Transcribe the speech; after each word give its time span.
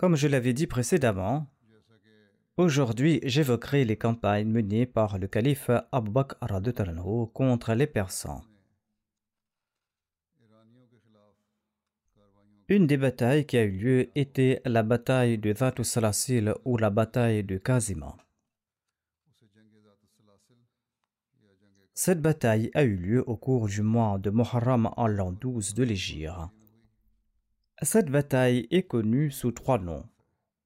Comme 0.00 0.16
je 0.16 0.28
l'avais 0.28 0.54
dit 0.54 0.66
précédemment, 0.66 1.46
aujourd'hui 2.56 3.20
j'évoquerai 3.22 3.84
les 3.84 3.98
campagnes 3.98 4.48
menées 4.48 4.86
par 4.86 5.18
le 5.18 5.26
calife 5.26 5.70
Abu 5.92 6.10
Bakr 6.10 6.38
contre 7.34 7.74
les 7.74 7.86
Persans. 7.86 8.42
Une 12.68 12.86
des 12.86 12.96
batailles 12.96 13.44
qui 13.44 13.58
a 13.58 13.62
eu 13.64 13.72
lieu 13.72 14.10
était 14.14 14.62
la 14.64 14.82
bataille 14.82 15.36
de 15.36 15.52
Dhatu 15.52 15.84
Salasil 15.84 16.54
ou 16.64 16.78
la 16.78 16.88
bataille 16.88 17.44
de 17.44 17.58
Kazima. 17.58 18.16
Cette 21.92 22.22
bataille 22.22 22.70
a 22.72 22.84
eu 22.84 22.96
lieu 22.96 23.22
au 23.28 23.36
cours 23.36 23.68
du 23.68 23.82
mois 23.82 24.18
de 24.18 24.30
Muharram 24.30 24.88
en 24.96 25.06
l'an 25.06 25.32
12 25.32 25.74
de 25.74 25.82
l'Égypte. 25.82 26.59
Cette 27.82 28.10
bataille 28.10 28.68
est 28.70 28.82
connue 28.82 29.30
sous 29.30 29.52
trois 29.52 29.78
noms 29.78 30.04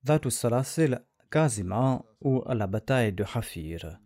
Dhatu 0.03 0.33
Salasil, 0.33 1.01
Kazima 1.31 2.05
ou 2.21 2.43
la 2.49 2.67
bataille 2.67 3.13
de 3.13 3.23
Hafir. 3.23 3.99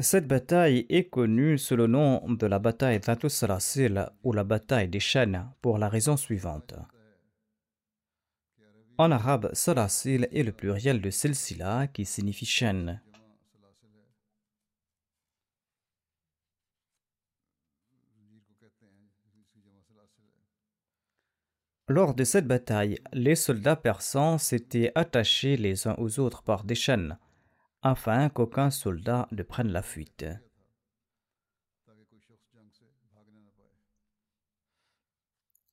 Cette 0.00 0.26
bataille 0.26 0.86
est 0.88 1.08
connue 1.08 1.56
sous 1.56 1.76
le 1.76 1.86
nom 1.86 2.20
de 2.32 2.46
la 2.46 2.58
bataille 2.58 2.98
d'Atu 2.98 3.28
Salasil 3.28 4.08
ou 4.24 4.32
la 4.32 4.42
bataille 4.44 4.88
des 4.88 4.98
chaînes 4.98 5.48
pour 5.60 5.78
la 5.78 5.88
raison 5.88 6.16
suivante. 6.16 6.74
En 8.98 9.12
arabe, 9.12 9.50
Salasil 9.52 10.26
est 10.32 10.42
le 10.42 10.52
pluriel 10.52 11.00
de 11.00 11.10
Silsila 11.10 11.86
qui 11.86 12.04
signifie 12.04 12.46
chaîne. 12.46 13.00
Lors 21.90 22.14
de 22.14 22.22
cette 22.22 22.46
bataille, 22.46 23.00
les 23.12 23.34
soldats 23.34 23.74
persans 23.74 24.38
s'étaient 24.38 24.92
attachés 24.94 25.56
les 25.56 25.88
uns 25.88 25.96
aux 25.98 26.20
autres 26.20 26.44
par 26.44 26.62
des 26.62 26.76
chaînes 26.76 27.18
afin 27.82 28.28
qu'aucun 28.28 28.70
soldat 28.70 29.26
ne 29.32 29.42
prenne 29.42 29.72
la 29.72 29.82
fuite. 29.82 30.24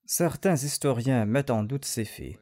Certains 0.07 0.56
historiens 0.56 1.25
mettent 1.25 1.51
en 1.51 1.61
doute 1.61 1.85
ces 1.85 2.06
faits. 2.06 2.39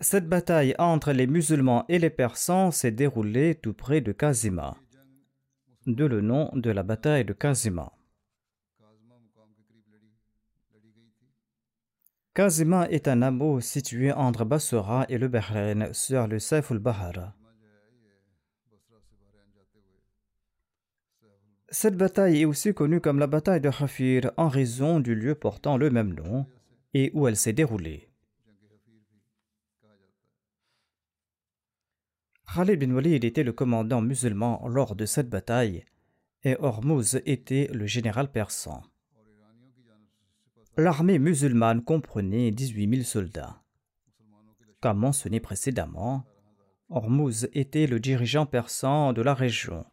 Cette 0.00 0.28
bataille 0.28 0.76
entre 0.78 1.10
les 1.10 1.26
musulmans 1.26 1.84
et 1.88 1.98
les 1.98 2.10
persans 2.10 2.70
s'est 2.70 2.92
déroulée 2.92 3.56
tout 3.56 3.74
près 3.74 4.00
de 4.02 4.12
Kazima, 4.12 4.76
de 5.88 6.04
le 6.04 6.20
nom 6.20 6.48
de 6.54 6.70
la 6.70 6.84
bataille 6.84 7.24
de 7.24 7.32
Kazima. 7.32 7.92
Kazima 12.36 12.86
est 12.90 13.08
un 13.08 13.22
hameau 13.22 13.60
situé 13.60 14.12
entre 14.12 14.44
Bassora 14.44 15.06
et 15.08 15.16
le 15.16 15.26
Bahreïn 15.26 15.90
sur 15.94 16.26
le 16.26 16.38
Saif 16.38 16.70
al-Bahar. 16.70 17.32
Cette 21.70 21.96
bataille 21.96 22.42
est 22.42 22.44
aussi 22.44 22.74
connue 22.74 23.00
comme 23.00 23.18
la 23.18 23.26
bataille 23.26 23.62
de 23.62 23.70
Hafir 23.70 24.32
en 24.36 24.50
raison 24.50 25.00
du 25.00 25.14
lieu 25.14 25.34
portant 25.34 25.78
le 25.78 25.88
même 25.88 26.12
nom 26.12 26.44
et 26.92 27.10
où 27.14 27.26
elle 27.26 27.38
s'est 27.38 27.54
déroulée. 27.54 28.10
Khalid 32.54 32.78
bin 32.78 32.94
Walid 32.94 33.24
était 33.24 33.44
le 33.44 33.54
commandant 33.54 34.02
musulman 34.02 34.68
lors 34.68 34.94
de 34.94 35.06
cette 35.06 35.30
bataille 35.30 35.86
et 36.44 36.54
Hormuz 36.60 37.18
était 37.24 37.70
le 37.72 37.86
général 37.86 38.30
persan. 38.30 38.82
L'armée 40.78 41.18
musulmane 41.18 41.82
comprenait 41.82 42.50
18 42.50 42.96
000 42.96 43.02
soldats. 43.02 43.62
Comme 44.80 44.98
mentionné 44.98 45.40
précédemment, 45.40 46.26
Hormuz 46.90 47.48
était 47.54 47.86
le 47.86 47.98
dirigeant 47.98 48.44
persan 48.44 49.14
de 49.14 49.22
la 49.22 49.32
région. 49.32 49.86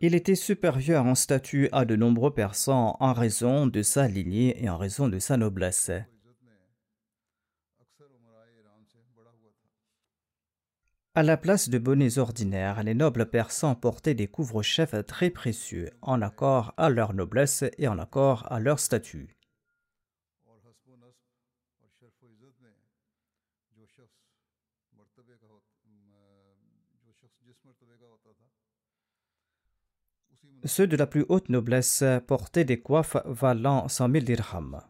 Il 0.00 0.16
était 0.16 0.34
supérieur 0.34 1.06
en 1.06 1.14
statut 1.14 1.68
à 1.70 1.84
de 1.84 1.94
nombreux 1.94 2.34
persans 2.34 2.96
en 2.98 3.12
raison 3.12 3.68
de 3.68 3.82
sa 3.82 4.08
lignée 4.08 4.62
et 4.62 4.68
en 4.68 4.76
raison 4.76 5.08
de 5.08 5.20
sa 5.20 5.36
noblesse. 5.36 5.92
À 11.18 11.24
la 11.24 11.36
place 11.36 11.68
de 11.68 11.78
bonnets 11.78 12.18
ordinaires, 12.18 12.84
les 12.84 12.94
nobles 12.94 13.26
persans 13.28 13.74
portaient 13.74 14.14
des 14.14 14.28
couvre-chefs 14.28 14.94
très 15.04 15.30
précieux, 15.30 15.90
en 16.00 16.22
accord 16.22 16.74
à 16.76 16.90
leur 16.90 17.12
noblesse 17.12 17.64
et 17.76 17.88
en 17.88 17.98
accord 17.98 18.46
à 18.52 18.60
leur 18.60 18.78
statut. 18.78 19.36
Ceux 30.64 30.86
de 30.86 30.96
la 30.96 31.08
plus 31.08 31.26
haute 31.28 31.48
noblesse 31.48 32.04
portaient 32.28 32.64
des 32.64 32.80
coiffes 32.80 33.16
valant 33.24 33.88
100 33.88 34.12
000 34.12 34.24
dirhams. 34.24 34.80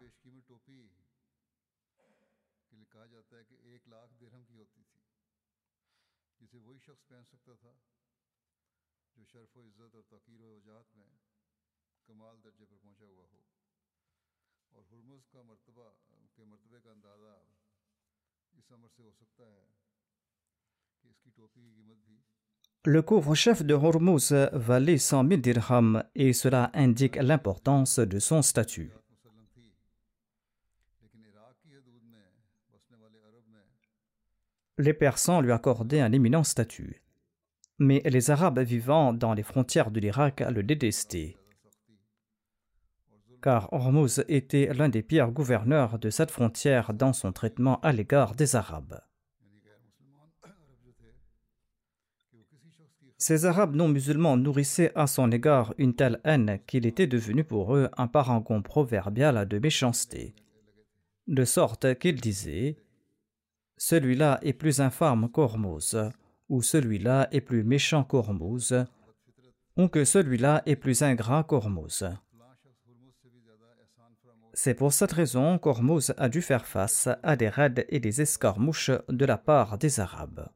Le 22.84 23.02
couvre-chef 23.02 23.62
de 23.64 23.74
Hormuz 23.74 24.32
valait 24.52 24.98
100 24.98 25.28
000 25.28 25.40
dirhams 25.40 26.04
et 26.14 26.32
cela 26.32 26.70
indique 26.74 27.16
l'importance 27.16 27.98
de 27.98 28.18
son 28.18 28.40
statut. 28.40 28.92
Les 34.78 34.94
Persans 34.94 35.40
lui 35.40 35.52
accordaient 35.52 36.00
un 36.00 36.12
éminent 36.12 36.44
statut. 36.44 37.02
Mais 37.78 38.00
les 38.04 38.30
Arabes 38.30 38.60
vivant 38.60 39.12
dans 39.12 39.34
les 39.34 39.42
frontières 39.42 39.90
de 39.90 40.00
l'Irak 40.00 40.40
le 40.40 40.62
détestaient. 40.62 41.37
Car 43.42 43.72
Hormuz 43.72 44.24
était 44.28 44.72
l'un 44.74 44.88
des 44.88 45.02
pires 45.02 45.30
gouverneurs 45.30 45.98
de 45.98 46.10
cette 46.10 46.30
frontière 46.30 46.92
dans 46.92 47.12
son 47.12 47.32
traitement 47.32 47.80
à 47.80 47.92
l'égard 47.92 48.34
des 48.34 48.56
Arabes. 48.56 49.00
Ces 53.20 53.46
Arabes 53.46 53.74
non 53.74 53.88
musulmans 53.88 54.36
nourrissaient 54.36 54.92
à 54.94 55.08
son 55.08 55.32
égard 55.32 55.74
une 55.76 55.94
telle 55.94 56.20
haine 56.24 56.60
qu'il 56.68 56.86
était 56.86 57.08
devenu 57.08 57.42
pour 57.42 57.74
eux 57.74 57.88
un 57.96 58.06
parangon 58.06 58.62
proverbial 58.62 59.46
de 59.46 59.58
méchanceté, 59.58 60.36
de 61.26 61.44
sorte 61.44 61.98
qu'ils 61.98 62.20
disaient 62.20 62.76
Celui-là 63.76 64.38
est 64.42 64.52
plus 64.52 64.80
infâme 64.80 65.28
qu'Hormuz, 65.30 65.96
ou 66.48 66.62
celui-là 66.62 67.28
est 67.32 67.40
plus 67.40 67.64
méchant 67.64 68.04
qu'Hormuz, 68.04 68.72
ou 69.76 69.88
que 69.88 70.04
celui-là 70.04 70.62
est 70.66 70.76
plus 70.76 71.02
ingrat 71.02 71.42
qu'Hormuz. 71.42 72.04
C'est 74.60 74.74
pour 74.74 74.92
cette 74.92 75.12
raison 75.12 75.56
qu'Hormuz 75.56 76.12
a 76.16 76.28
dû 76.28 76.42
faire 76.42 76.66
face 76.66 77.08
à 77.22 77.36
des 77.36 77.48
raids 77.48 77.86
et 77.90 78.00
des 78.00 78.22
escarmouches 78.22 78.90
de 79.08 79.24
la 79.24 79.38
part 79.38 79.78
des 79.78 80.00
Arabes. 80.00 80.48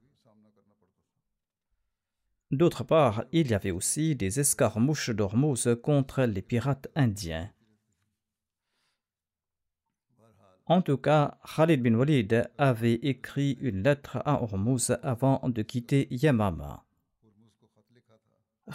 D'autre 2.50 2.82
part, 2.82 3.22
il 3.30 3.48
y 3.52 3.54
avait 3.54 3.70
aussi 3.70 4.16
des 4.16 4.40
escarmouches 4.40 5.10
d'Hormuz 5.10 5.68
contre 5.84 6.24
les 6.24 6.42
pirates 6.42 6.88
indiens. 6.96 7.48
En 10.66 10.82
tout 10.82 10.98
cas, 10.98 11.38
Khalid 11.54 11.80
bin 11.80 11.94
Walid 11.94 12.50
avait 12.58 12.94
écrit 12.94 13.52
une 13.60 13.84
lettre 13.84 14.20
à 14.24 14.42
Hormuz 14.42 14.98
avant 15.04 15.48
de 15.48 15.62
quitter 15.62 16.08
Yamama. 16.10 16.82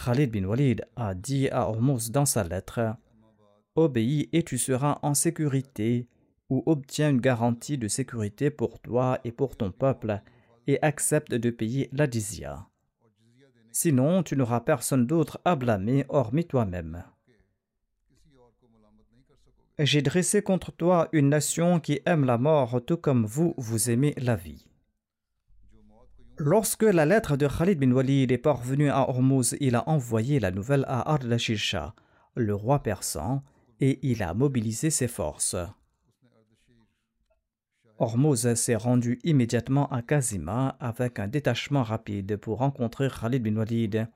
Khalid 0.05 0.31
bin 0.31 0.45
Walid 0.45 0.85
a 0.95 1.13
dit 1.13 1.49
à 1.49 1.67
Hormuz 1.67 2.11
dans 2.11 2.25
sa 2.25 2.45
lettre 2.45 2.95
Obéis 3.77 4.27
et 4.33 4.41
tu 4.41 4.57
seras 4.57 4.97
en 5.03 5.13
sécurité, 5.13 6.07
ou 6.49 6.63
obtiens 6.65 7.11
une 7.11 7.21
garantie 7.21 7.77
de 7.77 7.87
sécurité 7.87 8.49
pour 8.49 8.79
toi 8.79 9.19
et 9.23 9.31
pour 9.31 9.55
ton 9.55 9.71
peuple, 9.71 10.19
et 10.65 10.81
accepte 10.81 11.33
de 11.33 11.51
payer 11.51 11.87
la 11.93 12.07
dizya. 12.07 12.67
Sinon, 13.71 14.23
tu 14.23 14.35
n'auras 14.35 14.61
personne 14.61 15.05
d'autre 15.05 15.39
à 15.45 15.55
blâmer 15.55 16.05
hormis 16.09 16.45
toi-même. 16.45 17.03
J'ai 19.77 20.01
dressé 20.01 20.41
contre 20.41 20.71
toi 20.71 21.07
une 21.11 21.29
nation 21.29 21.79
qui 21.79 22.01
aime 22.07 22.25
la 22.25 22.39
mort 22.39 22.81
tout 22.83 22.97
comme 22.97 23.27
vous, 23.27 23.53
vous 23.57 23.91
aimez 23.91 24.15
la 24.17 24.35
vie. 24.35 24.65
Lorsque 26.39 26.81
la 26.81 27.05
lettre 27.05 27.37
de 27.37 27.47
Khalid 27.47 27.79
bin 27.79 27.91
Walid 27.91 28.31
est 28.31 28.39
parvenue 28.39 28.89
à 28.89 29.07
Hormuz, 29.07 29.55
il 29.59 29.75
a 29.75 29.87
envoyé 29.87 30.39
la 30.39 30.49
nouvelle 30.49 30.85
à 30.87 31.11
Ardashir 31.11 31.59
Shah, 31.59 31.93
le 32.35 32.55
roi 32.55 32.81
persan, 32.81 33.43
et 33.79 33.99
il 34.01 34.23
a 34.23 34.33
mobilisé 34.33 34.89
ses 34.89 35.07
forces. 35.07 35.55
Hormuz 37.99 38.53
s'est 38.53 38.75
rendu 38.75 39.19
immédiatement 39.23 39.87
à 39.89 40.01
Kazima 40.01 40.77
avec 40.79 41.17
un 41.17 41.27
détachement 41.27 41.83
rapide 41.83 42.37
pour 42.37 42.59
rencontrer 42.59 43.09
Khalid 43.09 43.41
bin 43.41 43.57
Walid. 43.57 44.07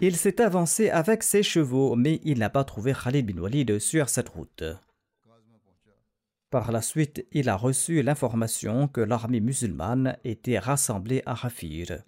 Il 0.00 0.16
s'est 0.16 0.40
avancé 0.40 0.90
avec 0.90 1.22
ses 1.22 1.42
chevaux, 1.42 1.94
mais 1.94 2.20
il 2.24 2.38
n'a 2.38 2.50
pas 2.50 2.64
trouvé 2.64 2.92
Khalid 2.92 3.26
bin 3.26 3.40
Walid 3.40 3.78
sur 3.78 4.08
cette 4.08 4.28
route. 4.28 4.64
Par 6.50 6.72
la 6.72 6.82
suite, 6.82 7.26
il 7.32 7.48
a 7.48 7.56
reçu 7.56 8.02
l'information 8.02 8.88
que 8.88 9.00
l'armée 9.00 9.40
musulmane 9.40 10.16
était 10.24 10.58
rassemblée 10.58 11.22
à 11.26 11.32
Hafir. 11.46 12.02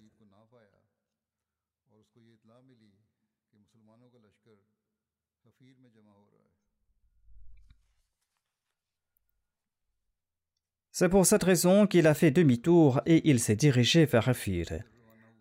C'est 11.01 11.09
pour 11.09 11.25
cette 11.25 11.45
raison 11.45 11.87
qu'il 11.87 12.05
a 12.05 12.13
fait 12.13 12.29
demi-tour 12.29 13.01
et 13.07 13.27
il 13.27 13.39
s'est 13.39 13.55
dirigé 13.55 14.05
vers 14.05 14.29
Hafir. 14.29 14.67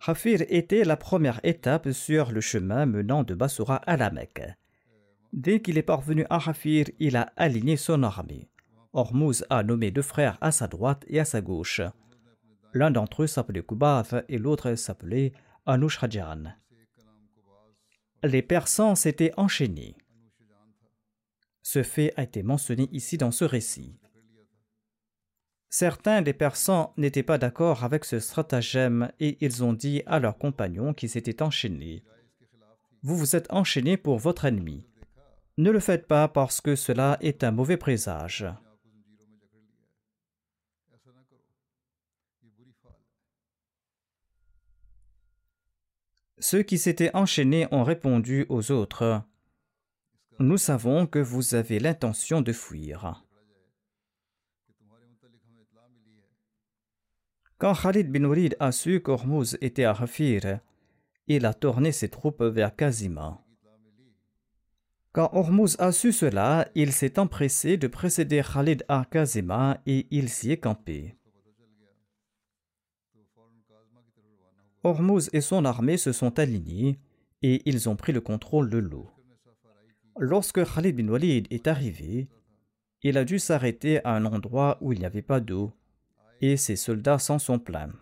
Hafir 0.06 0.40
était 0.48 0.84
la 0.84 0.96
première 0.96 1.38
étape 1.42 1.90
sur 1.90 2.32
le 2.32 2.40
chemin 2.40 2.86
menant 2.86 3.24
de 3.24 3.34
Basura 3.34 3.76
à 3.76 3.98
la 3.98 4.10
Mecque. 4.10 4.42
Dès 5.34 5.60
qu'il 5.60 5.76
est 5.76 5.82
parvenu 5.82 6.24
à 6.30 6.36
Hafir, 6.36 6.86
il 6.98 7.14
a 7.14 7.30
aligné 7.36 7.76
son 7.76 8.02
armée. 8.04 8.48
Hormuz 8.94 9.44
a 9.50 9.62
nommé 9.62 9.90
deux 9.90 10.00
frères 10.00 10.38
à 10.40 10.50
sa 10.50 10.66
droite 10.66 11.04
et 11.08 11.20
à 11.20 11.26
sa 11.26 11.42
gauche. 11.42 11.82
L'un 12.72 12.90
d'entre 12.90 13.24
eux 13.24 13.26
s'appelait 13.26 13.62
Kubath 13.62 14.14
et 14.30 14.38
l'autre 14.38 14.74
s'appelait 14.76 15.34
Anushrajan. 15.66 16.54
Les 18.22 18.40
Persans 18.40 18.94
s'étaient 18.94 19.34
enchaînés. 19.36 19.94
Ce 21.60 21.82
fait 21.82 22.14
a 22.16 22.22
été 22.22 22.42
mentionné 22.42 22.88
ici 22.92 23.18
dans 23.18 23.30
ce 23.30 23.44
récit. 23.44 23.99
Certains 25.72 26.20
des 26.20 26.32
Persans 26.32 26.92
n'étaient 26.96 27.22
pas 27.22 27.38
d'accord 27.38 27.84
avec 27.84 28.04
ce 28.04 28.18
stratagème 28.18 29.12
et 29.20 29.38
ils 29.40 29.62
ont 29.62 29.72
dit 29.72 30.02
à 30.04 30.18
leurs 30.18 30.36
compagnons 30.36 30.92
qui 30.92 31.08
s'étaient 31.08 31.42
enchaînés 31.42 32.02
Vous 33.04 33.16
vous 33.16 33.36
êtes 33.36 33.46
enchaînés 33.52 33.96
pour 33.96 34.18
votre 34.18 34.46
ennemi. 34.46 34.88
Ne 35.58 35.70
le 35.70 35.78
faites 35.78 36.08
pas 36.08 36.26
parce 36.26 36.60
que 36.60 36.74
cela 36.74 37.18
est 37.20 37.44
un 37.44 37.52
mauvais 37.52 37.76
présage. 37.76 38.46
Ceux 46.40 46.64
qui 46.64 46.78
s'étaient 46.78 47.14
enchaînés 47.14 47.68
ont 47.70 47.84
répondu 47.84 48.44
aux 48.48 48.72
autres 48.72 49.22
Nous 50.40 50.58
savons 50.58 51.06
que 51.06 51.20
vous 51.20 51.54
avez 51.54 51.78
l'intention 51.78 52.40
de 52.40 52.52
fuir. 52.52 53.22
Quand 57.60 57.74
Khalid 57.74 58.10
bin 58.10 58.24
Walid 58.24 58.56
a 58.58 58.72
su 58.72 59.02
qu'Hormuz 59.02 59.58
était 59.60 59.84
à 59.84 59.90
Hafir, 59.90 60.60
il 61.26 61.44
a 61.44 61.52
tourné 61.52 61.92
ses 61.92 62.08
troupes 62.08 62.42
vers 62.42 62.74
Kazima. 62.74 63.44
Quand 65.12 65.28
Hormuz 65.34 65.76
a 65.78 65.92
su 65.92 66.10
cela, 66.10 66.70
il 66.74 66.90
s'est 66.92 67.18
empressé 67.18 67.76
de 67.76 67.86
précéder 67.86 68.40
Khalid 68.40 68.82
à 68.88 69.04
Kazima 69.04 69.78
et 69.84 70.06
il 70.10 70.30
s'y 70.30 70.52
est 70.52 70.56
campé. 70.56 71.18
Hormuz 74.82 75.28
et 75.34 75.42
son 75.42 75.66
armée 75.66 75.98
se 75.98 76.12
sont 76.12 76.38
alignés 76.38 76.98
et 77.42 77.60
ils 77.66 77.90
ont 77.90 77.96
pris 77.96 78.12
le 78.12 78.22
contrôle 78.22 78.70
de 78.70 78.78
l'eau. 78.78 79.10
Lorsque 80.18 80.64
Khalid 80.64 80.96
bin 80.96 81.08
Walid 81.08 81.46
est 81.50 81.66
arrivé, 81.66 82.30
il 83.02 83.18
a 83.18 83.26
dû 83.26 83.38
s'arrêter 83.38 84.02
à 84.06 84.14
un 84.14 84.24
endroit 84.24 84.78
où 84.80 84.94
il 84.94 85.00
n'y 85.00 85.04
avait 85.04 85.20
pas 85.20 85.40
d'eau 85.40 85.74
et 86.40 86.56
ses 86.56 86.76
soldats 86.76 87.18
s'en 87.18 87.38
sont 87.38 87.58
plaints. 87.58 87.92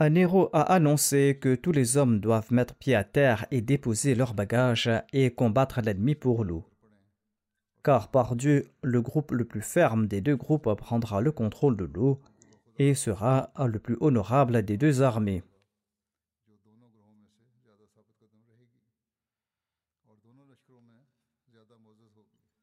Un 0.00 0.14
héros 0.14 0.48
a 0.52 0.62
annoncé 0.62 1.38
que 1.40 1.56
tous 1.56 1.72
les 1.72 1.96
hommes 1.96 2.20
doivent 2.20 2.52
mettre 2.52 2.76
pied 2.76 2.94
à 2.94 3.02
terre 3.02 3.46
et 3.50 3.60
déposer 3.60 4.14
leurs 4.14 4.34
bagages 4.34 4.90
et 5.12 5.32
combattre 5.32 5.80
l'ennemi 5.80 6.14
pour 6.14 6.44
l'eau. 6.44 6.64
Car 7.82 8.08
par 8.08 8.36
Dieu, 8.36 8.70
le 8.82 9.02
groupe 9.02 9.32
le 9.32 9.44
plus 9.44 9.62
ferme 9.62 10.06
des 10.06 10.20
deux 10.20 10.36
groupes 10.36 10.72
prendra 10.74 11.20
le 11.20 11.32
contrôle 11.32 11.76
de 11.76 11.84
l'eau 11.84 12.20
et 12.78 12.94
sera 12.94 13.50
le 13.58 13.78
plus 13.80 13.96
honorable 14.00 14.62
des 14.62 14.76
deux 14.76 15.02
armées. 15.02 15.42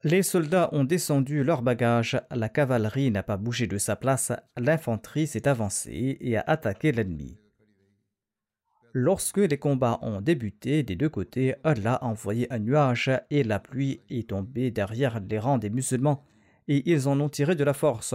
Les 0.07 0.21
soldats 0.21 0.69
ont 0.71 0.83
descendu 0.83 1.43
leurs 1.43 1.63
bagages, 1.63 2.21
la 2.29 2.47
cavalerie 2.47 3.09
n'a 3.09 3.23
pas 3.23 3.37
bougé 3.37 3.65
de 3.65 3.79
sa 3.79 3.95
place, 3.95 4.31
l'infanterie 4.55 5.25
s'est 5.25 5.47
avancée 5.47 6.19
et 6.21 6.37
a 6.37 6.43
attaqué 6.45 6.91
l'ennemi. 6.91 7.39
Lorsque 8.93 9.39
les 9.39 9.57
combats 9.57 9.97
ont 10.03 10.21
débuté 10.21 10.83
des 10.83 10.95
deux 10.95 11.09
côtés, 11.09 11.55
Allah 11.63 11.95
a 11.95 12.05
envoyé 12.05 12.45
un 12.53 12.59
nuage 12.59 13.09
et 13.31 13.43
la 13.43 13.57
pluie 13.57 13.99
est 14.11 14.29
tombée 14.29 14.69
derrière 14.69 15.19
les 15.27 15.39
rangs 15.39 15.57
des 15.57 15.71
musulmans 15.71 16.23
et 16.67 16.87
ils 16.87 17.07
en 17.07 17.19
ont 17.19 17.27
tiré 17.27 17.55
de 17.55 17.63
la 17.63 17.73
force. 17.73 18.13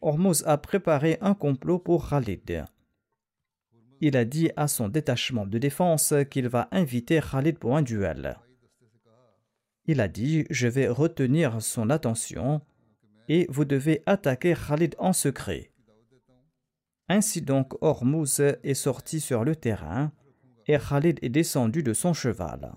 Hormuz 0.00 0.42
a 0.44 0.58
préparé 0.58 1.18
un 1.20 1.34
complot 1.34 1.78
pour 1.78 2.08
Khalid. 2.08 2.64
Il 4.00 4.16
a 4.16 4.24
dit 4.24 4.50
à 4.56 4.66
son 4.66 4.88
détachement 4.88 5.46
de 5.46 5.58
défense 5.58 6.12
qu'il 6.32 6.48
va 6.48 6.66
inviter 6.72 7.20
Khalid 7.20 7.60
pour 7.60 7.76
un 7.76 7.82
duel 7.82 8.36
il 9.86 10.00
a 10.00 10.08
dit 10.08 10.44
Je 10.50 10.68
vais 10.68 10.88
retenir 10.88 11.62
son 11.62 11.90
attention 11.90 12.60
et 13.28 13.46
vous 13.48 13.64
devez 13.64 14.02
attaquer 14.06 14.54
Khalid 14.54 14.94
en 14.98 15.12
secret. 15.12 15.70
Ainsi 17.08 17.40
donc, 17.40 17.74
Hormuz 17.82 18.40
est 18.40 18.74
sorti 18.74 19.20
sur 19.20 19.44
le 19.44 19.54
terrain 19.54 20.12
et 20.66 20.78
Khalid 20.78 21.18
est 21.22 21.28
descendu 21.28 21.82
de 21.82 21.92
son 21.92 22.12
cheval. 22.12 22.74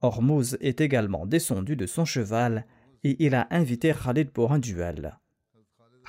Hormuz 0.00 0.56
est 0.60 0.80
également 0.80 1.26
descendu 1.26 1.76
de 1.76 1.86
son 1.86 2.04
cheval 2.04 2.66
et 3.04 3.16
il 3.24 3.34
a 3.34 3.46
invité 3.50 3.92
Khalid 3.92 4.30
pour 4.30 4.52
un 4.52 4.58
duel. 4.58 5.18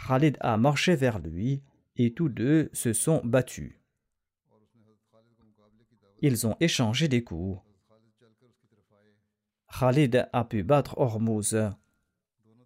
Khalid 0.08 0.38
a 0.40 0.58
marché 0.58 0.96
vers 0.96 1.20
lui 1.20 1.62
et 1.98 2.14
tous 2.14 2.30
deux 2.30 2.70
se 2.74 2.94
sont 2.94 3.22
battus. 3.24 3.76
Ils 6.22 6.48
ont 6.48 6.56
échangé 6.60 7.08
des 7.08 7.24
coups. 7.24 7.60
Khalid 9.80 10.28
a 10.34 10.44
pu 10.44 10.64
battre 10.64 10.98
Hormuz 10.98 11.56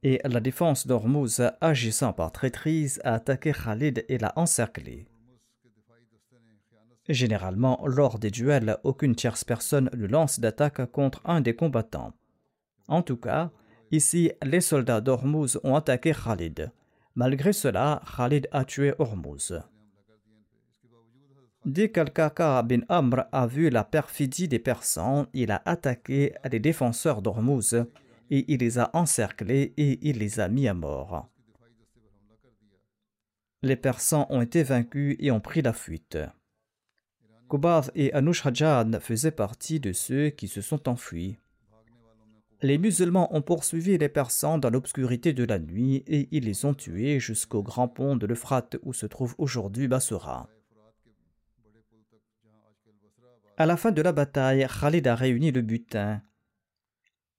et 0.03 0.21
la 0.23 0.39
défense 0.39 0.85
d'Hormuz, 0.85 1.41
agissant 1.61 2.13
par 2.13 2.31
traîtrise, 2.31 3.01
a 3.03 3.15
attaqué 3.15 3.51
Khalid 3.53 4.05
et 4.07 4.19
l'a 4.19 4.33
encerclé. 4.35 5.07
Généralement, 7.09 7.81
lors 7.85 8.19
des 8.19 8.29
duels, 8.29 8.77
aucune 8.83 9.15
tierce 9.15 9.43
personne 9.43 9.89
ne 9.93 10.05
lance 10.05 10.39
d'attaque 10.39 10.85
contre 10.91 11.21
un 11.25 11.41
des 11.41 11.55
combattants. 11.55 12.13
En 12.87 13.01
tout 13.01 13.17
cas, 13.17 13.49
ici, 13.91 14.31
les 14.43 14.61
soldats 14.61 15.01
d'Hormuz 15.01 15.59
ont 15.63 15.75
attaqué 15.75 16.13
Khalid. 16.13 16.71
Malgré 17.15 17.51
cela, 17.51 18.01
Khalid 18.15 18.47
a 18.51 18.63
tué 18.63 18.93
Hormuz. 18.99 19.53
Dès 21.65 21.89
qu'Al-Kaka 21.89 22.61
bin 22.61 22.81
Amr 22.89 23.25
a 23.31 23.47
vu 23.47 23.71
la 23.71 23.83
perfidie 23.83 24.47
des 24.47 24.59
Persans, 24.59 25.25
il 25.33 25.49
a 25.49 25.63
attaqué 25.65 26.35
les 26.51 26.59
défenseurs 26.59 27.23
d'Hormuz 27.23 27.85
et 28.29 28.45
il 28.53 28.59
les 28.59 28.77
a 28.77 28.91
encerclés 28.93 29.73
et 29.75 29.97
il 30.07 30.19
les 30.19 30.39
a 30.39 30.47
mis 30.47 30.67
à 30.67 30.75
mort. 30.75 31.27
Les 33.63 33.75
Persans 33.75 34.27
ont 34.29 34.41
été 34.41 34.61
vaincus 34.61 35.15
et 35.19 35.31
ont 35.31 35.39
pris 35.39 35.63
la 35.63 35.73
fuite. 35.73 36.19
Kubath 37.49 37.89
et 37.95 38.13
Anushrajan 38.13 38.99
faisaient 38.99 39.31
partie 39.31 39.79
de 39.79 39.91
ceux 39.91 40.29
qui 40.29 40.47
se 40.47 40.61
sont 40.61 40.87
enfuis. 40.87 41.37
Les 42.61 42.77
musulmans 42.77 43.35
ont 43.35 43.41
poursuivi 43.41 43.97
les 43.97 44.09
Persans 44.09 44.59
dans 44.59 44.69
l'obscurité 44.69 45.33
de 45.33 45.43
la 45.43 45.57
nuit 45.57 46.03
et 46.05 46.27
ils 46.31 46.45
les 46.45 46.63
ont 46.65 46.75
tués 46.75 47.19
jusqu'au 47.19 47.63
grand 47.63 47.87
pont 47.87 48.15
de 48.15 48.27
l'Euphrate 48.27 48.77
où 48.83 48.93
se 48.93 49.07
trouve 49.07 49.33
aujourd'hui 49.39 49.87
Bassora. 49.87 50.47
À 53.57 53.65
la 53.65 53.77
fin 53.77 53.91
de 53.91 54.01
la 54.01 54.11
bataille, 54.11 54.67
Khalid 54.67 55.07
a 55.07 55.15
réuni 55.15 55.51
le 55.51 55.61
butin. 55.61 56.21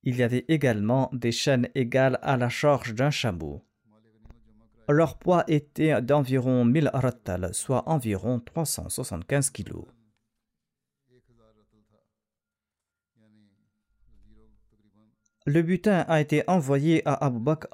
Il 0.02 0.16
y 0.16 0.22
avait 0.22 0.46
également 0.48 1.10
des 1.12 1.30
chaînes 1.30 1.68
égales 1.74 2.18
à 2.22 2.38
la 2.38 2.48
charge 2.48 2.94
d'un 2.94 3.10
chameau. 3.10 3.66
Leur 4.88 5.18
poids 5.18 5.44
était 5.46 6.00
d'environ 6.00 6.64
1000 6.64 6.90
rattal, 6.94 7.52
soit 7.52 7.86
environ 7.86 8.40
375 8.40 9.50
kilos. 9.50 9.84
Le 15.44 15.62
butin 15.62 16.04
a 16.08 16.20
été 16.20 16.42
envoyé 16.48 17.06
à 17.06 17.26
Abu 17.26 17.40
Bakr 17.40 17.68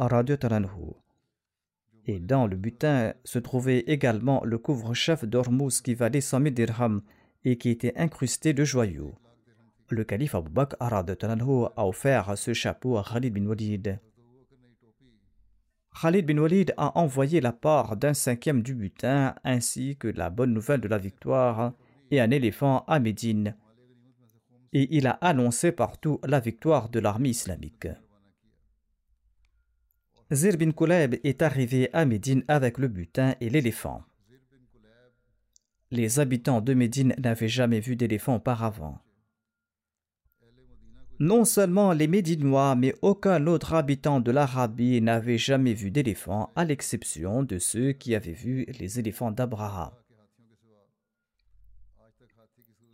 Et 2.06 2.18
dans 2.18 2.46
le 2.48 2.56
butin 2.56 3.14
se 3.24 3.38
trouvait 3.38 3.84
également 3.86 4.42
le 4.44 4.58
couvre-chef 4.58 5.24
d'Ormuz 5.24 5.80
qui 5.80 5.94
valait 5.94 6.20
100 6.20 6.42
000 6.42 6.50
dirhams 6.50 7.02
et 7.44 7.58
qui 7.58 7.70
était 7.70 7.96
incrusté 7.96 8.52
de 8.52 8.64
joyaux. 8.64 9.14
Le 9.88 10.04
calife 10.04 10.34
Abu 10.34 10.50
Bakr 10.50 10.76
a 10.80 11.86
offert 11.86 12.38
ce 12.38 12.52
chapeau 12.54 12.96
à 12.96 13.04
Khalid 13.04 13.34
bin 13.34 13.46
Walid. 13.46 14.00
Khalid 16.00 16.26
bin 16.26 16.38
Walid 16.38 16.72
a 16.76 16.98
envoyé 16.98 17.40
la 17.40 17.52
part 17.52 17.96
d'un 17.96 18.14
cinquième 18.14 18.62
du 18.62 18.74
butin 18.74 19.34
ainsi 19.44 19.96
que 19.96 20.08
la 20.08 20.30
bonne 20.30 20.54
nouvelle 20.54 20.80
de 20.80 20.88
la 20.88 20.98
victoire 20.98 21.74
et 22.10 22.20
un 22.20 22.30
éléphant 22.30 22.84
à 22.86 22.98
Médine 23.00 23.54
et 24.72 24.88
il 24.96 25.06
a 25.06 25.12
annoncé 25.20 25.72
partout 25.72 26.18
la 26.24 26.40
victoire 26.40 26.88
de 26.88 26.98
l'armée 26.98 27.30
islamique. 27.30 27.88
Zir 30.30 30.56
bin 30.56 30.72
Kuleb 30.72 31.16
est 31.24 31.42
arrivé 31.42 31.90
à 31.92 32.06
Médine 32.06 32.42
avec 32.48 32.78
le 32.78 32.88
butin 32.88 33.34
et 33.40 33.50
l'éléphant. 33.50 34.02
Les 35.92 36.20
habitants 36.20 36.62
de 36.62 36.72
Médine 36.72 37.14
n'avaient 37.18 37.48
jamais 37.48 37.78
vu 37.78 37.96
d'éléphant 37.96 38.36
auparavant. 38.36 38.98
Non 41.20 41.44
seulement 41.44 41.92
les 41.92 42.06
Médinois, 42.06 42.74
mais 42.76 42.94
aucun 43.02 43.46
autre 43.46 43.74
habitant 43.74 44.18
de 44.18 44.30
l'Arabie 44.30 45.02
n'avait 45.02 45.36
jamais 45.36 45.74
vu 45.74 45.90
d'éléphant, 45.90 46.50
à 46.56 46.64
l'exception 46.64 47.42
de 47.42 47.58
ceux 47.58 47.92
qui 47.92 48.14
avaient 48.14 48.32
vu 48.32 48.64
les 48.80 49.00
éléphants 49.00 49.32
d'Abraham. 49.32 49.92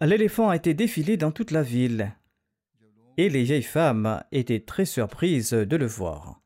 L'éléphant 0.00 0.48
a 0.48 0.56
été 0.56 0.74
défilé 0.74 1.16
dans 1.16 1.30
toute 1.30 1.52
la 1.52 1.62
ville, 1.62 2.12
et 3.16 3.28
les 3.28 3.44
vieilles 3.44 3.62
femmes 3.62 4.24
étaient 4.32 4.64
très 4.64 4.86
surprises 4.86 5.52
de 5.52 5.76
le 5.76 5.86
voir. 5.86 6.42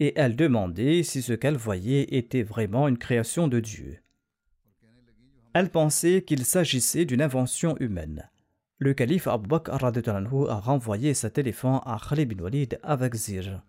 Et 0.00 0.14
elles 0.16 0.34
demandaient 0.34 1.04
si 1.04 1.22
ce 1.22 1.32
qu'elles 1.32 1.56
voyaient 1.56 2.16
était 2.16 2.42
vraiment 2.42 2.88
une 2.88 2.98
création 2.98 3.46
de 3.46 3.60
Dieu. 3.60 4.00
Elles 5.54 5.70
pensaient 5.70 6.22
qu'il 6.22 6.44
s'agissait 6.44 7.04
d'une 7.04 7.22
invention 7.22 7.76
humaine. 7.78 8.28
Le 8.78 8.92
calife 8.92 9.28
Abu 9.28 9.46
Bakr 9.46 9.72
a 9.72 10.60
renvoyé 10.60 11.14
cet 11.14 11.38
éléphant 11.38 11.78
à 11.80 11.96
Khalid 11.96 12.34
bin 12.34 12.42
Walid 12.42 12.80
avec 12.82 13.14
Zir. 13.14 13.62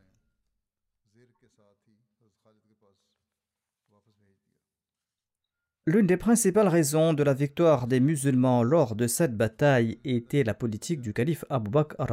L'une 5.86 6.08
des 6.08 6.18
principales 6.18 6.68
raisons 6.68 7.13
de 7.13 7.22
la 7.22 7.36
victoire 7.36 7.86
des 7.86 8.00
musulmans 8.00 8.63
lors 8.63 8.96
de 8.96 9.06
cette 9.06 9.38
bataille 9.38 10.00
était 10.04 10.44
la 10.44 10.56
politique 10.56 11.01
du 11.01 11.13
calife 11.13 11.46
Abu 11.51 11.70
Bakr 11.70 12.08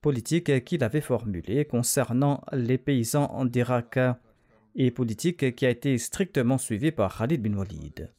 politique 0.00 0.64
qu'il 0.64 0.84
avait 0.84 1.00
formulée 1.00 1.64
concernant 1.64 2.44
les 2.52 2.78
paysans 2.78 3.44
d'Irak 3.46 3.98
et 4.76 4.92
politique 4.92 5.56
qui 5.56 5.66
a 5.66 5.70
été 5.70 5.98
strictement 5.98 6.58
suivie 6.58 6.92
par 6.92 7.18
Khalid 7.18 7.42
bin 7.42 7.58
Walid. 7.58 8.12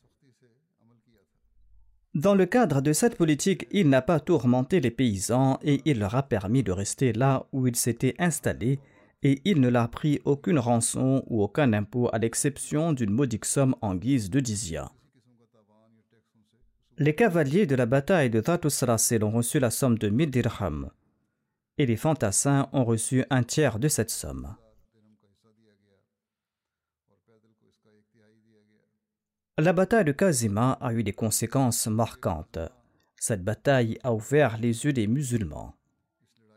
Dans 2.15 2.33
le 2.33 2.47
cadre 2.47 2.81
de 2.81 2.91
cette 2.91 3.15
politique, 3.15 3.67
il 3.71 3.87
n'a 3.87 4.01
pas 4.01 4.19
tourmenté 4.19 4.79
les 4.79 4.89
paysans 4.89 5.59
et 5.61 5.81
il 5.85 5.99
leur 5.99 6.15
a 6.15 6.23
permis 6.23 6.63
de 6.63 6.71
rester 6.71 7.13
là 7.13 7.45
où 7.51 7.67
ils 7.67 7.75
s'étaient 7.75 8.15
installés 8.17 8.79
et 9.21 9.41
il 9.45 9.61
ne 9.61 9.69
leur 9.69 9.89
pris 9.89 10.19
aucune 10.25 10.59
rançon 10.59 11.23
ou 11.27 11.43
aucun 11.43 11.71
impôt 11.73 12.09
à 12.11 12.17
l'exception 12.17 12.93
d'une 12.93 13.11
modique 13.11 13.45
somme 13.45 13.75
en 13.81 13.93
guise 13.93 14.29
de 14.29 14.39
dizia. 14.39 14.91
Les 16.97 17.15
cavaliers 17.15 17.65
de 17.65 17.75
la 17.75 17.85
bataille 17.85 18.29
de 18.29 18.41
Tatusrasel 18.41 19.23
ont 19.23 19.31
reçu 19.31 19.59
la 19.59 19.69
somme 19.69 19.97
de 19.97 20.09
1000 20.09 20.31
dirhams 20.31 20.89
et 21.77 21.85
les 21.85 21.95
fantassins 21.95 22.67
ont 22.73 22.83
reçu 22.83 23.23
un 23.29 23.43
tiers 23.43 23.79
de 23.79 23.87
cette 23.87 24.09
somme. 24.09 24.55
La 29.61 29.73
bataille 29.73 30.05
de 30.05 30.13
Kazima 30.13 30.77
a 30.79 30.93
eu 30.93 31.03
des 31.03 31.11
conséquences 31.11 31.87
marquantes. 31.87 32.59
Cette 33.17 33.43
bataille 33.43 33.99
a 34.03 34.13
ouvert 34.13 34.57
les 34.57 34.85
yeux 34.85 34.93
des 34.93 35.05
musulmans. 35.05 35.75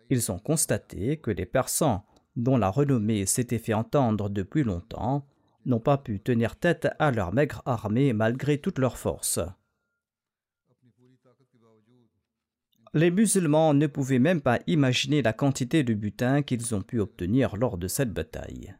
Ils 0.08 0.30
ont 0.30 0.38
constaté 0.38 1.16
que 1.16 1.32
les 1.32 1.44
Persans 1.44 2.06
dont 2.36 2.56
la 2.56 2.68
renommée 2.70 3.26
s'était 3.26 3.58
fait 3.58 3.74
entendre 3.74 4.30
depuis 4.30 4.62
longtemps, 4.62 5.26
n'ont 5.66 5.80
pas 5.80 5.98
pu 5.98 6.20
tenir 6.20 6.54
tête 6.54 6.86
à 7.00 7.10
leur 7.10 7.34
maigre 7.34 7.60
armée 7.66 8.12
malgré 8.12 8.58
toute 8.58 8.78
leur 8.78 8.96
force. 8.96 9.40
Les 12.94 13.10
musulmans 13.10 13.74
ne 13.74 13.88
pouvaient 13.88 14.20
même 14.20 14.40
pas 14.40 14.60
imaginer 14.68 15.22
la 15.22 15.32
quantité 15.32 15.82
de 15.82 15.94
butin 15.94 16.42
qu'ils 16.42 16.72
ont 16.72 16.82
pu 16.82 17.00
obtenir 17.00 17.56
lors 17.56 17.78
de 17.78 17.88
cette 17.88 18.12
bataille. 18.12 18.76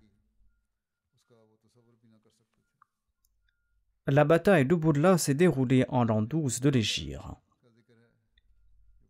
La 4.09 4.25
bataille 4.25 4.67
d'Ubulla 4.67 5.17
s'est 5.17 5.35
déroulée 5.35 5.85
en 5.89 6.03
l'an 6.03 6.23
12 6.23 6.61
de 6.61 6.71
l'Égypte. 6.71 7.21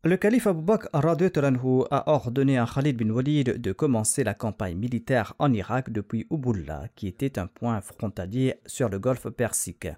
Le 0.04 0.18
calife 0.18 0.46
Abu 0.46 0.60
Bakr 0.60 0.88
a 0.92 2.10
ordonné 2.10 2.58
à 2.58 2.66
Khalid 2.66 2.98
bin 2.98 3.08
Walid 3.08 3.58
de 3.58 3.72
commencer 3.72 4.22
la 4.22 4.34
campagne 4.34 4.76
militaire 4.76 5.32
en 5.38 5.50
Irak 5.54 5.90
depuis 5.90 6.26
Ubulla, 6.30 6.88
qui 6.94 7.06
était 7.06 7.38
un 7.38 7.46
point 7.46 7.80
frontalier 7.80 8.56
sur 8.66 8.90
le 8.90 8.98
golfe 8.98 9.30
Persique. 9.30 9.88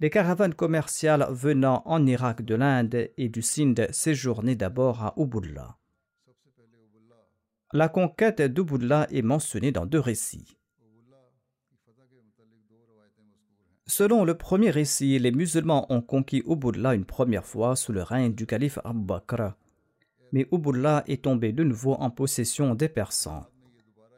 Les 0.00 0.08
caravanes 0.08 0.54
commerciales 0.54 1.26
venant 1.30 1.82
en 1.84 2.06
Irak 2.06 2.40
de 2.40 2.54
l'Inde 2.54 3.10
et 3.18 3.28
du 3.28 3.42
Sindh 3.42 3.88
séjournaient 3.90 4.56
d'abord 4.56 5.02
à 5.02 5.14
Ubulla. 5.18 5.76
La 7.74 7.90
conquête 7.90 8.40
d'Ubulla 8.40 9.06
est 9.10 9.20
mentionnée 9.20 9.70
dans 9.70 9.84
deux 9.84 10.00
récits. 10.00 10.56
Selon 13.86 14.24
le 14.24 14.34
premier 14.34 14.70
récit, 14.70 15.18
les 15.18 15.32
musulmans 15.32 15.86
ont 15.92 16.02
conquis 16.02 16.42
Ubulla 16.46 16.94
une 16.94 17.04
première 17.04 17.44
fois 17.44 17.74
sous 17.74 17.92
le 17.92 18.02
règne 18.02 18.32
du 18.32 18.46
calife 18.46 18.78
Abu 18.84 19.00
Bakr. 19.00 19.54
Mais 20.32 20.46
Ubulla 20.52 21.02
est 21.08 21.24
tombé 21.24 21.52
de 21.52 21.64
nouveau 21.64 21.94
en 21.94 22.10
possession 22.10 22.74
des 22.74 22.88
Persans. 22.88 23.46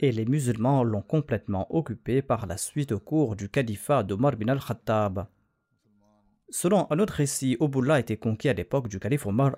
Et 0.01 0.13
les 0.13 0.27
musulmans 0.27 0.85
l'ont 0.85 1.03
complètement 1.03 1.67
occupé 1.75 2.21
par 2.21 2.47
la 2.47 2.59
suite 2.59 2.93
au 2.93 3.01
cours 3.01 3.37
du 3.37 3.49
califat 3.49 4.03
d'Omar 4.03 4.37
bin 4.37 4.49
al-Khattab. 4.49 5.27
Selon 6.51 6.87
un 6.91 6.99
autre 6.99 7.15
récit, 7.15 7.57
Ubulla 7.59 7.95
a 7.95 8.01
été 8.01 8.19
conquis 8.19 8.51
à 8.51 8.53
l'époque 8.53 8.89
du 8.89 9.01
calife 9.01 9.27
Omar. 9.27 9.57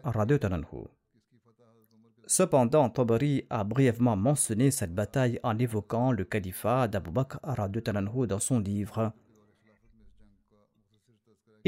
Cependant, 2.29 2.91
Tabari 2.91 3.45
a 3.51 3.65
brièvement 3.65 4.17
mentionné 4.17 4.71
cette 4.71 4.95
bataille 4.95 5.39
en 5.43 5.59
évoquant 5.59 6.13
le 6.13 6.25
califat 6.25 6.89
d'Abu 6.89 7.11
Bakr 7.11 7.39
dans 8.27 8.39
son 8.39 8.61
livre. 8.61 9.13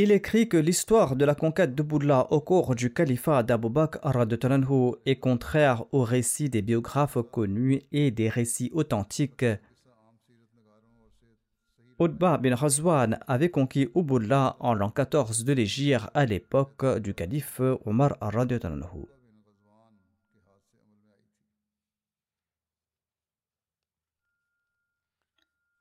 Il 0.01 0.13
écrit 0.13 0.49
que 0.49 0.57
l'histoire 0.57 1.17
de 1.17 1.25
la 1.25 1.35
conquête 1.35 1.75
de 1.75 1.83
au 2.31 2.41
cours 2.41 2.77
du 2.77 2.93
califat 2.93 3.43
d'Abu 3.43 3.69
Bakr 3.69 3.99
est 5.05 5.17
contraire 5.17 5.87
aux 5.91 6.05
récits 6.05 6.49
des 6.49 6.63
biographes 6.63 7.19
connus 7.33 7.83
et 7.91 8.13
des 8.13 8.29
récits 8.29 8.71
authentiques. 8.73 9.45
Utbah 11.99 12.39
bin 12.39 12.55
Razwan 12.55 13.19
avait 13.27 13.51
conquis 13.51 13.89
Ubullah 13.97 14.57
en 14.61 14.73
l'an 14.75 14.91
14 14.91 15.45
de 15.45 15.53
l'Égypte 15.53 16.05
à 16.15 16.27
l'époque 16.27 17.01
du 17.01 17.13
calife 17.13 17.61
Omar 17.85 18.17
radhiyallahu 18.21 19.07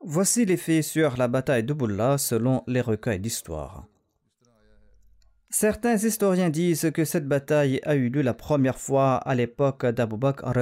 Voici 0.01 0.45
les 0.45 0.57
faits 0.57 0.83
sur 0.83 1.17
la 1.17 1.27
bataille 1.27 1.63
de 1.63 1.73
Bulla 1.73 2.17
selon 2.17 2.63
les 2.65 2.81
recueils 2.81 3.19
d'histoire. 3.19 3.85
Certains 5.59 5.97
historiens 5.97 6.51
disent 6.51 6.91
que 6.93 7.03
cette 7.03 7.27
bataille 7.27 7.79
a 7.81 7.95
eu 7.95 8.09
lieu 8.09 8.21
la 8.21 8.35
première 8.35 8.77
fois 8.77 9.15
à 9.15 9.33
l'époque 9.33 9.87
d'Abu 9.87 10.15
Bakr 10.15 10.53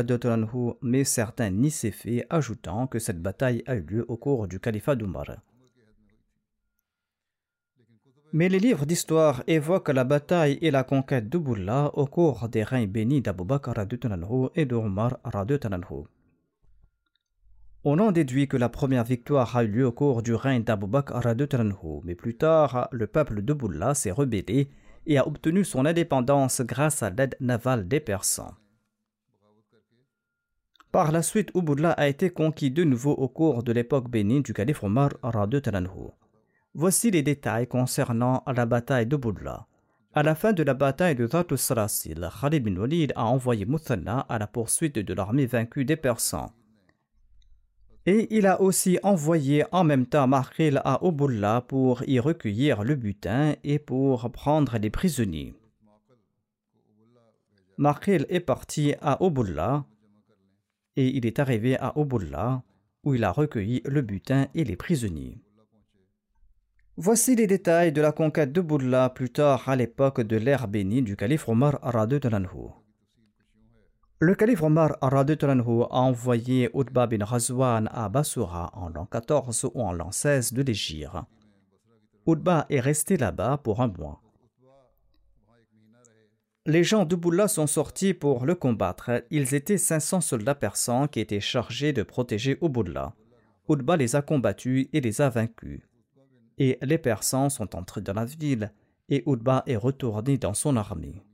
mais 0.81 1.03
certains 1.03 1.49
nient 1.49 1.69
ces 1.69 1.91
faits, 1.91 2.25
ajoutant 2.29 2.87
que 2.87 2.97
cette 2.97 3.21
bataille 3.21 3.61
a 3.65 3.75
eu 3.75 3.81
lieu 3.81 4.05
au 4.07 4.15
cours 4.15 4.47
du 4.47 4.57
califat 4.57 4.95
d'Umar. 4.95 5.25
Mais 8.31 8.47
les 8.47 8.59
livres 8.59 8.85
d'histoire 8.85 9.43
évoquent 9.47 9.89
la 9.89 10.05
bataille 10.05 10.59
et 10.61 10.71
la 10.71 10.85
conquête 10.85 11.27
de 11.27 11.39
Bulla 11.39 11.91
au 11.95 12.05
cours 12.05 12.47
des 12.47 12.63
règnes 12.63 12.89
bénis 12.89 13.19
d'Abu 13.19 13.43
Bakr 13.43 13.73
et 14.55 14.65
d'Umar. 14.65 15.19
On 17.83 17.99
en 17.99 18.13
déduit 18.13 18.47
que 18.47 18.55
la 18.55 18.69
première 18.69 19.03
victoire 19.03 19.57
a 19.57 19.65
eu 19.65 19.67
lieu 19.67 19.85
au 19.87 19.91
cours 19.91 20.23
du 20.23 20.33
règne 20.33 20.63
d'Abu 20.63 20.87
Bakr 20.87 21.19
mais 22.05 22.15
plus 22.15 22.37
tard, 22.37 22.87
le 22.93 23.07
peuple 23.07 23.41
de 23.41 23.51
Boulla 23.51 23.93
s'est 23.93 24.11
rebellé 24.11 24.69
et 25.05 25.17
a 25.17 25.27
obtenu 25.27 25.63
son 25.63 25.85
indépendance 25.85 26.61
grâce 26.61 27.03
à 27.03 27.09
l'aide 27.09 27.35
navale 27.39 27.87
des 27.87 27.99
Persans. 27.99 28.55
Par 30.91 31.11
la 31.11 31.21
suite, 31.21 31.51
Ubudla 31.53 31.91
a 31.91 32.07
été 32.07 32.29
conquis 32.29 32.71
de 32.71 32.85
nouveau 32.85 33.11
au 33.11 33.27
cours 33.27 33.63
de 33.63 33.73
l'époque 33.73 34.09
bénigne 34.09 34.43
du 34.43 34.53
calife 34.53 34.83
Omar 34.83 35.09
Voici 36.73 37.11
les 37.11 37.21
détails 37.21 37.67
concernant 37.67 38.43
la 38.47 38.65
bataille 38.65 39.05
de 39.05 39.17
Boudla. 39.17 39.67
À 40.13 40.23
la 40.23 40.35
fin 40.35 40.53
de 40.53 40.63
la 40.63 40.73
bataille 40.73 41.15
de 41.15 41.27
Zatus 41.27 41.59
Sarasil, 41.59 42.29
Khalid 42.39 42.63
bin 42.63 42.77
Walid 42.77 43.11
a 43.17 43.25
envoyé 43.25 43.65
Muthanna 43.65 44.19
à 44.29 44.39
la 44.39 44.47
poursuite 44.47 44.97
de 44.97 45.13
l'armée 45.13 45.45
vaincue 45.45 45.83
des 45.83 45.97
Persans. 45.97 46.53
Et 48.07 48.27
il 48.29 48.45
a 48.45 48.61
aussi 48.61 48.99
envoyé 49.01 49.65
en 49.71 49.83
même 49.83 50.05
temps 50.05 50.27
Markhil 50.27 50.79
à 50.85 51.03
Obulla 51.03 51.61
pour 51.61 52.03
y 52.07 52.19
recueillir 52.19 52.83
le 52.83 52.95
butin 52.95 53.55
et 53.63 53.79
pour 53.79 54.29
prendre 54.31 54.77
les 54.77 54.91
prisonniers. 54.91 55.55
Markhil 57.77 58.25
est 58.29 58.39
parti 58.41 58.93
à 59.01 59.23
Obulla 59.23 59.85
et 60.95 61.07
il 61.07 61.25
est 61.25 61.39
arrivé 61.39 61.77
à 61.77 61.97
Obulla 61.97 62.63
où 63.03 63.15
il 63.15 63.23
a 63.23 63.31
recueilli 63.31 63.81
le 63.85 64.01
butin 64.01 64.47
et 64.53 64.63
les 64.63 64.75
prisonniers. 64.75 65.41
Voici 66.97 67.35
les 67.35 67.47
détails 67.47 67.91
de 67.91 68.01
la 68.01 68.13
conquête 68.13 68.53
de 68.53 68.61
Bulla 68.61 69.09
plus 69.09 69.29
tard 69.29 69.67
à 69.67 69.75
l'époque 69.75 70.21
de 70.21 70.37
l'ère 70.37 70.69
bénie 70.69 71.01
du 71.01 71.17
calife 71.17 71.49
Omar 71.49 71.79
de 72.07 72.29
Lanhou. 72.29 72.84
Le 74.21 74.33
calife 74.33 74.63
Omar 74.63 74.97
a 75.01 75.99
envoyé 75.99 76.69
Utba 76.73 77.05
bin 77.05 77.25
Razwan 77.25 77.89
à 77.91 78.07
Basura 78.07 78.71
en 78.73 78.87
l'an 78.87 79.05
14 79.05 79.71
ou 79.73 79.81
en 79.81 79.91
l'an 79.91 80.11
16 80.11 80.53
de 80.53 80.61
l'Égypte. 80.61 81.09
Utba 82.25 82.65
est 82.69 82.79
resté 82.79 83.17
là-bas 83.17 83.57
pour 83.57 83.81
un 83.81 83.89
mois. 83.89 84.21
Les 86.65 86.85
gens 86.85 87.03
de 87.03 87.15
Boula 87.15 87.49
sont 87.49 87.67
sortis 87.67 88.13
pour 88.13 88.45
le 88.45 88.55
combattre. 88.55 89.23
Ils 89.31 89.53
étaient 89.53 89.77
500 89.77 90.21
soldats 90.21 90.55
persans 90.55 91.07
qui 91.09 91.19
étaient 91.19 91.41
chargés 91.41 91.91
de 91.91 92.01
protéger 92.01 92.57
Ubullah. 92.61 93.13
Utba 93.67 93.97
les 93.97 94.15
a 94.15 94.21
combattus 94.21 94.87
et 94.93 95.01
les 95.01 95.19
a 95.19 95.29
vaincus. 95.29 95.81
Et 96.57 96.79
les 96.81 96.97
Persans 96.97 97.49
sont 97.49 97.75
entrés 97.75 97.99
dans 97.99 98.13
la 98.13 98.23
ville 98.23 98.71
et 99.09 99.23
Utba 99.27 99.63
est 99.67 99.75
retourné 99.75 100.37
dans 100.37 100.53
son 100.53 100.77
armée. 100.77 101.24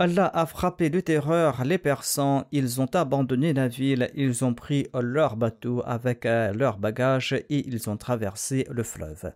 Allah 0.00 0.30
a 0.32 0.46
frappé 0.46 0.90
de 0.90 1.00
terreur 1.00 1.64
les 1.64 1.76
Persans, 1.76 2.46
ils 2.52 2.80
ont 2.80 2.86
abandonné 2.94 3.52
la 3.52 3.66
ville, 3.66 4.12
ils 4.14 4.44
ont 4.44 4.54
pris 4.54 4.86
leur 4.94 5.36
bateau 5.36 5.82
avec 5.84 6.24
euh, 6.24 6.52
leurs 6.52 6.78
bagages 6.78 7.32
et 7.32 7.66
ils 7.66 7.90
ont 7.90 7.96
traversé 7.96 8.64
le 8.70 8.84
fleuve. 8.84 9.32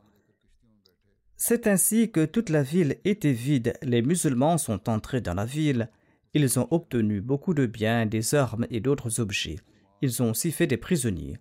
C'est 1.36 1.66
ainsi 1.66 2.12
que 2.12 2.24
toute 2.24 2.48
la 2.48 2.62
ville 2.62 2.98
était 3.04 3.32
vide, 3.32 3.72
les 3.82 4.02
musulmans 4.02 4.56
sont 4.56 4.88
entrés 4.88 5.20
dans 5.20 5.34
la 5.34 5.44
ville, 5.44 5.90
ils 6.32 6.60
ont 6.60 6.68
obtenu 6.70 7.20
beaucoup 7.20 7.54
de 7.54 7.66
biens, 7.66 8.06
des 8.06 8.36
armes 8.36 8.68
et 8.70 8.78
d'autres 8.78 9.18
objets. 9.18 9.58
Ils 10.00 10.22
ont 10.22 10.30
aussi 10.30 10.52
fait 10.52 10.68
des 10.68 10.76
prisonniers. 10.76 11.38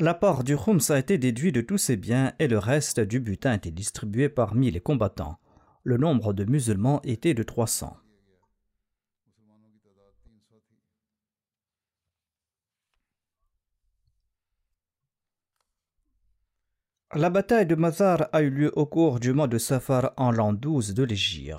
L'apport 0.00 0.42
du 0.42 0.56
Khums 0.56 0.90
a 0.90 0.98
été 0.98 1.18
déduit 1.18 1.52
de 1.52 1.60
tous 1.60 1.78
ces 1.78 1.96
biens 1.96 2.32
et 2.38 2.48
le 2.48 2.58
reste 2.58 3.00
du 3.00 3.20
butin 3.20 3.50
a 3.50 3.56
été 3.56 3.70
distribué 3.70 4.30
parmi 4.30 4.70
les 4.70 4.80
combattants 4.80 5.38
le 5.86 5.96
nombre 5.98 6.32
de 6.32 6.44
musulmans 6.44 7.00
était 7.04 7.32
de 7.32 7.44
300. 7.44 7.96
La 17.14 17.30
bataille 17.30 17.66
de 17.66 17.76
Mazar 17.76 18.28
a 18.32 18.42
eu 18.42 18.50
lieu 18.50 18.72
au 18.74 18.84
cours 18.84 19.20
du 19.20 19.32
mois 19.32 19.46
de 19.46 19.58
Safar 19.58 20.12
en 20.16 20.32
l'an 20.32 20.52
12 20.52 20.92
de 20.92 21.04
l'Égypte. 21.04 21.54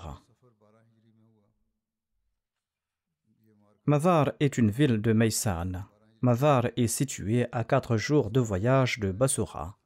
Mazar 3.86 4.34
est 4.42 4.58
une 4.58 4.72
ville 4.72 5.02
de 5.02 5.14
Maysan. 5.14 5.86
Mazar 6.20 6.68
est 6.76 6.88
située 6.88 7.48
à 7.54 7.64
quatre 7.64 7.96
jours 7.96 8.30
de 8.30 8.42
voyage 8.42 9.00
de 9.00 9.14
Basura. 9.14 9.78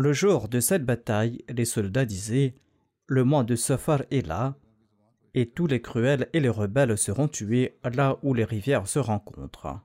Le 0.00 0.12
jour 0.12 0.48
de 0.48 0.60
cette 0.60 0.84
bataille, 0.84 1.44
les 1.48 1.64
soldats 1.64 2.04
disaient 2.04 2.54
Le 3.08 3.24
mois 3.24 3.42
de 3.42 3.56
Safar 3.56 4.04
est 4.12 4.24
là, 4.24 4.54
et 5.34 5.50
tous 5.50 5.66
les 5.66 5.82
cruels 5.82 6.28
et 6.32 6.38
les 6.38 6.48
rebelles 6.48 6.96
seront 6.96 7.26
tués 7.26 7.80
là 7.82 8.16
où 8.22 8.32
les 8.32 8.44
rivières 8.44 8.86
se 8.86 9.00
rencontrent. 9.00 9.80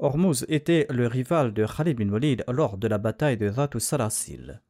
Hormuz 0.00 0.44
était 0.48 0.88
le 0.90 1.06
rival 1.06 1.54
de 1.54 1.64
Khalid 1.64 1.98
bin 1.98 2.08
Walid 2.08 2.44
lors 2.48 2.78
de 2.78 2.88
la 2.88 2.98
bataille 2.98 3.36
de 3.36 3.48
Zatus 3.48 3.84
Salasil. 3.84 4.60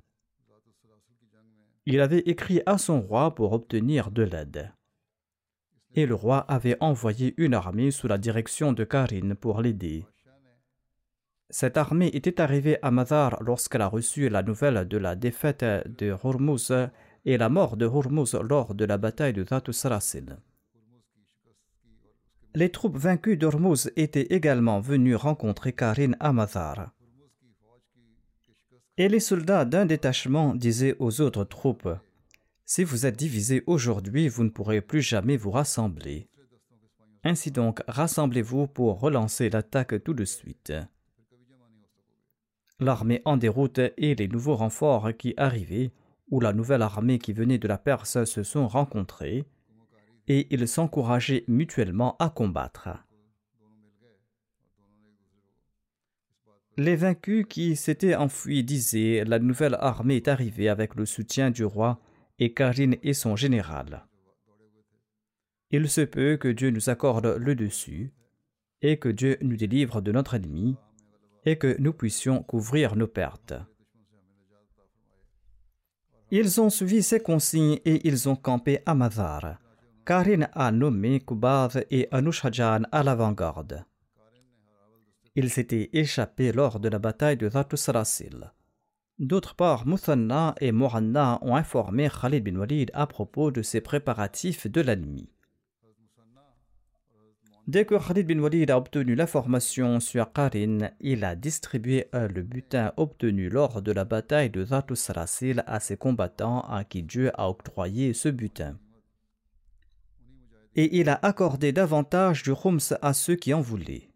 Il 1.87 2.03
avait 2.03 2.19
écrit 2.27 2.61
à 2.67 2.77
son 2.77 3.01
roi 3.01 3.35
pour 3.35 3.55
obtenir 3.55 4.11
de 4.11 4.23
l'aide. 4.23 4.71
Et 5.95 6.05
le 6.05 6.15
roi 6.15 6.41
avait 6.41 6.77
envoyé 6.81 7.33
une 7.39 7.55
armée 7.55 7.91
sous 7.91 8.07
la 8.07 8.19
direction 8.19 8.75
de 8.75 8.85
Karin 8.85 9.35
pour 9.35 9.63
l'aider. 9.63 10.05
Cette 11.51 11.79
armée 11.79 12.11
était 12.13 12.43
arrivée 12.43 12.79
à 12.83 12.91
Mazar 12.91 13.43
lorsqu'elle 13.43 13.81
a 13.81 13.87
reçu 13.87 14.29
la 14.29 14.43
nouvelle 14.43 14.87
de 14.87 14.99
la 14.99 15.17
défaite 15.17 15.65
de 15.65 16.15
Hormuz 16.23 16.73
et 17.25 17.39
la 17.39 17.49
mort 17.49 17.79
de 17.79 17.87
Hormuz 17.87 18.35
lors 18.35 18.75
de 18.75 18.85
la 18.85 18.99
bataille 18.99 19.33
de 19.33 19.45
Zatu 19.45 19.73
Les 22.55 22.71
troupes 22.71 22.99
vaincues 22.99 23.39
d'Hormuz 23.39 23.91
étaient 23.97 24.35
également 24.35 24.81
venues 24.81 25.15
rencontrer 25.15 25.73
Karin 25.73 26.13
à 26.21 26.35
Mazar. 26.35 26.93
Et 28.99 29.09
les 29.09 29.21
soldats 29.21 29.65
d'un 29.65 29.87
détachement 29.87 30.55
disaient 30.55 30.97
aux 30.99 31.23
autres 31.23 31.45
troupes 31.45 31.89
Si 32.67 32.85
vous 32.85 33.07
êtes 33.07 33.17
divisés 33.17 33.65
aujourd'hui, 33.67 34.29
vous 34.29 34.45
ne 34.45 34.51
pourrez 34.51 34.83
plus 34.83 35.01
jamais 35.01 35.39
vous 35.39 35.51
rassembler. 35.51 36.29
Ainsi 37.25 37.51
donc, 37.51 37.81
rassemblez-vous 37.89 38.67
pour 38.67 39.01
relancer 39.01 39.49
l'attaque 39.49 40.05
tout 40.05 40.15
de 40.15 40.27
suite 40.27 40.75
l'armée 42.81 43.23
en 43.25 43.37
déroute 43.37 43.81
et 43.97 44.15
les 44.15 44.29
nouveaux 44.29 44.57
renforts 44.57 45.11
qui 45.19 45.35
arrivaient, 45.37 45.91
ou 46.31 46.41
la 46.41 46.53
nouvelle 46.53 46.83
armée 46.83 47.19
qui 47.19 47.33
venait 47.33 47.59
de 47.59 47.69
la 47.69 47.79
Perse 47.79 48.25
se 48.25 48.43
sont 48.43 48.69
rencontrés, 48.69 49.45
et 50.29 50.47
ils 50.51 50.69
s'encourageaient 50.69 51.45
mutuellement 51.49 52.17
à 52.19 52.29
combattre. 52.29 52.91
Les 56.77 56.95
vaincus 56.95 57.45
qui 57.49 57.75
s'étaient 57.75 58.15
enfuis 58.15 58.63
disaient 58.63 59.25
La 59.27 59.41
nouvelle 59.41 59.77
armée 59.81 60.17
est 60.17 60.29
arrivée 60.29 60.69
avec 60.69 60.95
le 60.95 61.07
soutien 61.07 61.51
du 61.51 61.65
roi 61.65 61.99
et 62.39 62.55
Karine 62.55 62.97
et 63.03 63.15
son 63.15 63.35
général. 63.35 64.07
Il 65.71 65.89
se 65.89 66.03
peut 66.03 66.37
que 66.37 66.47
Dieu 66.47 66.71
nous 66.71 66.89
accorde 66.89 67.27
le 67.37 67.57
dessus 67.57 68.13
et 68.81 68.99
que 68.99 69.09
Dieu 69.09 69.39
nous 69.43 69.57
délivre 69.57 70.01
de 70.01 70.13
notre 70.13 70.35
ennemi 70.35 70.77
et 71.49 71.57
que 71.57 71.77
nous 71.79 71.95
puissions 71.95 72.43
couvrir 72.43 72.95
nos 72.95 73.07
pertes. 73.07 73.55
Ils 76.31 76.61
ont 76.61 76.69
suivi 76.69 77.03
ces 77.03 77.21
consignes 77.21 77.79
et 77.87 78.07
ils 78.07 78.29
ont 78.29 78.37
campé 78.37 78.81
à 78.85 78.95
Mazar. 78.95 79.59
Karin 80.05 80.47
a 80.53 80.71
nommé 80.71 81.21
Kubad 81.21 81.87
et 81.91 82.07
Anushhajan 82.11 82.83
à 82.93 83.03
l'avant-garde. 83.03 83.87
Ils 85.37 85.49
s'étaient 85.49 85.89
échappés 85.95 86.53
lors 86.53 86.81
de 86.81 86.91
la 86.91 86.99
bataille 86.99 87.39
de 87.39 87.49
Zatusrasil. 87.49 88.53
D'autre 89.19 89.55
part, 89.55 89.87
Muthanna 89.87 90.55
et 90.61 90.71
Mohanna 90.71 91.39
ont 91.41 91.57
informé 91.57 92.11
Khalid 92.11 92.45
bin 92.45 92.57
Walid 92.57 92.91
à 92.93 93.07
propos 93.07 93.51
de 93.51 93.63
ses 93.63 93.81
préparatifs 93.81 94.67
de 94.67 94.83
la 94.83 94.97
nuit. 94.97 95.31
Dès 97.69 97.85
que 97.85 97.95
Khalid 97.95 98.27
bin 98.27 98.41
Walid 98.41 98.71
a 98.71 98.79
obtenu 98.79 99.15
l'information 99.15 100.01
sur 100.01 100.33
Karin, 100.33 100.91
il 101.01 101.23
a 101.23 101.37
distribué 101.37 102.09
le 102.13 102.43
butin 102.43 102.93
obtenu 102.97 103.51
lors 103.51 103.83
de 103.83 103.93
la 103.93 104.05
bataille 104.05 104.51
de 104.51 104.65
Zatusrasil 104.65 105.63
à 105.67 105.79
ses 105.79 105.99
combattants 105.99 106.63
à 106.63 106.83
qui 106.85 107.03
Dieu 107.03 107.31
a 107.39 107.49
octroyé 107.49 108.15
ce 108.15 108.31
butin 108.31 108.79
et 110.79 111.01
il 111.01 111.09
a 111.09 111.19
accordé 111.23 111.73
davantage 111.73 112.45
du 112.45 112.55
khums 112.55 112.95
à 113.03 113.13
ceux 113.13 113.35
qui 113.35 113.53
en 113.53 113.61
voulaient. 113.61 114.13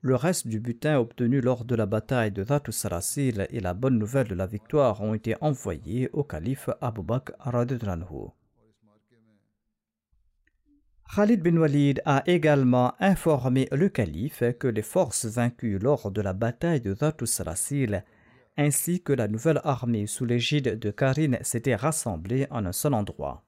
Le 0.00 0.16
reste 0.16 0.46
du 0.46 0.60
butin 0.60 0.98
obtenu 0.98 1.42
lors 1.42 1.66
de 1.66 1.74
la 1.74 1.84
bataille 1.84 2.32
de 2.32 2.42
Zatu 2.42 2.72
Sarasil 2.72 3.46
et 3.50 3.60
la 3.60 3.74
bonne 3.74 3.98
nouvelle 3.98 4.28
de 4.28 4.34
la 4.34 4.46
victoire 4.46 5.02
ont 5.02 5.12
été 5.12 5.36
envoyés 5.42 6.08
au 6.14 6.24
calife 6.24 6.70
Abu 6.80 7.02
Bakr 7.02 7.34
Khalid 11.14 11.42
bin 11.42 11.56
Walid 11.56 12.02
a 12.04 12.22
également 12.26 12.94
informé 13.00 13.66
le 13.72 13.88
calife 13.88 14.42
que 14.58 14.68
les 14.68 14.82
forces 14.82 15.24
vaincues 15.24 15.78
lors 15.78 16.10
de 16.10 16.20
la 16.20 16.34
bataille 16.34 16.80
de 16.82 16.94
Sarasil 17.24 18.04
ainsi 18.58 19.00
que 19.00 19.12
la 19.12 19.28
nouvelle 19.28 19.60
armée 19.64 20.06
sous 20.06 20.24
l'égide 20.24 20.78
de 20.78 20.90
Karin 20.90 21.38
s'étaient 21.42 21.76
rassemblées 21.76 22.46
en 22.50 22.66
un 22.66 22.72
seul 22.72 22.92
endroit. 22.92 23.44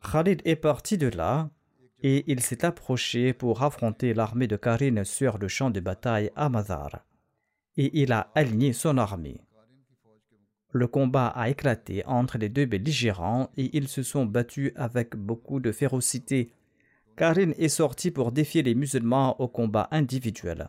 Khalid 0.00 0.40
est 0.44 0.56
parti 0.56 0.96
de 0.96 1.08
là 1.08 1.50
et 2.02 2.24
il 2.30 2.40
s'est 2.40 2.64
approché 2.64 3.32
pour 3.32 3.62
affronter 3.62 4.14
l'armée 4.14 4.46
de 4.46 4.56
Karin 4.56 5.04
sur 5.04 5.38
le 5.38 5.48
champ 5.48 5.70
de 5.70 5.80
bataille 5.80 6.30
à 6.36 6.48
Mazar. 6.48 7.04
Et 7.76 8.00
il 8.00 8.12
a 8.12 8.30
aligné 8.34 8.72
son 8.72 8.96
armée. 8.98 9.40
Le 10.74 10.88
combat 10.88 11.28
a 11.28 11.48
éclaté 11.48 12.04
entre 12.04 12.36
les 12.36 12.48
deux 12.48 12.66
belligérants 12.66 13.48
et 13.56 13.70
ils 13.76 13.86
se 13.86 14.02
sont 14.02 14.26
battus 14.26 14.72
avec 14.74 15.14
beaucoup 15.14 15.60
de 15.60 15.70
férocité. 15.70 16.50
Karin 17.16 17.52
est 17.52 17.68
sorti 17.68 18.10
pour 18.10 18.32
défier 18.32 18.64
les 18.64 18.74
musulmans 18.74 19.40
au 19.40 19.46
combat 19.46 19.86
individuel. 19.92 20.68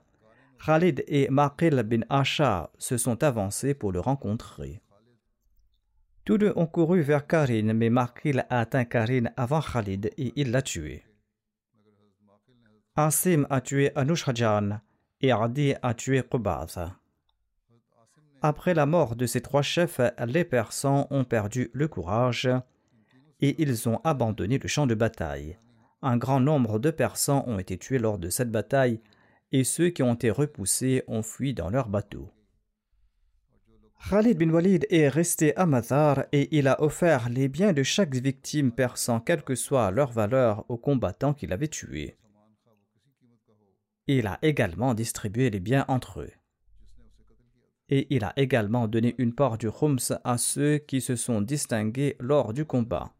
Khalid 0.64 1.04
et 1.08 1.28
Maqil 1.32 1.82
bin 1.82 2.02
Asha 2.10 2.70
se 2.78 2.98
sont 2.98 3.24
avancés 3.24 3.74
pour 3.74 3.92
le 3.92 4.00
rencontrer. 4.00 4.80
Tous 6.24 6.38
deux 6.38 6.54
ont 6.56 6.68
couru 6.68 7.02
vers 7.02 7.26
Karin, 7.26 7.74
mais 7.74 7.90
Makil 7.90 8.46
a 8.52 8.60
atteint 8.60 8.86
Karin 8.86 9.26
avant 9.36 9.62
Khalid 9.62 10.12
et 10.18 10.34
il 10.36 10.52
l'a 10.52 10.62
tué. 10.62 11.04
Asim 12.96 13.48
a 13.50 13.60
tué 13.60 13.92
Anushrajan 13.96 14.82
et 15.20 15.32
Adi 15.32 15.74
a 15.82 15.96
tué 15.96 16.22
Qubaz. 16.22 16.78
Après 18.48 18.76
la 18.76 18.86
mort 18.86 19.16
de 19.16 19.26
ces 19.26 19.42
trois 19.42 19.64
chefs, 19.64 20.00
les 20.28 20.44
Persans 20.44 21.08
ont 21.10 21.24
perdu 21.24 21.72
le 21.74 21.88
courage 21.88 22.48
et 23.42 23.60
ils 23.60 23.90
ont 23.90 24.00
abandonné 24.04 24.60
le 24.60 24.68
champ 24.68 24.86
de 24.86 24.94
bataille. 24.94 25.58
Un 26.04 26.16
grand 26.18 26.40
nombre 26.40 26.78
de 26.78 26.92
Persans 26.92 27.44
ont 27.48 27.58
été 27.58 27.80
tués 27.80 27.98
lors 27.98 28.20
de 28.20 28.30
cette 28.30 28.52
bataille 28.52 29.02
et 29.52 29.64
ceux 29.64 29.90
qui 29.90 30.04
ont 30.04 30.14
été 30.14 30.30
repoussés 30.30 31.04
ont 31.08 31.24
fui 31.24 31.56
dans 31.56 31.72
leurs 31.72 31.90
bateaux. 31.90 32.30
Khalid 34.12 34.38
bin 34.38 34.52
Walid 34.52 34.86
est 34.92 35.10
resté 35.10 35.58
à 35.58 35.66
Mazar 35.66 36.26
et 36.32 36.56
il 36.56 36.68
a 36.68 36.80
offert 36.84 37.30
les 37.30 37.48
biens 37.48 37.74
de 37.74 37.82
chaque 37.82 38.14
victime 38.14 38.72
persan, 38.72 39.22
quelle 39.22 39.42
que 39.42 39.56
soit 39.56 39.90
leur 39.90 40.12
valeur, 40.12 40.66
aux 40.70 40.78
combattants 40.78 41.34
qu'il 41.34 41.52
avait 41.52 41.68
tués. 41.68 42.16
Il 44.06 44.28
a 44.28 44.38
également 44.44 44.94
distribué 44.94 45.50
les 45.50 45.60
biens 45.60 45.86
entre 45.88 46.22
eux. 46.22 46.32
Et 47.90 48.08
il 48.10 48.24
a 48.24 48.34
également 48.36 48.88
donné 48.88 49.16
une 49.18 49.34
part 49.34 49.58
du 49.58 49.70
Khums 49.70 50.18
à 50.24 50.38
ceux 50.38 50.80
qui 50.80 51.02
se 51.02 51.16
sont 51.16 51.42
distingués 51.42 52.16
lors 52.20 52.54
du 52.54 52.66
combat. 52.66 53.14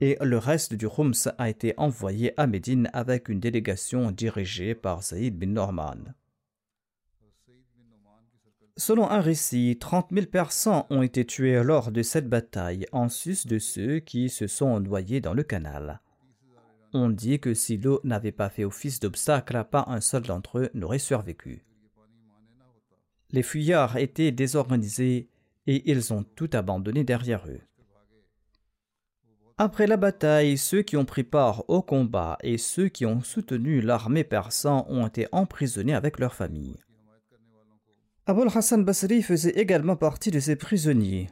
Et 0.00 0.18
le 0.20 0.36
reste 0.36 0.74
du 0.74 0.88
Khums 0.88 1.32
a 1.38 1.48
été 1.48 1.72
envoyé 1.78 2.38
à 2.38 2.46
Médine 2.46 2.90
avec 2.92 3.30
une 3.30 3.40
délégation 3.40 4.10
dirigée 4.10 4.74
par 4.74 5.02
Saïd 5.02 5.38
bin 5.38 5.46
Norman. 5.46 6.14
Selon 8.78 9.08
un 9.08 9.20
récit, 9.20 9.78
30 9.80 10.08
000 10.12 10.26
personnes 10.26 10.84
ont 10.90 11.00
été 11.00 11.24
tuées 11.24 11.62
lors 11.62 11.90
de 11.90 12.02
cette 12.02 12.28
bataille, 12.28 12.86
en 12.92 13.08
sus 13.08 13.46
de 13.46 13.58
ceux 13.58 14.00
qui 14.00 14.28
se 14.28 14.46
sont 14.46 14.80
noyés 14.80 15.22
dans 15.22 15.32
le 15.32 15.42
canal. 15.42 16.02
On 16.92 17.08
dit 17.08 17.40
que 17.40 17.54
si 17.54 17.78
l'eau 17.78 18.00
n'avait 18.04 18.32
pas 18.32 18.50
fait 18.50 18.64
office 18.64 19.00
d'obstacle, 19.00 19.64
pas 19.70 19.84
un 19.88 20.02
seul 20.02 20.24
d'entre 20.24 20.58
eux 20.58 20.70
n'aurait 20.74 20.98
survécu. 20.98 21.64
Les 23.30 23.42
fuyards 23.42 23.96
étaient 23.96 24.32
désorganisés 24.32 25.28
et 25.66 25.90
ils 25.90 26.12
ont 26.12 26.22
tout 26.22 26.50
abandonné 26.52 27.04
derrière 27.04 27.46
eux. 27.48 27.60
Après 29.58 29.86
la 29.86 29.96
bataille, 29.96 30.58
ceux 30.58 30.82
qui 30.82 30.98
ont 30.98 31.06
pris 31.06 31.24
part 31.24 31.64
au 31.68 31.80
combat 31.80 32.36
et 32.42 32.58
ceux 32.58 32.88
qui 32.88 33.06
ont 33.06 33.22
soutenu 33.22 33.80
l'armée 33.80 34.24
persane 34.24 34.84
ont 34.88 35.06
été 35.06 35.26
emprisonnés 35.32 35.94
avec 35.94 36.18
leurs 36.18 36.34
familles. 36.34 36.76
Abul 38.26 38.48
Hassan 38.54 38.84
Basri 38.84 39.22
faisait 39.22 39.58
également 39.58 39.96
partie 39.96 40.30
de 40.30 40.40
ces 40.40 40.56
prisonniers. 40.56 41.30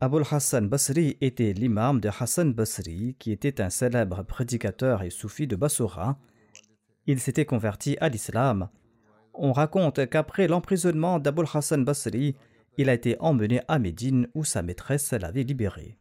Abul 0.00 0.24
Hassan 0.30 0.68
Basri 0.68 1.16
était 1.20 1.52
l'imam 1.52 2.00
de 2.00 2.08
Hassan 2.08 2.52
Basri, 2.52 3.16
qui 3.18 3.32
était 3.32 3.60
un 3.60 3.70
célèbre 3.70 4.24
prédicateur 4.24 5.02
et 5.02 5.10
soufi 5.10 5.46
de 5.46 5.56
Bassora. 5.56 6.18
Il 7.06 7.18
s'était 7.18 7.46
converti 7.46 7.96
à 8.00 8.08
l'islam. 8.08 8.68
On 9.40 9.52
raconte 9.52 10.04
qu'après 10.10 10.48
l'emprisonnement 10.48 11.20
d'Abul 11.20 11.46
Hassan 11.54 11.84
Basri, 11.84 12.34
il 12.76 12.88
a 12.88 12.94
été 12.94 13.16
emmené 13.20 13.60
à 13.68 13.78
Médine 13.78 14.26
où 14.34 14.42
sa 14.42 14.62
maîtresse 14.62 15.12
l'avait 15.12 15.44
libéré. 15.44 15.96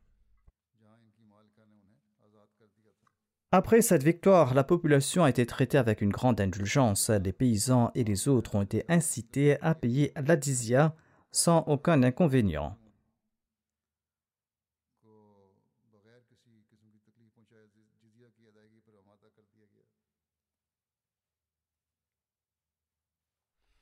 Après 3.52 3.82
cette 3.82 4.04
victoire, 4.04 4.56
la 4.56 4.64
population 4.64 5.24
a 5.24 5.30
été 5.30 5.46
traitée 5.46 5.78
avec 5.78 6.02
une 6.02 6.10
grande 6.10 6.42
indulgence. 6.42 7.12
Les 7.12 7.32
paysans 7.32 7.92
et 7.94 8.04
les 8.04 8.28
autres 8.28 8.56
ont 8.56 8.64
été 8.64 8.84
incités 8.90 9.62
à 9.62 9.76
payer 9.76 10.14
l'adizia 10.16 10.96
sans 11.32 11.60
aucun 11.68 12.02
inconvénient. 12.02 12.76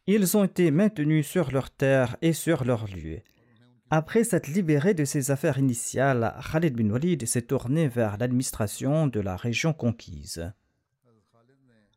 Ils 0.08 0.38
ont 0.38 0.44
été 0.44 0.70
maintenus 0.70 1.26
sur 1.26 1.52
leurs 1.52 1.72
terres 1.72 2.16
et 2.22 2.34
sur 2.34 2.64
leurs 2.64 2.86
lieux. 2.86 3.22
Après 3.90 4.24
s'être 4.24 4.48
libéré 4.48 4.94
de 4.94 5.04
ses 5.04 5.32
affaires 5.32 5.58
initiales, 5.58 6.36
Khalid 6.52 6.76
bin 6.76 6.92
Walid 6.92 7.26
s'est 7.26 7.42
tourné 7.42 7.88
vers 7.88 8.18
l'administration 8.18 9.08
de 9.08 9.20
la 9.20 9.36
région 9.36 9.74
conquise. 9.74 10.54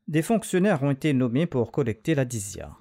Des 0.06 0.22
fonctionnaires 0.22 0.82
ont 0.82 0.90
été 0.90 1.12
nommés 1.12 1.46
pour 1.46 1.70
collecter 1.70 2.14
la 2.14 2.24
dizia. 2.24 2.74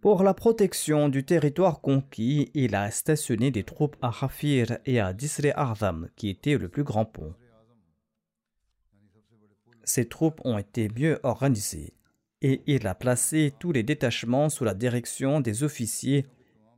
Pour 0.00 0.24
la 0.24 0.34
protection 0.34 1.08
du 1.08 1.24
territoire 1.24 1.80
conquis, 1.80 2.50
il 2.54 2.74
a 2.74 2.90
stationné 2.90 3.52
des 3.52 3.62
troupes 3.62 3.96
à 4.02 4.08
Hafir 4.20 4.78
et 4.84 4.98
à 4.98 5.12
Disre 5.12 5.52
Ardam, 5.54 6.08
qui 6.16 6.28
était 6.28 6.58
le 6.58 6.68
plus 6.68 6.84
grand 6.84 7.04
pont. 7.04 7.34
Ces 9.84 10.08
troupes 10.08 10.40
ont 10.44 10.58
été 10.58 10.88
mieux 10.88 11.20
organisées 11.22 11.97
et 12.42 12.62
il 12.66 12.86
a 12.86 12.94
placé 12.94 13.52
tous 13.58 13.72
les 13.72 13.82
détachements 13.82 14.48
sous 14.48 14.64
la 14.64 14.74
direction 14.74 15.40
des 15.40 15.64
officiers 15.64 16.26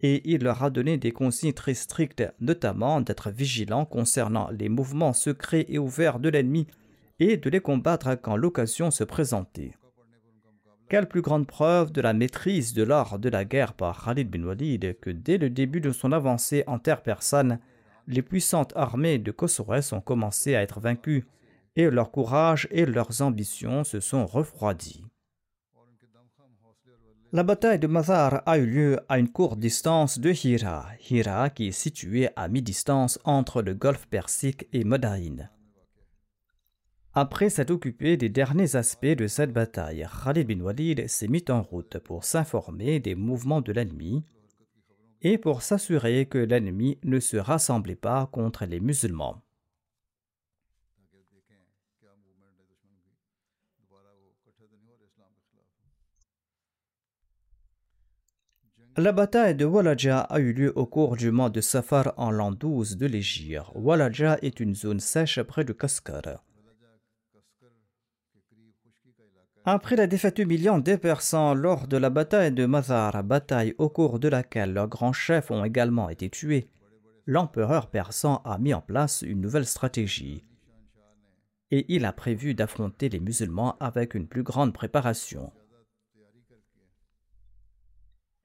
et 0.02 0.22
il 0.32 0.42
leur 0.42 0.62
a 0.62 0.70
donné 0.70 0.96
des 0.96 1.12
consignes 1.12 1.52
très 1.52 1.74
strictes, 1.74 2.24
notamment 2.40 3.00
d'être 3.00 3.30
vigilants 3.30 3.84
concernant 3.84 4.48
les 4.50 4.70
mouvements 4.70 5.12
secrets 5.12 5.66
et 5.68 5.78
ouverts 5.78 6.18
de 6.18 6.30
l'ennemi 6.30 6.66
et 7.18 7.36
de 7.36 7.50
les 7.50 7.60
combattre 7.60 8.14
quand 8.20 8.36
l'occasion 8.36 8.90
se 8.90 9.04
présentait. 9.04 9.72
Quelle 10.88 11.06
plus 11.06 11.20
grande 11.20 11.46
preuve 11.46 11.92
de 11.92 12.00
la 12.00 12.14
maîtrise 12.14 12.72
de 12.72 12.82
l'art 12.82 13.18
de 13.18 13.28
la 13.28 13.44
guerre 13.44 13.74
par 13.74 14.04
Khalid 14.04 14.30
bin 14.30 14.42
Walid 14.42 14.98
que 15.00 15.10
dès 15.10 15.38
le 15.38 15.50
début 15.50 15.80
de 15.80 15.92
son 15.92 16.12
avancée 16.12 16.64
en 16.66 16.78
terre 16.78 17.02
persane, 17.02 17.60
les 18.08 18.22
puissantes 18.22 18.72
armées 18.74 19.18
de 19.18 19.30
Khosroès 19.30 19.92
ont 19.92 20.00
commencé 20.00 20.56
à 20.56 20.62
être 20.62 20.80
vaincues 20.80 21.26
et 21.76 21.90
leur 21.90 22.10
courage 22.10 22.66
et 22.72 22.86
leurs 22.86 23.22
ambitions 23.22 23.84
se 23.84 24.00
sont 24.00 24.26
refroidis. 24.26 25.04
La 27.32 27.44
bataille 27.44 27.78
de 27.78 27.86
Mazar 27.86 28.42
a 28.44 28.58
eu 28.58 28.66
lieu 28.66 28.98
à 29.08 29.20
une 29.20 29.28
courte 29.28 29.60
distance 29.60 30.18
de 30.18 30.32
Hira, 30.32 30.86
Hira 31.08 31.48
qui 31.48 31.68
est 31.68 31.70
située 31.72 32.28
à 32.34 32.48
mi-distance 32.48 33.20
entre 33.22 33.62
le 33.62 33.72
golfe 33.72 34.08
Persique 34.08 34.66
et 34.72 34.82
Madain. 34.82 35.48
Après 37.14 37.48
s'être 37.48 37.70
occupé 37.70 38.16
des 38.16 38.30
derniers 38.30 38.74
aspects 38.74 39.06
de 39.06 39.28
cette 39.28 39.52
bataille, 39.52 40.08
Khalid 40.24 40.48
bin 40.48 40.60
Walid 40.60 41.06
s'est 41.06 41.28
mis 41.28 41.44
en 41.50 41.62
route 41.62 41.98
pour 41.98 42.24
s'informer 42.24 42.98
des 42.98 43.14
mouvements 43.14 43.60
de 43.60 43.70
l'ennemi 43.70 44.24
et 45.22 45.38
pour 45.38 45.62
s'assurer 45.62 46.26
que 46.26 46.38
l'ennemi 46.38 46.98
ne 47.04 47.20
se 47.20 47.36
rassemblait 47.36 47.94
pas 47.94 48.26
contre 48.32 48.64
les 48.64 48.80
musulmans. 48.80 49.40
La 59.00 59.12
bataille 59.12 59.54
de 59.54 59.64
Walaja 59.64 60.20
a 60.20 60.40
eu 60.40 60.52
lieu 60.52 60.72
au 60.76 60.84
cours 60.84 61.16
du 61.16 61.30
mois 61.30 61.48
de 61.48 61.62
Safar 61.62 62.12
en 62.18 62.30
l'an 62.30 62.52
12 62.52 62.98
de 62.98 63.06
l'Égypte. 63.06 63.64
Walaja 63.74 64.36
est 64.42 64.60
une 64.60 64.74
zone 64.74 65.00
sèche 65.00 65.40
près 65.42 65.64
de 65.64 65.72
Kaskar. 65.72 66.44
Après 69.64 69.96
la 69.96 70.06
défaite 70.06 70.38
humiliante 70.38 70.84
des 70.84 70.98
Persans 70.98 71.54
lors 71.54 71.88
de 71.88 71.96
la 71.96 72.10
bataille 72.10 72.52
de 72.52 72.66
Mazar, 72.66 73.24
bataille 73.24 73.74
au 73.78 73.88
cours 73.88 74.18
de 74.18 74.28
laquelle 74.28 74.74
leurs 74.74 74.88
grands 74.88 75.14
chefs 75.14 75.50
ont 75.50 75.64
également 75.64 76.10
été 76.10 76.28
tués, 76.28 76.68
l'empereur 77.24 77.88
persan 77.88 78.42
a 78.44 78.58
mis 78.58 78.74
en 78.74 78.82
place 78.82 79.22
une 79.22 79.40
nouvelle 79.40 79.66
stratégie. 79.66 80.44
Et 81.70 81.86
il 81.88 82.04
a 82.04 82.12
prévu 82.12 82.52
d'affronter 82.52 83.08
les 83.08 83.20
musulmans 83.20 83.78
avec 83.80 84.14
une 84.14 84.28
plus 84.28 84.42
grande 84.42 84.74
préparation. 84.74 85.52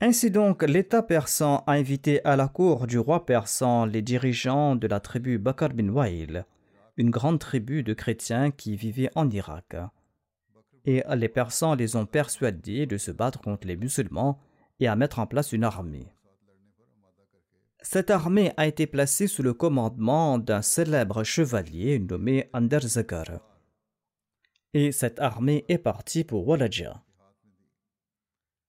Ainsi 0.08 0.30
donc, 0.30 0.62
l'État 0.62 1.02
persan 1.02 1.63
a 1.65 1.74
invité 1.74 2.24
à 2.26 2.36
la 2.36 2.48
cour 2.48 2.86
du 2.86 3.00
roi 3.00 3.26
persan 3.26 3.86
les 3.86 4.04
dirigeants 4.04 4.76
de 4.76 4.88
la 4.88 5.00
tribu 5.00 5.39
Bakar 5.39 5.70
bin 5.70 5.89
Wail, 5.89 6.46
une 6.98 7.10
grande 7.10 7.39
tribu 7.39 7.82
de 7.82 7.94
chrétiens 7.94 8.52
qui 8.52 8.76
vivaient 8.76 9.10
en 9.15 9.30
Irak 9.32 9.76
et 10.86 11.04
les 11.15 11.30
Persans 11.30 11.76
les 11.76 11.96
ont 11.96 12.06
persuadés 12.06 12.86
de 12.86 12.98
se 12.98 13.12
battre 13.12 13.41
contre 13.41 13.68
les 13.68 13.76
musulmans 13.76 14.39
et 14.80 14.88
à 14.88 14.96
mettre 14.96 15.20
en 15.20 15.28
place 15.28 15.52
une 15.52 15.63
armée. 15.63 16.12
Cette 17.82 18.10
armée 18.10 18.52
a 18.58 18.68
été 18.68 18.88
placée 18.88 19.28
sous 19.28 19.44
le 19.44 19.54
commandement 19.54 20.39
d'un 20.39 20.62
célèbre 20.62 21.24
chevalier 21.24 22.00
nommé 22.00 22.50
Anderzagar. 22.54 23.41
Et 24.74 24.91
cette 24.91 25.20
armée 25.20 25.65
est 25.70 25.78
partie 25.78 26.24
pour 26.24 26.48
Walaja. 26.48 27.05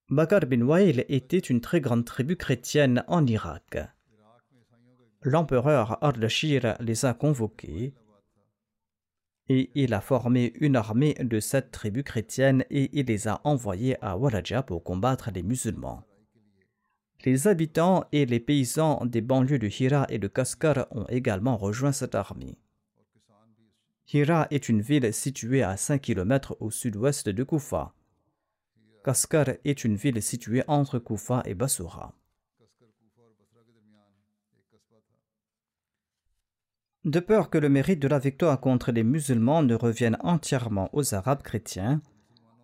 Bakar 0.09 0.47
bin 0.47 0.62
Wail 0.62 1.05
était 1.09 1.38
une 1.38 1.61
très 1.61 1.81
grande 1.81 2.05
tribu 2.05 2.37
chrétienne 2.37 3.03
en 3.09 3.27
Irak. 3.27 3.77
L'empereur 5.23 5.99
Ardashir 6.01 6.77
les 6.79 7.05
a 7.05 7.12
convoqués 7.12 7.92
et 9.49 9.71
il 9.75 9.92
a 9.95 10.01
formé 10.01 10.53
une 10.61 10.77
armée 10.77 11.14
de 11.14 11.40
sept 11.40 11.73
tribus 11.73 12.05
chrétiennes 12.05 12.64
et 12.71 12.88
il 12.92 13.07
les 13.07 13.27
a 13.27 13.40
envoyées 13.42 13.97
à 14.01 14.16
Waraja 14.16 14.62
pour 14.62 14.85
combattre 14.85 15.31
les 15.35 15.42
musulmans. 15.42 16.05
Les 17.25 17.49
habitants 17.49 18.05
et 18.12 18.27
les 18.27 18.38
paysans 18.38 19.05
des 19.07 19.21
banlieues 19.21 19.59
de 19.59 19.66
Hira 19.69 20.07
et 20.09 20.21
de 20.21 20.29
Kaskar 20.29 20.87
ont 20.92 21.07
également 21.09 21.57
rejoint 21.57 21.90
cette 21.90 22.14
armée. 22.14 22.59
Hira 24.12 24.47
est 24.53 24.69
une 24.69 24.83
ville 24.83 25.12
située 25.12 25.64
à 25.64 25.77
5 25.77 26.01
km 26.01 26.57
au 26.61 26.71
sud-ouest 26.71 27.29
de 27.29 27.42
Koufa. 27.42 27.92
Kaskar 29.07 29.51
est 29.64 29.85
une 29.85 29.95
ville 29.95 30.21
située 30.21 30.64
entre 30.66 30.99
Koufa 30.99 31.40
et 31.45 31.55
Basura. 31.55 32.12
De 37.05 37.21
peur 37.21 37.49
que 37.49 37.59
le 37.59 37.69
mérite 37.69 38.01
de 38.01 38.09
la 38.09 38.19
victoire 38.19 38.61
contre 38.61 38.90
les 38.90 39.05
musulmans 39.05 39.62
ne 39.62 39.77
revienne 39.77 40.16
entièrement 40.25 40.90
aux 40.92 41.14
Arabes 41.14 41.42
chrétiens, 41.42 42.03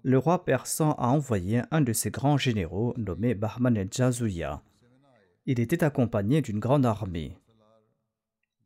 le 0.03 0.19
roi 0.19 0.45
persan 0.45 0.95
a 0.99 1.07
envoyé 1.11 1.63
un 1.71 1.81
de 1.81 1.93
ses 1.93 2.11
grands 2.11 2.39
généraux 2.39 2.93
nommé 2.97 3.37
Bahman 3.37 3.77
el-Jazouya. 3.77 4.65
Il 5.47 5.61
était 5.61 5.85
accompagné 5.85 6.43
d'une 6.43 6.59
grande 6.59 6.87
armée 6.87 7.39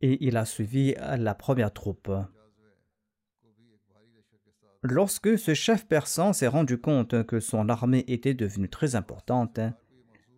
et 0.00 0.16
il 0.26 0.38
a 0.38 0.46
suivi 0.46 0.94
la 0.94 1.34
première 1.34 1.74
troupe. 1.74 2.10
Lorsque 4.88 5.36
ce 5.36 5.52
chef 5.52 5.84
persan 5.86 6.32
s'est 6.32 6.46
rendu 6.46 6.78
compte 6.78 7.26
que 7.26 7.40
son 7.40 7.68
armée 7.68 8.04
était 8.06 8.34
devenue 8.34 8.68
très 8.68 8.94
importante, 8.94 9.58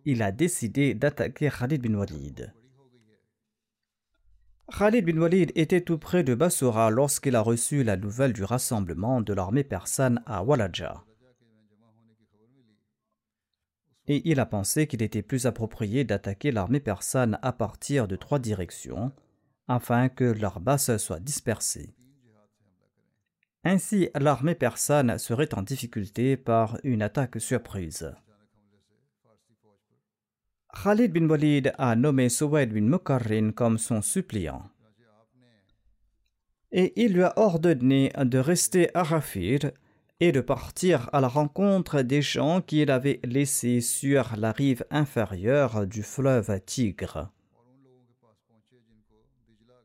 il 0.05 0.23
a 0.23 0.31
décidé 0.31 0.95
d'attaquer 0.95 1.49
Khalid 1.49 1.83
bin 1.83 1.93
Walid. 1.93 2.51
Khalid 4.75 5.05
bin 5.05 5.17
Walid 5.17 5.51
était 5.53 5.81
tout 5.81 5.99
près 5.99 6.23
de 6.23 6.33
Bassora 6.33 6.89
lorsqu'il 6.89 7.35
a 7.35 7.41
reçu 7.41 7.83
la 7.83 7.95
nouvelle 7.95 8.33
du 8.33 8.43
rassemblement 8.43 9.21
de 9.21 9.33
l'armée 9.33 9.63
persane 9.63 10.23
à 10.25 10.43
Walaja. 10.43 11.03
Et 14.07 14.27
il 14.27 14.39
a 14.39 14.47
pensé 14.47 14.87
qu'il 14.87 15.03
était 15.03 15.21
plus 15.21 15.45
approprié 15.45 16.05
d'attaquer 16.05 16.51
l'armée 16.51 16.79
persane 16.79 17.37
à 17.43 17.53
partir 17.53 18.07
de 18.07 18.15
trois 18.15 18.39
directions, 18.39 19.11
afin 19.67 20.09
que 20.09 20.23
leur 20.23 20.59
base 20.59 20.97
soit 20.97 21.19
dispersée. 21.19 21.93
Ainsi, 23.63 24.09
l'armée 24.15 24.55
persane 24.55 25.17
serait 25.17 25.53
en 25.53 25.61
difficulté 25.61 26.37
par 26.37 26.77
une 26.83 27.01
attaque 27.01 27.41
surprise. 27.41 28.13
Khalid 30.83 31.11
bin 31.11 31.27
Walid 31.27 31.73
a 31.77 31.95
nommé 31.95 32.29
Suwaid 32.29 32.71
bin 32.71 32.81
Mukarrin 32.81 33.51
comme 33.51 33.77
son 33.77 34.01
suppliant. 34.01 34.69
Et 36.71 36.93
il 36.95 37.13
lui 37.13 37.23
a 37.23 37.33
ordonné 37.37 38.11
de 38.15 38.37
rester 38.37 38.95
à 38.95 39.03
Rafir 39.03 39.71
et 40.19 40.31
de 40.31 40.41
partir 40.41 41.09
à 41.11 41.21
la 41.21 41.27
rencontre 41.27 42.01
des 42.01 42.21
gens 42.21 42.61
qu'il 42.61 42.91
avait 42.91 43.19
laissés 43.23 43.81
sur 43.81 44.35
la 44.37 44.51
rive 44.51 44.85
inférieure 44.91 45.87
du 45.87 46.03
fleuve 46.03 46.59
Tigre. 46.65 47.31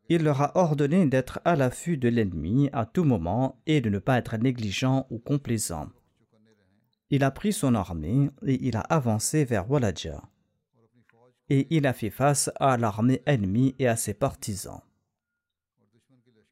Il 0.09 0.23
leur 0.23 0.41
a 0.43 0.57
ordonné 0.57 1.07
d'être 1.07 1.41
à 1.45 1.57
l'affût 1.57 1.97
de 1.97 2.09
l'ennemi 2.09 2.69
à 2.73 2.87
tout 2.87 3.05
moment 3.05 3.61
et 3.67 3.81
de 3.81 3.89
ne 3.91 3.99
pas 3.99 4.19
être 4.19 4.37
négligent 4.37 5.07
ou 5.11 5.19
complaisant. 5.19 5.89
Il 7.11 7.25
a 7.25 7.31
pris 7.31 7.53
son 7.53 7.75
armée 7.75 8.31
et 8.47 8.59
il 8.67 8.77
a 8.77 8.81
avancé 8.81 9.45
vers 9.45 9.71
Waladja 9.71 10.23
et 11.51 11.67
il 11.71 11.87
a 11.87 11.93
fait 11.93 12.11
face 12.11 12.51
à 12.57 12.77
l'armée 12.77 13.23
ennemie 13.27 13.75
et 13.79 13.87
à 13.87 13.97
ses 13.97 14.15
partisans. 14.15 14.81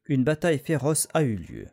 Une 0.05 0.23
bataille 0.23 0.59
féroce 0.59 1.07
a 1.13 1.23
eu 1.23 1.35
lieu. 1.35 1.67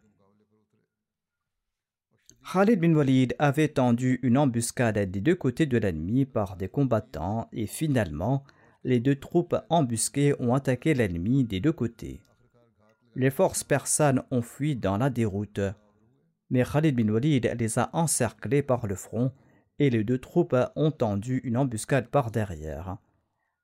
Khalid 2.53 2.81
bin 2.81 2.95
Walid 2.95 3.35
avait 3.39 3.69
tendu 3.69 4.19
une 4.23 4.39
embuscade 4.39 4.99
des 4.99 5.21
deux 5.21 5.35
côtés 5.35 5.67
de 5.67 5.77
l'ennemi 5.77 6.25
par 6.25 6.57
des 6.57 6.69
combattants 6.69 7.49
et 7.53 7.67
finalement, 7.67 8.45
les 8.85 9.01
deux 9.01 9.17
troupes 9.17 9.57
embusquées 9.69 10.35
ont 10.41 10.55
attaqué 10.55 10.95
l'ennemi 10.95 11.45
des 11.45 11.61
deux 11.61 11.73
côtés. 11.73 12.23
Les 13.15 13.31
forces 13.31 13.65
persanes 13.65 14.23
ont 14.31 14.43
fui 14.43 14.77
dans 14.77 14.97
la 14.97 15.11
déroute, 15.11 15.61
mais 16.49 16.65
Khalid 16.65 16.97
bin 16.97 17.09
Walid 17.09 17.55
les 17.59 17.79
a 17.79 17.91
encerclés 17.93 18.63
par 18.63 18.87
le 18.87 18.95
front 18.95 19.33
et 19.79 19.91
les 19.91 20.05
deux 20.05 20.19
troupes 20.19 20.57
ont 20.77 20.91
tendu 20.91 21.41
une 21.45 21.57
embuscade 21.57 22.09
par 22.09 22.31
derrière. 22.31 22.99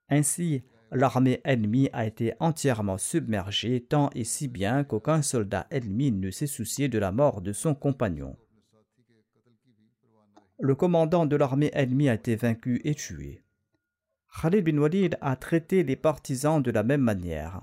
Ainsi, 0.09 0.63
l'armée 0.91 1.41
ennemie 1.43 1.89
a 1.93 2.05
été 2.05 2.33
entièrement 2.39 2.97
submergée 2.97 3.81
tant 3.81 4.09
et 4.15 4.23
si 4.23 4.47
bien 4.47 4.83
qu'aucun 4.83 5.21
soldat 5.21 5.67
ennemi 5.69 6.11
ne 6.11 6.31
s'est 6.31 6.47
soucié 6.47 6.87
de 6.87 6.97
la 6.97 7.11
mort 7.11 7.41
de 7.41 7.53
son 7.53 7.75
compagnon. 7.75 8.35
Le 10.59 10.73
commandant 10.73 11.25
de 11.25 11.35
l'armée 11.35 11.69
ennemie 11.73 12.09
a 12.09 12.15
été 12.15 12.35
vaincu 12.35 12.81
et 12.83 12.95
tué. 12.95 13.43
Khalid 14.39 14.63
bin 14.63 14.77
Walid 14.77 15.17
a 15.21 15.35
traité 15.35 15.83
les 15.83 15.95
partisans 15.95 16.61
de 16.61 16.69
la 16.69 16.83
même 16.83 17.01
manière, 17.01 17.61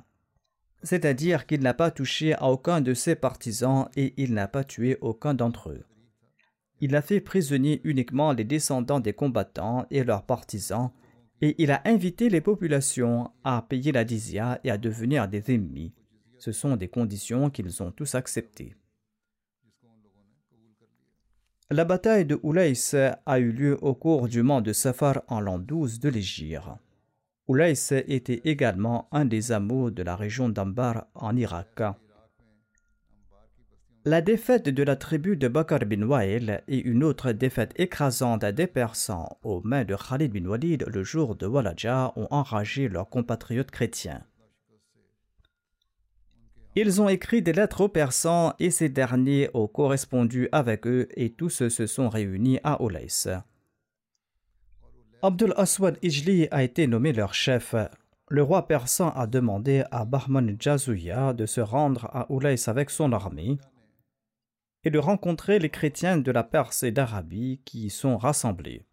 c'est-à-dire 0.83 1.47
qu'il 1.47 1.61
n'a 1.61 1.73
pas 1.73 1.93
touché 1.93 2.35
à 2.35 2.47
aucun 2.47 2.81
de 2.81 2.95
ses 2.95 3.15
partisans 3.15 3.89
et 3.95 4.13
il 4.17 4.35
n'a 4.35 4.49
pas 4.49 4.65
tué 4.65 4.99
aucun 5.01 5.35
d'entre 5.35 5.71
eux. 5.71 5.85
Il 6.81 6.97
a 6.97 7.03
fait 7.03 7.21
prisonnier 7.21 7.81
uniquement 7.85 8.33
les 8.33 8.43
descendants 8.43 8.99
des 8.99 9.13
combattants 9.13 9.87
et 9.93 10.03
leurs 10.03 10.25
partisans 10.25 10.91
et 11.41 11.55
il 11.63 11.71
a 11.71 11.81
invité 11.85 12.29
les 12.29 12.41
populations 12.41 13.31
à 13.45 13.63
payer 13.63 13.93
la 13.93 14.05
dizia 14.05 14.59
et 14.65 14.71
à 14.73 14.77
devenir 14.77 15.29
des 15.29 15.55
ennemis. 15.55 15.93
Ce 16.39 16.51
sont 16.51 16.75
des 16.75 16.89
conditions 16.89 17.51
qu'ils 17.51 17.85
ont 17.85 17.93
tous 17.93 18.17
acceptées. 18.17 18.75
La 21.71 21.87
bataille 21.87 22.27
de 22.27 22.39
Oulais 22.43 22.75
a 23.25 23.39
eu 23.39 23.51
lieu 23.51 23.79
au 23.81 23.95
cours 23.95 24.29
du 24.29 24.43
mois 24.43 24.61
de 24.61 24.75
Safar 24.75 25.23
en 25.29 25.41
l'an 25.41 25.59
12 25.59 25.99
de 25.99 26.11
l'Égypte. 26.11 26.61
Oulais 27.49 27.73
était 27.91 28.43
également 28.45 29.09
un 29.13 29.25
des 29.25 29.51
hameaux 29.51 29.91
de 29.91 30.03
la 30.03 30.15
région 30.15 30.51
d'Ambar 30.51 31.07
en 31.15 31.35
Irak. 31.35 31.81
La 34.05 34.21
défaite 34.21 34.69
de 34.69 34.83
la 34.83 34.97
tribu 34.97 35.39
de 35.39 35.49
Bakar 35.49 35.87
bin 35.87 36.03
Wail 36.03 36.61
et 36.69 36.79
une 36.81 37.03
autre 37.03 37.33
défaite 37.33 37.73
écrasante 37.77 38.45
des 38.45 38.67
Persans 38.67 39.39
aux 39.43 39.63
mains 39.65 39.87
de 39.87 39.97
Khalid 39.97 40.33
bin 40.35 40.45
Walid 40.45 40.85
le 40.87 41.03
jour 41.03 41.35
de 41.35 41.47
Walaja 41.47 42.13
ont 42.17 42.29
enragé 42.31 42.91
leurs 42.91 43.09
compatriotes 43.09 43.71
chrétiens. 43.71 44.21
Ils 46.77 47.01
ont 47.01 47.09
écrit 47.09 47.41
des 47.41 47.53
lettres 47.53 47.83
aux 47.83 47.89
Persans 47.89 48.53
et 48.59 48.71
ces 48.71 48.89
derniers 48.89 49.49
ont 49.55 49.69
correspondu 49.69 50.49
avec 50.51 50.89
eux 50.89 51.07
et 51.15 51.31
tous 51.31 51.69
se 51.69 51.87
sont 51.87 52.09
réunis 52.09 52.59
à 52.65 52.83
Oulais. 52.83 53.07
Abdul 55.23 55.55
Aswad 55.57 55.99
Ijli 56.03 56.49
a 56.51 56.65
été 56.65 56.89
nommé 56.89 57.13
leur 57.13 57.33
chef. 57.33 57.77
Le 58.29 58.43
roi 58.43 58.67
persan 58.67 59.11
a 59.11 59.29
demandé 59.29 59.85
à 59.93 60.05
Bahman 60.05 60.57
Jazouya 60.59 61.33
de 61.33 61.47
se 61.47 61.61
rendre 61.61 62.07
à 62.13 62.31
Oulais 62.33 62.69
avec 62.69 62.91
son 62.91 63.13
armée 63.13 63.57
et 64.83 64.91
de 64.91 64.99
rencontrer 64.99 65.61
les 65.61 65.71
chrétiens 65.71 66.19
de 66.19 66.33
la 66.33 66.43
Perse 66.43 66.83
et 66.83 66.91
d'Arabie 66.91 67.61
qui 67.65 67.87
y 67.87 67.91
sont 67.91 68.19
rassemblés. 68.19 68.85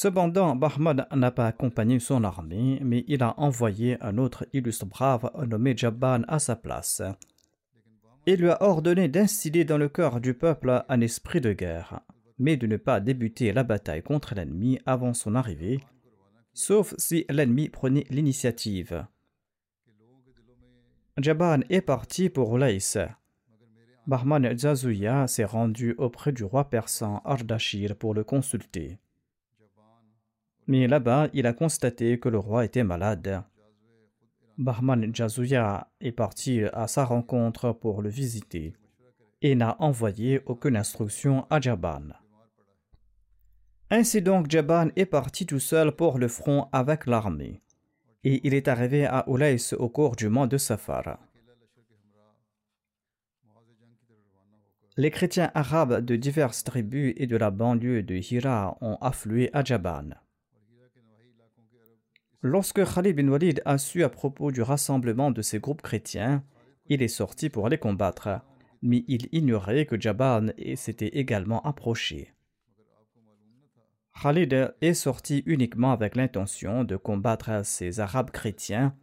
Cependant, 0.00 0.54
Bahman 0.54 1.08
n'a 1.12 1.32
pas 1.32 1.48
accompagné 1.48 1.98
son 1.98 2.22
armée, 2.22 2.78
mais 2.84 3.04
il 3.08 3.20
a 3.24 3.34
envoyé 3.36 4.00
un 4.00 4.16
autre 4.16 4.46
illustre 4.52 4.86
brave 4.86 5.28
nommé 5.44 5.76
Jabban 5.76 6.22
à 6.28 6.38
sa 6.38 6.54
place. 6.54 7.02
Il 8.24 8.36
lui 8.36 8.48
a 8.48 8.62
ordonné 8.62 9.08
d'instiller 9.08 9.64
dans 9.64 9.76
le 9.76 9.88
cœur 9.88 10.20
du 10.20 10.34
peuple 10.34 10.84
un 10.88 11.00
esprit 11.00 11.40
de 11.40 11.52
guerre, 11.52 11.98
mais 12.38 12.56
de 12.56 12.68
ne 12.68 12.76
pas 12.76 13.00
débuter 13.00 13.52
la 13.52 13.64
bataille 13.64 14.04
contre 14.04 14.36
l'ennemi 14.36 14.78
avant 14.86 15.14
son 15.14 15.34
arrivée, 15.34 15.80
sauf 16.54 16.94
si 16.96 17.24
l'ennemi 17.28 17.68
prenait 17.68 18.06
l'initiative. 18.08 19.04
Jabban 21.16 21.62
est 21.70 21.80
parti 21.80 22.30
pour 22.30 22.56
Laïs. 22.56 22.98
Bahman 24.06 24.56
Zazouya 24.56 25.26
s'est 25.26 25.44
rendu 25.44 25.96
auprès 25.98 26.30
du 26.30 26.44
roi 26.44 26.70
persan 26.70 27.20
Ardashir 27.24 27.96
pour 27.96 28.14
le 28.14 28.22
consulter. 28.22 29.00
Mais 30.68 30.86
là-bas, 30.86 31.28
il 31.32 31.46
a 31.46 31.54
constaté 31.54 32.20
que 32.20 32.28
le 32.28 32.38
roi 32.38 32.66
était 32.66 32.84
malade. 32.84 33.42
Bahman 34.58 35.14
Jazouya 35.14 35.88
est 36.02 36.12
parti 36.12 36.62
à 36.74 36.86
sa 36.86 37.06
rencontre 37.06 37.72
pour 37.72 38.02
le 38.02 38.10
visiter 38.10 38.74
et 39.40 39.54
n'a 39.54 39.76
envoyé 39.80 40.42
aucune 40.44 40.76
instruction 40.76 41.46
à 41.48 41.58
Jaban. 41.58 42.12
Ainsi 43.90 44.20
donc, 44.20 44.50
Jaban 44.50 44.88
est 44.94 45.06
parti 45.06 45.46
tout 45.46 45.58
seul 45.60 45.92
pour 45.92 46.18
le 46.18 46.28
front 46.28 46.68
avec 46.72 47.06
l'armée, 47.06 47.62
et 48.24 48.46
il 48.46 48.52
est 48.52 48.68
arrivé 48.68 49.06
à 49.06 49.26
Oulais 49.26 49.72
au 49.78 49.88
cours 49.88 50.16
du 50.16 50.28
mois 50.28 50.48
de 50.48 50.58
Safar. 50.58 51.18
Les 54.98 55.10
chrétiens 55.10 55.50
arabes 55.54 56.04
de 56.04 56.16
diverses 56.16 56.64
tribus 56.64 57.14
et 57.16 57.26
de 57.26 57.36
la 57.36 57.50
banlieue 57.50 58.02
de 58.02 58.16
Hira 58.16 58.76
ont 58.82 58.96
afflué 59.00 59.48
à 59.54 59.64
Jaban. 59.64 60.10
Lorsque 62.42 62.84
Khalid 62.84 63.16
bin 63.16 63.28
Walid 63.28 63.60
a 63.64 63.78
su 63.78 64.04
à 64.04 64.08
propos 64.08 64.52
du 64.52 64.62
rassemblement 64.62 65.32
de 65.32 65.42
ces 65.42 65.58
groupes 65.58 65.82
chrétiens, 65.82 66.44
il 66.86 67.02
est 67.02 67.08
sorti 67.08 67.50
pour 67.50 67.68
les 67.68 67.78
combattre, 67.78 68.40
mais 68.80 69.04
il 69.08 69.28
ignorait 69.32 69.86
que 69.86 70.00
Jaban 70.00 70.46
s'était 70.76 71.18
également 71.18 71.60
approché. 71.62 72.32
Khalid 74.22 74.72
est 74.80 74.94
sorti 74.94 75.42
uniquement 75.46 75.90
avec 75.90 76.14
l'intention 76.14 76.84
de 76.84 76.96
combattre 76.96 77.64
ces 77.64 77.98
Arabes 77.98 78.30
chrétiens, 78.30 78.94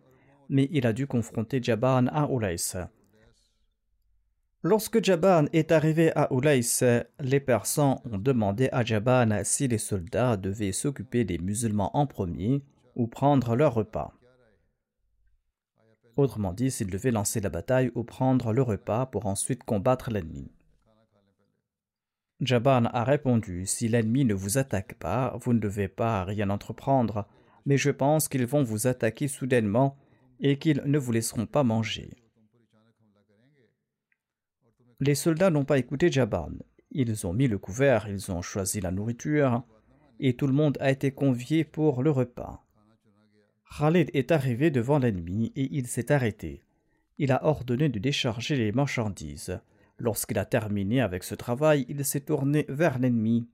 mais 0.48 0.70
il 0.72 0.88
a 0.88 0.94
dû 0.94 1.06
confronter 1.06 1.62
Jaban 1.62 2.08
à 2.08 2.28
Oulais. 2.28 2.56
Lorsque 4.64 5.04
Jaban 5.04 5.46
est 5.52 5.74
arrivé 5.74 6.14
à 6.16 6.32
Oulais, 6.34 6.62
les 7.20 7.40
Persans 7.42 8.02
ont 8.10 8.18
demandé 8.18 8.70
à 8.72 8.86
Jaban 8.86 9.44
si 9.44 9.68
les 9.68 9.78
soldats 9.78 10.38
devaient 10.38 10.72
s'occuper 10.72 11.26
des 11.26 11.38
musulmans 11.38 11.96
en 11.98 12.08
premier 12.08 12.64
ou 12.96 13.08
prendre 13.08 13.56
leur 13.56 13.74
repas. 13.74 14.14
Autrement 16.18 16.54
dit, 16.54 16.72
s'ils 16.72 16.90
devaient 16.90 17.12
lancer 17.12 17.42
la 17.42 17.50
bataille 17.50 17.92
ou 17.94 18.04
prendre 18.04 18.54
le 18.54 18.62
repas 18.62 19.06
pour 19.06 19.26
ensuite 19.26 19.64
combattre 19.64 20.10
l'ennemi. 20.12 20.50
Jaban 22.42 22.86
a 22.86 23.04
répondu 23.04 23.66
Si 23.66 23.88
l'ennemi 23.88 24.26
ne 24.26 24.34
vous 24.34 24.58
attaque 24.58 24.96
pas, 24.96 25.38
vous 25.42 25.54
ne 25.54 25.60
devez 25.60 25.88
pas 25.88 26.24
rien 26.24 26.50
entreprendre, 26.50 27.28
mais 27.66 27.78
je 27.78 27.92
pense 27.92 28.28
qu'ils 28.28 28.46
vont 28.46 28.64
vous 28.64 28.88
attaquer 28.88 29.28
soudainement 29.28 29.98
et 30.40 30.58
qu'ils 30.58 30.82
ne 30.86 30.98
vous 30.98 31.12
laisseront 31.12 31.46
pas 31.46 31.64
manger. 31.64 32.10
Les 35.00 35.16
soldats 35.16 35.50
n'ont 35.50 35.66
pas 35.66 35.78
écouté 35.78 36.12
Jaban. 36.12 36.52
Ils 36.92 37.28
ont 37.28 37.34
mis 37.34 37.48
le 37.48 37.58
couvert, 37.58 38.08
ils 38.08 38.32
ont 38.32 38.42
choisi 38.42 38.80
la 38.80 38.92
nourriture, 38.92 39.64
et 40.20 40.36
tout 40.36 40.48
le 40.48 40.54
monde 40.54 40.78
a 40.80 40.92
été 40.92 41.12
convié 41.12 41.66
pour 41.66 42.04
le 42.04 42.12
repas. 42.12 42.65
Khalid 43.78 44.10
est 44.14 44.32
arrivé 44.32 44.72
devant 44.72 45.00
l'ennemi 45.00 45.52
et 45.56 45.76
il 45.76 45.88
s'est 45.88 46.12
arrêté. 46.12 46.64
Il 47.18 47.32
a 47.32 47.46
ordonné 47.46 47.90
de 47.90 48.00
décharger 48.00 48.56
les 48.56 48.72
marchandises. 48.72 49.60
Lorsqu'il 49.98 50.38
a 50.38 50.46
terminé 50.46 51.02
avec 51.02 51.24
ce 51.24 51.36
travail, 51.36 51.86
il 51.90 52.04
s'est 52.06 52.22
tourné 52.22 52.66
vers 52.70 53.00
l'ennemi. 53.00 53.48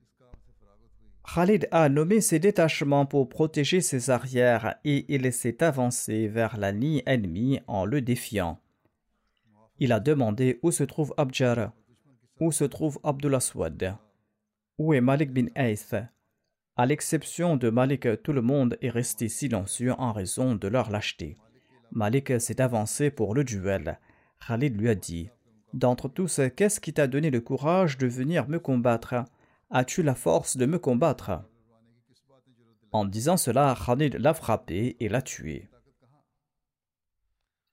Khalid 1.34 1.68
a 1.72 1.88
nommé 1.88 2.20
ses 2.20 2.40
détachements 2.40 3.06
pour 3.06 3.30
protéger 3.30 3.82
ses 3.82 4.10
arrières 4.10 4.76
et 4.84 5.06
il 5.14 5.32
s'est 5.32 5.64
avancé 5.64 6.28
vers 6.28 6.58
la 6.58 6.72
ligne 6.72 7.04
ennemie 7.06 7.60
en 7.68 7.86
le 7.86 8.02
défiant. 8.02 8.60
Il 9.80 9.92
a 9.92 10.00
demandé 10.00 10.60
où 10.64 10.72
se 10.72 10.84
trouve 10.84 11.14
Abjar, 11.18 11.72
où 12.40 12.52
se 12.52 12.64
trouve 12.64 13.00
Abdullah 13.04 13.40
Swad, 13.40 13.96
où 14.78 14.94
est 14.94 15.02
Malik 15.02 15.32
bin 15.32 15.48
Aïth, 15.56 15.96
à 16.78 16.86
l'exception 16.86 17.58
de 17.58 17.70
Malik, 17.70 18.08
tout 18.24 18.32
le 18.32 18.42
monde 18.42 18.78
est 18.82 18.90
resté 18.90 19.28
silencieux 19.28 19.94
en 19.98 20.14
raison 20.14 20.56
de 20.56 20.68
leur 20.70 20.90
lâcheté. 20.90 21.38
Malik 21.92 22.40
s'est 22.40 22.62
avancé 22.62 23.12
pour 23.12 23.36
le 23.36 23.44
duel. 23.44 24.00
Khalid 24.48 24.80
lui 24.80 24.90
a 24.90 24.96
dit 24.96 25.30
D'entre 25.74 26.08
tous, 26.08 26.40
qu'est-ce 26.56 26.80
qui 26.80 26.94
t'a 26.94 27.08
donné 27.08 27.30
le 27.30 27.42
courage 27.42 27.98
de 27.98 28.08
venir 28.08 28.48
me 28.48 28.58
combattre? 28.58 29.16
As-tu 29.70 30.02
la 30.02 30.16
force 30.16 30.56
de 30.56 30.66
me 30.66 30.80
combattre? 30.80 31.44
En 32.94 33.06
disant 33.06 33.38
cela, 33.38 33.76
Khalid 33.86 34.16
l'a 34.16 34.34
frappé 34.34 34.96
et 35.02 35.10
l'a 35.10 35.22
tué. 35.22 35.70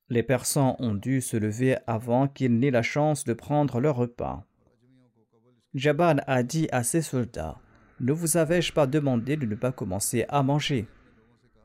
Les 0.09 0.25
Persans 0.25 0.75
ont 0.81 0.95
dû 0.95 1.21
se 1.21 1.37
lever 1.37 1.77
avant 1.87 2.27
qu'ils 2.27 2.59
n'aient 2.59 2.71
la 2.71 2.83
chance 2.83 3.25
de 3.25 3.33
prendre 3.33 3.79
leur 3.81 3.97
repas. 3.97 4.45
Jabban 5.75 6.17
a 6.27 6.43
dit 6.43 6.67
à 6.73 6.83
ses 6.83 7.03
soldats 7.03 7.61
ne 8.01 8.13
vous 8.13 8.37
avais-je 8.37 8.73
pas 8.73 8.87
demandé 8.87 9.37
de 9.37 9.47
ne 9.47 9.55
pas 9.55 9.73
commencer 9.73 10.25
à 10.29 10.43
manger? 10.43 10.87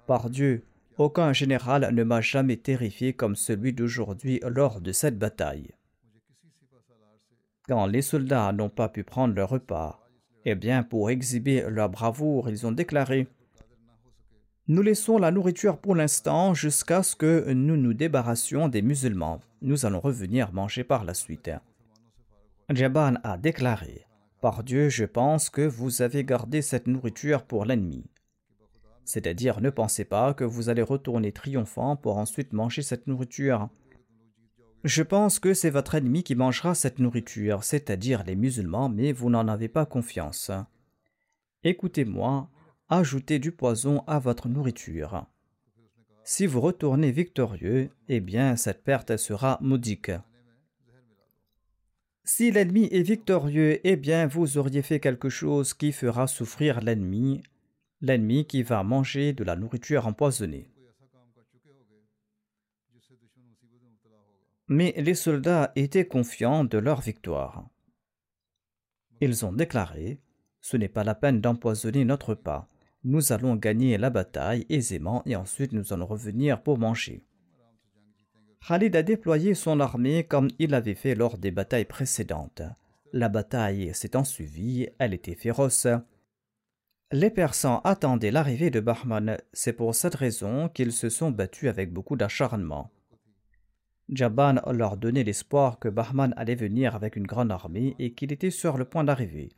Par 0.08 0.30
Dieu, 0.30 0.64
aucun 0.98 1.34
général 1.34 1.94
ne 1.94 2.04
m'a 2.04 2.22
jamais 2.22 2.58
terrifié 2.58 3.14
comme 3.14 3.36
celui 3.36 3.74
d'aujourd'hui 3.74 4.40
lors 4.48 4.82
de 4.82 4.92
cette 4.92 5.18
bataille. 5.18 5.72
Quand 7.68 7.86
les 7.86 8.02
soldats 8.02 8.52
n'ont 8.52 8.70
pas 8.70 8.90
pu 8.90 9.04
prendre 9.04 9.36
leur 9.36 9.50
repas, 9.50 10.00
eh 10.46 10.56
bien, 10.56 10.84
pour 10.84 11.10
exhiber 11.10 11.64
leur 11.70 11.90
bravoure, 11.90 12.50
ils 12.50 12.68
ont 12.68 12.72
déclaré 12.72 13.28
Nous 14.68 14.82
laissons 14.82 15.18
la 15.18 15.32
nourriture 15.32 15.78
pour 15.78 15.96
l'instant 15.96 16.54
jusqu'à 16.54 17.04
ce 17.04 17.16
que 17.16 17.54
nous 17.54 17.78
nous 17.78 17.94
débarrassions 17.94 18.68
des 18.68 18.82
musulmans. 18.82 19.40
Nous 19.62 19.86
allons 19.86 20.02
revenir 20.02 20.52
manger 20.52 20.84
par 20.84 21.06
la 21.06 21.14
suite. 21.14 21.52
Jaban 22.70 23.16
a 23.24 23.38
déclaré 23.38 24.06
par 24.44 24.66
Dieu, 24.66 24.90
je 24.90 25.06
pense 25.06 25.50
que 25.50 25.62
vous 25.62 26.02
avez 26.02 26.26
gardé 26.26 26.62
cette 26.62 26.88
nourriture 26.88 27.46
pour 27.46 27.64
l'ennemi. 27.64 28.04
C'est-à-dire, 29.06 29.62
ne 29.62 29.70
pensez 29.70 30.04
pas 30.04 30.34
que 30.34 30.44
vous 30.44 30.68
allez 30.68 30.82
retourner 30.82 31.32
triomphant 31.32 31.96
pour 31.96 32.18
ensuite 32.18 32.52
manger 32.52 32.82
cette 32.82 33.08
nourriture. 33.08 33.70
Je 34.84 35.02
pense 35.02 35.40
que 35.40 35.54
c'est 35.54 35.70
votre 35.70 35.96
ennemi 35.96 36.24
qui 36.24 36.36
mangera 36.36 36.76
cette 36.76 37.00
nourriture, 37.00 37.64
c'est-à-dire 37.64 38.26
les 38.26 38.36
musulmans, 38.36 38.90
mais 38.90 39.14
vous 39.14 39.30
n'en 39.30 39.48
avez 39.48 39.70
pas 39.70 39.86
confiance. 39.86 40.52
Écoutez-moi, 41.64 42.50
ajoutez 42.90 43.40
du 43.40 43.54
poison 43.54 44.04
à 44.08 44.20
votre 44.20 44.50
nourriture. 44.50 45.26
Si 46.26 46.48
vous 46.48 46.60
retournez 46.60 47.14
victorieux, 47.14 47.92
eh 48.10 48.20
bien 48.20 48.58
cette 48.58 48.84
perte 48.84 49.16
sera 49.16 49.58
maudique. 49.62 50.12
Si 52.26 52.52
l'ennemi 52.52 52.88
est 52.92 53.02
victorieux, 53.02 53.82
eh 53.84 53.98
bien 53.98 54.28
vous 54.28 54.58
auriez 54.58 54.82
fait 54.82 55.02
quelque 55.02 55.28
chose 55.30 55.74
qui 55.74 55.92
fera 55.92 56.28
souffrir 56.28 56.80
l'ennemi, 56.80 57.44
l'ennemi 58.00 58.46
qui 58.46 58.64
va 58.64 58.82
manger 58.84 59.34
de 59.34 59.44
la 59.44 59.58
nourriture 59.58 60.08
empoisonnée. 60.08 60.70
Mais 64.70 64.94
les 64.98 65.16
soldats 65.16 65.74
étaient 65.76 66.08
confiants 66.08 66.64
de 66.64 66.78
leur 66.78 67.02
victoire. 67.02 67.68
Ils 69.20 69.46
ont 69.46 69.52
déclaré 69.52 70.22
Ce 70.62 70.78
n'est 70.78 70.88
pas 70.88 71.04
la 71.04 71.16
peine 71.16 71.42
d'empoisonner 71.42 72.06
notre 72.06 72.36
pas. 72.36 72.70
Nous 73.04 73.34
allons 73.34 73.58
gagner 73.58 73.98
la 73.98 74.10
bataille 74.10 74.66
aisément 74.70 75.24
et 75.26 75.36
ensuite 75.36 75.74
nous 75.74 75.92
allons 75.92 76.06
revenir 76.06 76.64
pour 76.64 76.78
manger. 76.78 77.26
Khalid 78.66 78.96
a 78.96 79.04
déployé 79.04 79.56
son 79.56 79.82
armée 79.82 80.24
comme 80.24 80.48
il 80.58 80.70
l'avait 80.70 80.96
fait 80.96 81.16
lors 81.16 81.38
des 81.38 81.52
batailles 81.52 81.84
précédentes. 81.84 82.62
La 83.12 83.28
bataille 83.28 83.94
s'étant 83.94 84.24
suivie, 84.24 84.88
elle 85.00 85.14
était 85.14 85.36
féroce. 85.36 85.88
Les 87.12 87.30
Persans 87.30 87.82
attendaient 87.84 88.32
l'arrivée 88.32 88.70
de 88.70 88.80
Bahman, 88.80 89.38
c'est 89.52 89.74
pour 89.74 89.94
cette 89.94 90.16
raison 90.16 90.70
qu'ils 90.70 90.94
se 90.94 91.10
sont 91.10 91.30
battus 91.30 91.70
avec 91.70 91.92
beaucoup 91.92 92.16
d'acharnement. 92.16 92.90
Jaban 94.08 94.56
leur 94.72 94.96
donnait 94.96 95.24
l'espoir 95.24 95.78
que 95.78 95.90
Bahman 95.90 96.34
allait 96.38 96.56
venir 96.56 96.96
avec 96.96 97.18
une 97.18 97.28
grande 97.28 97.52
armée 97.52 97.96
et 98.00 98.14
qu'il 98.14 98.32
était 98.32 98.50
sur 98.50 98.78
le 98.78 98.86
point 98.86 99.04
d'arriver. 99.04 99.50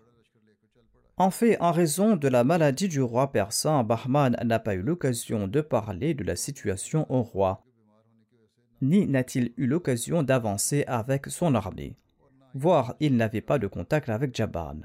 En 1.17 1.29
fait, 1.29 1.61
en 1.61 1.71
raison 1.71 2.15
de 2.15 2.27
la 2.27 2.43
maladie 2.43 2.87
du 2.87 3.01
roi 3.01 3.31
persan, 3.31 3.83
Bahman 3.83 4.35
n'a 4.43 4.59
pas 4.59 4.73
eu 4.73 4.81
l'occasion 4.81 5.47
de 5.47 5.61
parler 5.61 6.13
de 6.15 6.23
la 6.23 6.35
situation 6.35 7.05
au 7.09 7.21
roi, 7.21 7.63
ni 8.87 9.07
n'a-t-il 9.07 9.53
eu 9.57 9.67
l'occasion 9.67 10.23
d'avancer 10.23 10.83
avec 10.87 11.27
son 11.27 11.55
armée, 11.55 11.97
voire 12.53 12.95
il 12.99 13.15
n'avait 13.15 13.41
pas 13.41 13.59
de 13.59 13.67
contact 13.67 14.09
avec 14.09 14.35
Jaban. 14.35 14.81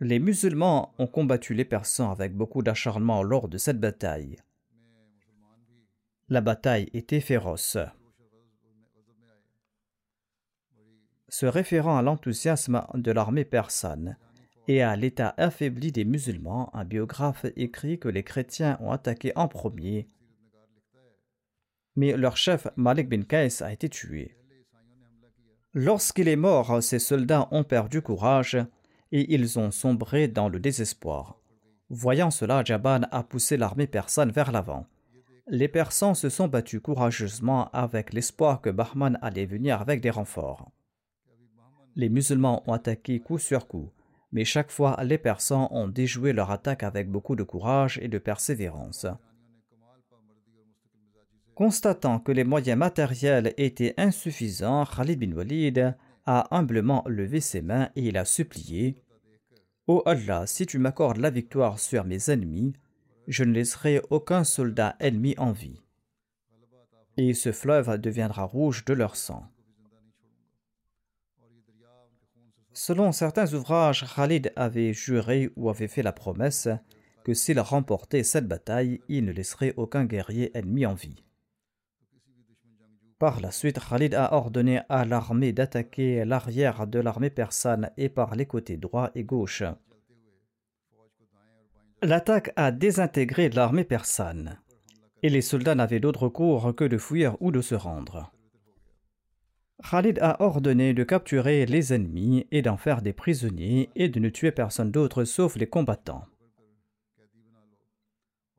Les 0.00 0.18
musulmans 0.18 0.94
ont 0.98 1.06
combattu 1.06 1.52
les 1.52 1.66
Persans 1.66 2.10
avec 2.10 2.34
beaucoup 2.34 2.62
d'acharnement 2.62 3.22
lors 3.22 3.48
de 3.48 3.58
cette 3.58 3.78
bataille. 3.78 4.38
La 6.30 6.40
bataille 6.40 6.88
était 6.94 7.20
féroce. 7.20 7.76
Se 11.28 11.46
référant 11.46 11.98
à 11.98 12.02
l'enthousiasme 12.02 12.82
de 12.94 13.12
l'armée 13.12 13.44
persane 13.44 14.16
et 14.68 14.82
à 14.82 14.96
l'état 14.96 15.34
affaibli 15.36 15.92
des 15.92 16.04
musulmans, 16.04 16.70
un 16.74 16.84
biographe 16.84 17.44
écrit 17.56 17.98
que 17.98 18.08
les 18.08 18.24
chrétiens 18.24 18.78
ont 18.80 18.92
attaqué 18.92 19.32
en 19.36 19.48
premier, 19.48 20.08
mais 22.00 22.16
leur 22.16 22.38
chef 22.38 22.66
Malik 22.76 23.10
bin 23.10 23.24
Qais 23.24 23.62
a 23.62 23.70
été 23.70 23.90
tué. 23.90 24.34
Lorsqu'il 25.74 26.28
est 26.28 26.42
mort, 26.48 26.82
ses 26.82 26.98
soldats 26.98 27.46
ont 27.50 27.62
perdu 27.62 28.00
courage 28.00 28.56
et 29.12 29.34
ils 29.34 29.58
ont 29.58 29.70
sombré 29.70 30.26
dans 30.26 30.48
le 30.48 30.60
désespoir. 30.60 31.38
Voyant 31.90 32.30
cela, 32.30 32.64
Jaban 32.64 33.02
a 33.10 33.22
poussé 33.22 33.58
l'armée 33.58 33.86
persane 33.86 34.30
vers 34.30 34.50
l'avant. 34.50 34.86
Les 35.46 35.68
Persans 35.68 36.14
se 36.14 36.30
sont 36.30 36.48
battus 36.48 36.80
courageusement 36.80 37.70
avec 37.72 38.14
l'espoir 38.14 38.62
que 38.62 38.70
Bahman 38.70 39.18
allait 39.20 39.44
venir 39.44 39.82
avec 39.82 40.00
des 40.00 40.08
renforts. 40.08 40.70
Les 41.96 42.08
musulmans 42.08 42.62
ont 42.66 42.72
attaqué 42.72 43.20
coup 43.20 43.38
sur 43.38 43.68
coup, 43.68 43.90
mais 44.32 44.46
chaque 44.46 44.70
fois 44.70 44.96
les 45.04 45.18
Persans 45.18 45.68
ont 45.70 45.88
déjoué 45.88 46.32
leur 46.32 46.50
attaque 46.50 46.82
avec 46.82 47.10
beaucoup 47.10 47.36
de 47.36 47.42
courage 47.42 47.98
et 48.00 48.08
de 48.08 48.18
persévérance. 48.18 49.06
Constatant 51.60 52.20
que 52.20 52.32
les 52.32 52.44
moyens 52.44 52.78
matériels 52.78 53.52
étaient 53.58 53.92
insuffisants, 53.98 54.86
Khalid 54.86 55.20
bin 55.20 55.32
Walid 55.32 55.94
a 56.24 56.56
humblement 56.56 57.04
levé 57.06 57.40
ses 57.40 57.60
mains 57.60 57.90
et 57.96 58.08
il 58.08 58.16
a 58.16 58.24
supplié 58.24 58.96
Ô 59.86 60.02
Allah, 60.06 60.46
si 60.46 60.64
tu 60.64 60.78
m'accordes 60.78 61.18
la 61.18 61.28
victoire 61.28 61.78
sur 61.78 62.06
mes 62.06 62.30
ennemis, 62.30 62.72
je 63.28 63.44
ne 63.44 63.52
laisserai 63.52 64.00
aucun 64.08 64.42
soldat 64.42 64.96
ennemi 65.00 65.34
en 65.36 65.52
vie. 65.52 65.82
Et 67.18 67.34
ce 67.34 67.52
fleuve 67.52 67.98
deviendra 67.98 68.44
rouge 68.44 68.86
de 68.86 68.94
leur 68.94 69.14
sang. 69.14 69.44
Selon 72.72 73.12
certains 73.12 73.52
ouvrages, 73.52 74.06
Khalid 74.16 74.50
avait 74.56 74.94
juré 74.94 75.50
ou 75.56 75.68
avait 75.68 75.88
fait 75.88 76.02
la 76.02 76.12
promesse 76.12 76.70
que 77.22 77.34
s'il 77.34 77.60
remportait 77.60 78.22
cette 78.22 78.48
bataille, 78.48 79.02
il 79.10 79.26
ne 79.26 79.32
laisserait 79.32 79.74
aucun 79.76 80.06
guerrier 80.06 80.56
ennemi 80.56 80.86
en 80.86 80.94
vie. 80.94 81.22
Par 83.20 83.38
la 83.42 83.50
suite, 83.50 83.78
Khalid 83.78 84.14
a 84.14 84.32
ordonné 84.32 84.80
à 84.88 85.04
l'armée 85.04 85.52
d'attaquer 85.52 86.24
l'arrière 86.24 86.86
de 86.86 86.98
l'armée 86.98 87.28
persane 87.28 87.90
et 87.98 88.08
par 88.08 88.34
les 88.34 88.46
côtés 88.46 88.78
droit 88.78 89.10
et 89.14 89.24
gauche. 89.24 89.62
L'attaque 92.00 92.50
a 92.56 92.72
désintégré 92.72 93.50
l'armée 93.50 93.84
persane 93.84 94.58
et 95.22 95.28
les 95.28 95.42
soldats 95.42 95.74
n'avaient 95.74 96.00
d'autre 96.00 96.30
cours 96.30 96.74
que 96.74 96.84
de 96.84 96.96
fuir 96.96 97.36
ou 97.40 97.52
de 97.52 97.60
se 97.60 97.74
rendre. 97.74 98.32
Khalid 99.90 100.18
a 100.22 100.40
ordonné 100.40 100.94
de 100.94 101.04
capturer 101.04 101.66
les 101.66 101.92
ennemis 101.92 102.46
et 102.50 102.62
d'en 102.62 102.78
faire 102.78 103.02
des 103.02 103.12
prisonniers 103.12 103.90
et 103.96 104.08
de 104.08 104.18
ne 104.18 104.30
tuer 104.30 104.50
personne 104.50 104.90
d'autre 104.90 105.24
sauf 105.24 105.56
les 105.56 105.66
combattants. 105.66 106.24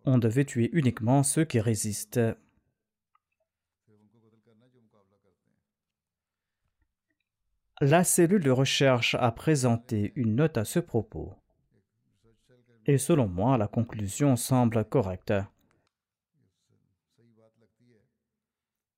On 0.05 0.19
devait 0.19 0.45
tuer 0.45 0.69
uniquement 0.71 1.23
ceux 1.23 1.45
qui 1.45 1.59
résistent. 1.59 2.19
La 7.83 8.03
cellule 8.03 8.43
de 8.43 8.51
recherche 8.51 9.15
a 9.15 9.31
présenté 9.31 10.13
une 10.15 10.35
note 10.35 10.55
à 10.59 10.65
ce 10.65 10.77
propos. 10.77 11.33
Et 12.85 12.99
selon 12.99 13.27
moi, 13.27 13.57
la 13.57 13.67
conclusion 13.67 14.35
semble 14.35 14.85
correcte. 14.85 15.33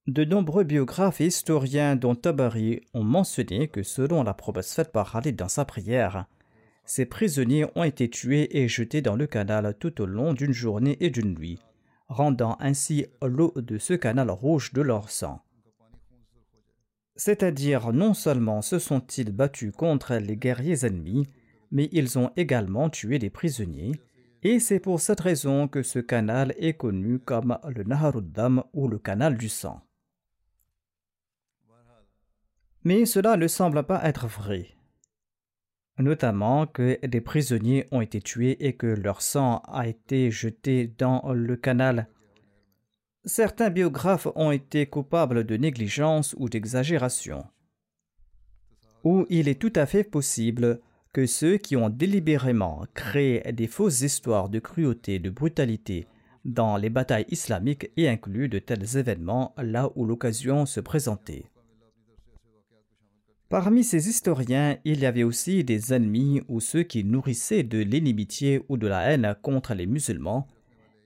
De 0.06 0.26
nombreux 0.26 0.66
biographes 0.66 1.22
et 1.22 1.28
historiens, 1.28 1.96
dont 1.96 2.14
Tabari, 2.14 2.82
ont 2.94 3.06
mentionné 3.06 3.70
que 3.70 3.84
selon 3.84 4.22
la 4.22 4.34
promesse 4.34 4.74
faite 4.74 4.92
par 4.92 5.14
Khalid 5.14 5.38
dans 5.38 5.48
sa 5.48 5.64
prière, 5.64 6.26
ces 6.84 7.06
prisonniers 7.06 7.68
ont 7.76 7.86
été 7.86 8.10
tués 8.10 8.62
et 8.62 8.68
jetés 8.68 9.02
dans 9.02 9.16
le 9.16 9.28
canal 9.28 9.78
tout 9.80 10.02
au 10.02 10.06
long 10.06 10.34
d'une 10.34 10.52
journée 10.52 10.98
et 11.00 11.10
d'une 11.10 11.36
nuit, 11.36 11.62
rendant 12.10 12.58
ainsi 12.60 13.06
l'eau 13.22 13.54
de 13.56 13.78
ce 13.78 13.94
canal 13.94 14.30
rouge 14.30 14.74
de 14.74 14.82
leur 14.82 15.10
sang. 15.10 15.42
C'est-à-dire 17.16 17.94
non 17.94 18.14
seulement 18.14 18.62
se 18.62 18.80
sont-ils 18.80 19.32
battus 19.32 19.72
contre 19.72 20.16
les 20.16 20.36
guerriers 20.36 20.86
ennemis, 20.86 21.28
mais 21.72 21.90
ils 21.92 22.18
ont 22.18 22.32
également 22.36 22.90
tué 22.90 23.20
des 23.20 23.30
prisonniers, 23.30 23.94
et 24.42 24.60
c'est 24.60 24.80
pour 24.80 25.00
cette 25.00 25.22
raison 25.22 25.68
que 25.68 25.84
ce 25.84 26.00
canal 26.00 26.54
est 26.58 26.74
connu 26.74 27.20
comme 27.20 27.58
le 27.68 27.84
Naharuddam 27.84 28.64
ou 28.74 28.88
le 28.88 29.00
canal 29.00 29.38
du 29.38 29.48
sang. 29.48 29.82
Mais 32.84 33.06
cela 33.06 33.38
ne 33.38 33.48
semble 33.48 33.84
pas 33.84 34.04
être 34.04 34.28
vrai, 34.28 34.76
notamment 35.98 36.68
que 36.68 37.06
des 37.06 37.22
prisonniers 37.22 37.88
ont 37.92 38.02
été 38.02 38.20
tués 38.22 38.66
et 38.66 38.76
que 38.76 38.88
leur 38.88 39.22
sang 39.22 39.60
a 39.68 39.88
été 39.88 40.32
jeté 40.32 40.88
dans 40.88 41.32
le 41.32 41.56
canal 41.56 42.10
certains 43.26 43.70
biographes 43.70 44.28
ont 44.36 44.52
été 44.52 44.86
coupables 44.86 45.46
de 45.46 45.58
négligence 45.58 46.36
ou 46.38 46.50
d'exagération. 46.50 47.46
Ou 49.04 49.26
il 49.30 49.48
est 49.48 49.60
tout 49.60 49.74
à 49.76 49.86
fait 49.86 50.04
possible 50.04 50.80
que 51.14 51.26
ceux 51.26 51.58
qui 51.58 51.76
ont 51.76 51.90
délibérément 51.90 52.86
créé 52.94 53.52
des 53.52 53.68
fausses 53.68 54.02
histoires 54.02 54.50
de 54.50 54.60
cruauté, 54.60 55.20
de 55.20 55.30
brutalité 55.30 56.08
dans 56.46 56.76
les 56.76 56.90
batailles 56.90 57.26
islamiques 57.30 57.92
aient 57.96 58.08
inclus 58.08 58.50
de 58.50 58.60
tels 58.60 58.98
événements 58.98 59.54
là 59.58 59.90
où 59.96 60.06
l'occasion 60.06 60.66
se 60.66 60.80
présentait. 60.80 61.46
Parmi 63.50 63.84
ces 63.84 64.10
historiens, 64.10 64.78
il 64.84 65.00
y 65.00 65.06
avait 65.06 65.24
aussi 65.24 65.64
des 65.64 65.94
ennemis 65.94 66.42
ou 66.48 66.60
ceux 66.60 66.82
qui 66.84 67.04
nourrissaient 67.04 67.64
de 67.64 67.78
l'inimitié 67.78 68.64
ou 68.68 68.78
de 68.78 68.88
la 68.88 69.12
haine 69.12 69.36
contre 69.44 69.76
les 69.76 69.86
musulmans 69.86 70.48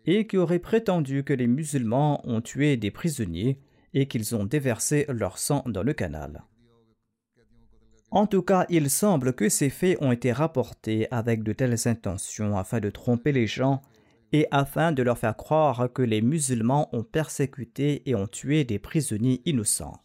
et 0.07 0.25
qui 0.25 0.37
aurait 0.37 0.59
prétendu 0.59 1.23
que 1.23 1.33
les 1.33 1.47
musulmans 1.47 2.21
ont 2.27 2.41
tué 2.41 2.77
des 2.77 2.91
prisonniers 2.91 3.59
et 3.93 4.07
qu'ils 4.07 4.35
ont 4.35 4.45
déversé 4.45 5.05
leur 5.09 5.37
sang 5.37 5.63
dans 5.67 5.83
le 5.83 5.93
canal. 5.93 6.43
En 8.09 8.25
tout 8.25 8.41
cas, 8.41 8.65
il 8.69 8.89
semble 8.89 9.33
que 9.33 9.49
ces 9.49 9.69
faits 9.69 9.97
ont 10.01 10.13
été 10.13 10.31
rapportés 10.31 11.07
avec 11.11 11.43
de 11.43 11.51
telles 11.51 11.87
intentions 11.87 12.57
afin 12.57 12.79
de 12.79 12.89
tromper 12.89 13.33
les 13.33 13.47
gens 13.47 13.81
et 14.31 14.47
afin 14.51 14.93
de 14.93 15.03
leur 15.03 15.17
faire 15.17 15.35
croire 15.35 15.89
que 15.93 16.01
les 16.01 16.21
musulmans 16.21 16.89
ont 16.93 17.03
persécuté 17.03 18.09
et 18.09 18.15
ont 18.15 18.27
tué 18.27 18.63
des 18.63 18.79
prisonniers 18.79 19.41
innocents. 19.45 20.01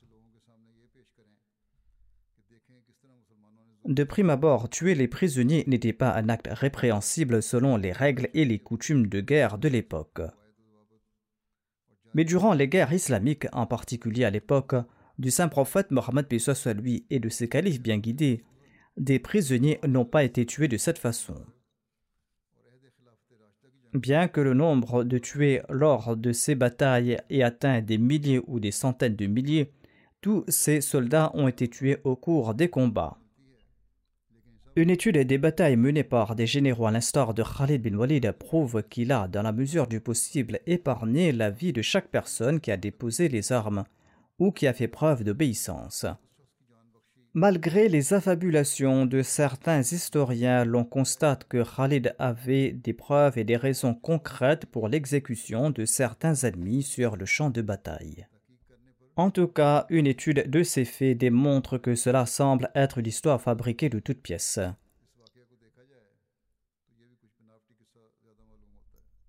De 3.84 4.04
prime 4.04 4.30
abord, 4.30 4.68
tuer 4.68 4.94
les 4.94 5.08
prisonniers 5.08 5.64
n'était 5.66 5.92
pas 5.92 6.14
un 6.14 6.28
acte 6.28 6.48
répréhensible 6.50 7.42
selon 7.42 7.76
les 7.76 7.90
règles 7.90 8.28
et 8.32 8.44
les 8.44 8.60
coutumes 8.60 9.08
de 9.08 9.20
guerre 9.20 9.58
de 9.58 9.68
l'époque. 9.68 10.20
Mais 12.14 12.24
durant 12.24 12.54
les 12.54 12.68
guerres 12.68 12.92
islamiques, 12.92 13.46
en 13.52 13.66
particulier 13.66 14.24
à 14.24 14.30
l'époque 14.30 14.76
du 15.18 15.30
saint 15.30 15.48
prophète 15.48 15.90
Mohammed 15.90 16.26
soit 16.38 16.74
lui 16.74 17.06
et 17.10 17.18
de 17.18 17.28
ses 17.28 17.48
califes 17.48 17.80
bien 17.82 17.98
guidés, 17.98 18.44
des 18.96 19.18
prisonniers 19.18 19.80
n'ont 19.86 20.04
pas 20.04 20.22
été 20.22 20.46
tués 20.46 20.68
de 20.68 20.76
cette 20.76 20.98
façon. 20.98 21.34
Bien 23.94 24.28
que 24.28 24.40
le 24.40 24.54
nombre 24.54 25.04
de 25.04 25.18
tués 25.18 25.60
lors 25.68 26.16
de 26.16 26.32
ces 26.32 26.54
batailles 26.54 27.18
ait 27.30 27.42
atteint 27.42 27.82
des 27.82 27.98
milliers 27.98 28.40
ou 28.46 28.60
des 28.60 28.70
centaines 28.70 29.16
de 29.16 29.26
milliers, 29.26 29.72
tous 30.20 30.44
ces 30.48 30.80
soldats 30.80 31.30
ont 31.34 31.48
été 31.48 31.68
tués 31.68 31.98
au 32.04 32.16
cours 32.16 32.54
des 32.54 32.68
combats. 32.68 33.21
Une 34.74 34.88
étude 34.88 35.18
des 35.18 35.36
batailles 35.36 35.76
menées 35.76 36.02
par 36.02 36.34
des 36.34 36.46
généraux 36.46 36.86
à 36.86 36.90
l'instar 36.90 37.34
de 37.34 37.42
Khalid 37.42 37.82
bin 37.82 37.94
Walid 37.94 38.32
prouve 38.32 38.82
qu'il 38.88 39.12
a, 39.12 39.28
dans 39.28 39.42
la 39.42 39.52
mesure 39.52 39.86
du 39.86 40.00
possible, 40.00 40.60
épargné 40.66 41.30
la 41.30 41.50
vie 41.50 41.74
de 41.74 41.82
chaque 41.82 42.08
personne 42.08 42.58
qui 42.58 42.70
a 42.70 42.78
déposé 42.78 43.28
les 43.28 43.52
armes 43.52 43.84
ou 44.38 44.50
qui 44.50 44.66
a 44.66 44.72
fait 44.72 44.88
preuve 44.88 45.24
d'obéissance. 45.24 46.06
Malgré 47.34 47.90
les 47.90 48.14
affabulations 48.14 49.04
de 49.04 49.20
certains 49.20 49.82
historiens, 49.82 50.64
l'on 50.64 50.84
constate 50.84 51.44
que 51.44 51.62
Khalid 51.62 52.14
avait 52.18 52.72
des 52.72 52.94
preuves 52.94 53.36
et 53.36 53.44
des 53.44 53.56
raisons 53.56 53.94
concrètes 53.94 54.64
pour 54.64 54.88
l'exécution 54.88 55.68
de 55.68 55.84
certains 55.84 56.34
ennemis 56.34 56.82
sur 56.82 57.16
le 57.16 57.26
champ 57.26 57.50
de 57.50 57.60
bataille. 57.60 58.26
En 59.16 59.30
tout 59.30 59.48
cas, 59.48 59.86
une 59.90 60.06
étude 60.06 60.48
de 60.48 60.62
ces 60.62 60.84
faits 60.84 61.18
démontre 61.18 61.76
que 61.76 61.94
cela 61.94 62.24
semble 62.24 62.70
être 62.74 63.00
l'histoire 63.00 63.40
fabriquée 63.40 63.90
de 63.90 63.98
toutes 63.98 64.22
pièces. 64.22 64.60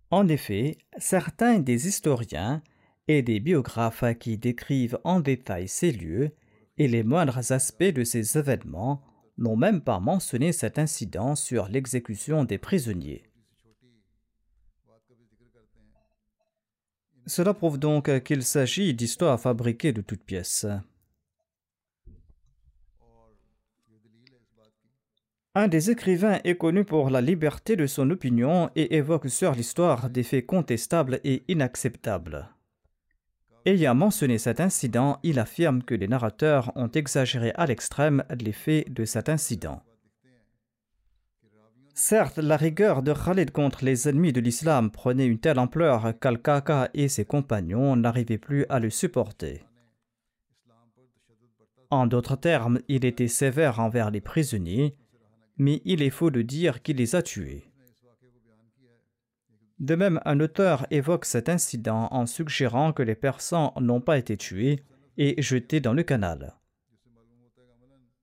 En 0.10 0.28
effet, 0.28 0.78
certains 0.98 1.60
des 1.60 1.88
historiens 1.88 2.62
et 3.08 3.24
des 3.24 3.40
biographes 3.40 4.06
qui 4.20 4.38
décrivent 4.38 5.00
en 5.04 5.20
détail 5.20 5.68
ces 5.68 5.92
lieux 5.92 6.32
et 6.78 6.88
les 6.88 7.04
moindres 7.04 7.52
aspects 7.52 7.84
de 7.84 8.04
ces 8.04 8.38
événements 8.38 9.02
n'ont 9.38 9.58
même 9.58 9.82
pas 9.82 10.00
mentionné 10.00 10.52
cet 10.52 10.78
incident 10.78 11.36
sur 11.36 11.68
l'exécution 11.68 12.46
des 12.46 12.58
prisonniers. 12.58 13.24
Cela 17.26 17.53
prouve 17.53 17.80
donc 17.80 18.24
qu'il 18.24 18.43
s'agit 18.43 18.93
d'histoires 18.93 19.39
fabriquées 19.39 19.93
de 19.93 20.01
toutes 20.01 20.24
pièces. 20.24 20.65
Un 25.55 25.67
des 25.67 25.91
écrivains 25.91 26.39
est 26.43 26.55
connu 26.55 26.84
pour 26.84 27.11
la 27.11 27.21
liberté 27.21 27.76
de 27.76 27.86
son 27.86 28.09
opinion 28.09 28.71
et 28.76 28.95
évoque 28.95 29.30
sur 29.30 29.53
l'histoire 29.53 30.09
des 30.09 30.24
faits 30.24 30.47
contestables 30.47 31.19
et 31.24 31.43
inacceptables. 31.47 32.49
Ayant 33.65 33.93
mentionné 33.93 34.39
cet 34.39 34.59
incident, 34.59 35.19
il 35.21 35.38
affirme 35.38 35.84
que 35.84 35.93
les 35.93 36.07
narrateurs 36.07 36.71
ont 36.76 36.89
exagéré 36.89 37.51
à 37.55 37.67
l'extrême 37.67 38.24
les 38.41 38.51
faits 38.51 38.91
de 38.91 39.05
cet 39.05 39.30
incident. 39.30 39.84
Certes, 41.96 42.39
la 42.39 42.58
rigueur 42.58 43.04
de 43.04 43.14
Khalid 43.14 43.52
contre 43.52 43.86
les 43.86 44.10
ennemis 44.10 44.34
de 44.34 44.41
l'islam 44.41 44.89
prenait 44.89 45.28
une 45.28 45.38
telle 45.38 45.60
ampleur 45.60 46.18
qu'Al-Kaka 46.20 46.89
et 46.96 47.08
ses 47.08 47.24
compagnons 47.24 47.96
n'arrivaient 47.96 48.39
plus 48.39 48.66
à 48.70 48.80
le 48.80 48.89
supporter. 48.89 49.64
En 51.91 52.08
d'autres 52.08 52.36
termes, 52.36 52.80
il 52.88 53.06
était 53.06 53.28
sévère 53.28 53.80
envers 53.80 54.10
les 54.10 54.22
prisonniers, 54.22 54.98
mais 55.58 55.82
il 55.86 56.02
est 56.02 56.10
faux 56.10 56.32
de 56.32 56.41
dire 56.41 56.82
qu'il 56.82 56.98
les 56.98 57.16
a 57.16 57.22
tués. 57.22 57.70
De 59.80 59.94
même, 59.94 60.20
un 60.26 60.39
auteur 60.39 60.88
évoque 60.89 61.26
cet 61.26 61.50
incident 61.50 62.08
en 62.10 62.26
suggérant 62.26 62.94
que 62.94 63.04
les 63.04 63.16
Persans 63.16 63.74
n'ont 63.80 64.02
pas 64.02 64.18
été 64.18 64.36
tués 64.36 64.80
et 65.18 65.39
jetés 65.39 65.82
dans 65.82 65.94
le 65.94 66.04
canal. 66.04 66.56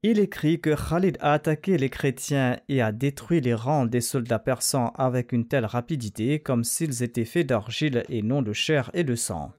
Il 0.03 0.19
écrit 0.19 0.61
que 0.61 0.75
Khalid 0.75 1.19
a 1.21 1.35
attaqué 1.35 1.77
les 1.77 1.91
chrétiens 1.91 2.59
et 2.69 2.81
a 2.81 2.91
détruit 2.91 3.41
les 3.41 3.53
rangs 3.55 3.85
des 3.85 4.01
soldats 4.01 4.39
persans 4.39 4.93
avec 4.97 5.33
une 5.33 5.47
telle 5.47 5.67
rapidité 5.67 6.41
comme 6.41 6.65
s'ils 6.65 7.03
étaient 7.03 7.27
faits 7.27 7.47
d'argile 7.47 8.05
et 8.09 8.23
non 8.23 8.41
de 8.41 8.53
chair 8.53 8.91
et 8.95 9.05
de 9.05 9.15
sang. 9.15 9.53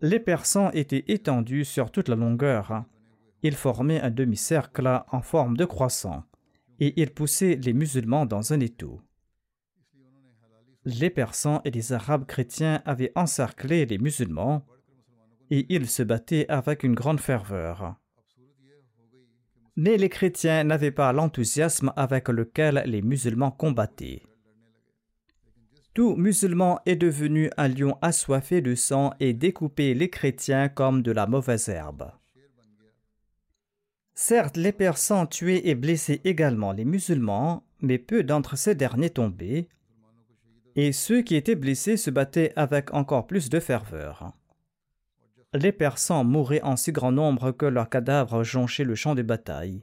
Les 0.00 0.20
persans 0.20 0.70
étaient 0.70 1.04
étendus 1.08 1.64
sur 1.64 1.90
toute 1.90 2.08
la 2.08 2.16
longueur. 2.16 2.84
Ils 3.42 3.56
formaient 3.56 4.00
un 4.00 4.10
demi-cercle 4.10 5.02
en 5.10 5.20
forme 5.20 5.56
de 5.56 5.64
croissant 5.64 6.24
et 6.80 6.98
ils 7.00 7.10
poussaient 7.10 7.56
les 7.56 7.72
musulmans 7.72 8.24
dans 8.24 8.52
un 8.52 8.60
étau 8.60 9.02
les 10.88 11.10
Persans 11.10 11.60
et 11.64 11.70
les 11.70 11.92
Arabes 11.92 12.26
chrétiens 12.26 12.82
avaient 12.86 13.12
encerclé 13.14 13.84
les 13.84 13.98
musulmans 13.98 14.64
et 15.50 15.66
ils 15.68 15.88
se 15.88 16.02
battaient 16.02 16.46
avec 16.48 16.82
une 16.82 16.94
grande 16.94 17.20
ferveur. 17.20 17.96
Mais 19.76 19.96
les 19.96 20.08
chrétiens 20.08 20.64
n'avaient 20.64 20.90
pas 20.90 21.12
l'enthousiasme 21.12 21.92
avec 21.96 22.28
lequel 22.28 22.82
les 22.86 23.02
musulmans 23.02 23.52
combattaient. 23.52 24.22
Tout 25.94 26.16
musulman 26.16 26.80
est 26.86 26.96
devenu 26.96 27.50
un 27.56 27.68
lion 27.68 27.98
assoiffé 28.02 28.60
de 28.60 28.74
sang 28.74 29.12
et 29.20 29.32
découpait 29.32 29.94
les 29.94 30.10
chrétiens 30.10 30.68
comme 30.68 31.02
de 31.02 31.12
la 31.12 31.26
mauvaise 31.26 31.68
herbe. 31.68 32.12
Certes, 34.14 34.56
les 34.56 34.72
Persans 34.72 35.26
tuaient 35.26 35.66
et 35.68 35.76
blessaient 35.76 36.20
également 36.24 36.72
les 36.72 36.84
musulmans, 36.84 37.64
mais 37.80 37.98
peu 37.98 38.24
d'entre 38.24 38.56
ces 38.56 38.74
derniers 38.74 39.10
tombaient, 39.10 39.68
et 40.74 40.92
ceux 40.92 41.22
qui 41.22 41.36
étaient 41.36 41.56
blessés 41.56 41.96
se 41.96 42.10
battaient 42.10 42.52
avec 42.56 42.92
encore 42.94 43.26
plus 43.26 43.48
de 43.48 43.60
ferveur. 43.60 44.32
Les 45.54 45.72
Persans 45.72 46.24
mouraient 46.24 46.62
en 46.62 46.76
si 46.76 46.92
grand 46.92 47.12
nombre 47.12 47.52
que 47.52 47.64
leurs 47.64 47.88
cadavres 47.88 48.44
jonchaient 48.44 48.84
le 48.84 48.94
champ 48.94 49.14
de 49.14 49.22
bataille, 49.22 49.82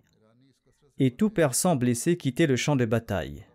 et 0.99 1.15
tout 1.15 1.31
Persan 1.31 1.75
blessé 1.75 2.17
quittait 2.17 2.45
le 2.45 2.55
champ 2.55 2.75
de 2.75 2.85
bataille. 2.85 3.45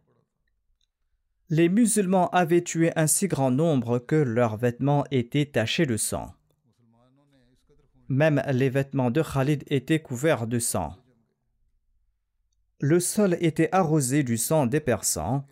Les 1.49 1.69
musulmans 1.69 2.29
avaient 2.31 2.63
tué 2.63 2.93
un 2.97 3.07
si 3.07 3.29
grand 3.29 3.51
nombre 3.51 3.99
que 3.99 4.17
leurs 4.17 4.57
vêtements 4.57 5.05
étaient 5.11 5.47
tachés 5.47 5.87
de 5.87 5.97
sang. 5.97 6.35
Même 8.09 8.43
les 8.53 8.71
vêtements 8.71 9.13
de 9.13 9.23
Khalid 9.23 9.63
étaient 9.69 10.03
couverts 10.03 10.49
de 10.49 10.59
sang. 10.59 10.97
Le 12.81 12.99
sol 12.99 13.37
était 13.41 13.69
arrosé 13.73 14.25
du 14.25 14.37
sang 14.37 14.67
des 14.67 14.81
Persans, 14.81 15.45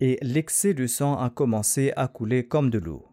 et 0.00 0.18
l'excès 0.20 0.74
de 0.74 0.88
sang 0.88 1.16
a 1.16 1.30
commencé 1.30 1.92
à 1.94 2.08
couler 2.08 2.48
comme 2.48 2.70
de 2.70 2.78
l'eau. 2.78 3.11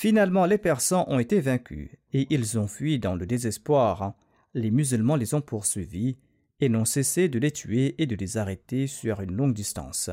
Finalement, 0.00 0.46
les 0.46 0.56
Persans 0.56 1.04
ont 1.08 1.18
été 1.18 1.40
vaincus 1.40 1.90
et 2.14 2.26
ils 2.30 2.58
ont 2.58 2.66
fui 2.66 2.98
dans 2.98 3.14
le 3.14 3.26
désespoir. 3.26 4.14
Les 4.54 4.70
musulmans 4.70 5.16
les 5.16 5.34
ont 5.34 5.42
poursuivis 5.42 6.16
et 6.58 6.70
n'ont 6.70 6.86
cessé 6.86 7.28
de 7.28 7.38
les 7.38 7.50
tuer 7.50 7.96
et 7.98 8.06
de 8.06 8.16
les 8.16 8.38
arrêter 8.38 8.86
sur 8.86 9.20
une 9.20 9.36
longue 9.36 9.52
distance. 9.52 10.08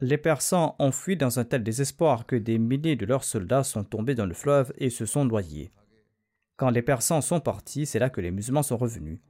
Les 0.00 0.18
Persans 0.18 0.74
ont 0.80 0.90
fui 0.90 1.16
dans 1.16 1.38
un 1.38 1.44
tel 1.44 1.62
désespoir 1.62 2.26
que 2.26 2.34
des 2.34 2.58
milliers 2.58 2.96
de 2.96 3.06
leurs 3.06 3.22
soldats 3.22 3.62
sont 3.62 3.84
tombés 3.84 4.16
dans 4.16 4.26
le 4.26 4.34
fleuve 4.34 4.72
et 4.76 4.90
se 4.90 5.06
sont 5.06 5.24
noyés. 5.24 5.70
Quand 6.56 6.70
les 6.70 6.82
Persans 6.82 7.20
sont 7.20 7.38
partis, 7.38 7.86
c'est 7.86 8.00
là 8.00 8.10
que 8.10 8.20
les 8.20 8.32
musulmans 8.32 8.64
sont 8.64 8.76
revenus. 8.76 9.20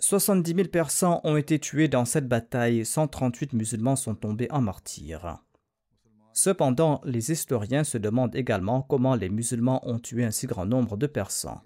70 0.00 0.52
000 0.52 0.66
Persans 0.66 1.20
ont 1.22 1.36
été 1.36 1.60
tués 1.60 1.86
dans 1.86 2.06
cette 2.06 2.26
bataille, 2.26 2.84
138 2.84 3.52
musulmans 3.52 3.94
sont 3.94 4.16
tombés 4.16 4.50
en 4.50 4.62
martyrs. 4.62 5.38
Cependant, 6.40 7.00
les 7.02 7.32
historiens 7.32 7.82
se 7.82 7.98
demandent 7.98 8.36
également 8.36 8.82
comment 8.82 9.16
les 9.16 9.28
musulmans 9.28 9.80
ont 9.88 9.98
tué 9.98 10.24
un 10.24 10.30
si 10.30 10.46
grand 10.46 10.66
nombre 10.66 10.96
de 10.96 11.08
Persans. 11.08 11.62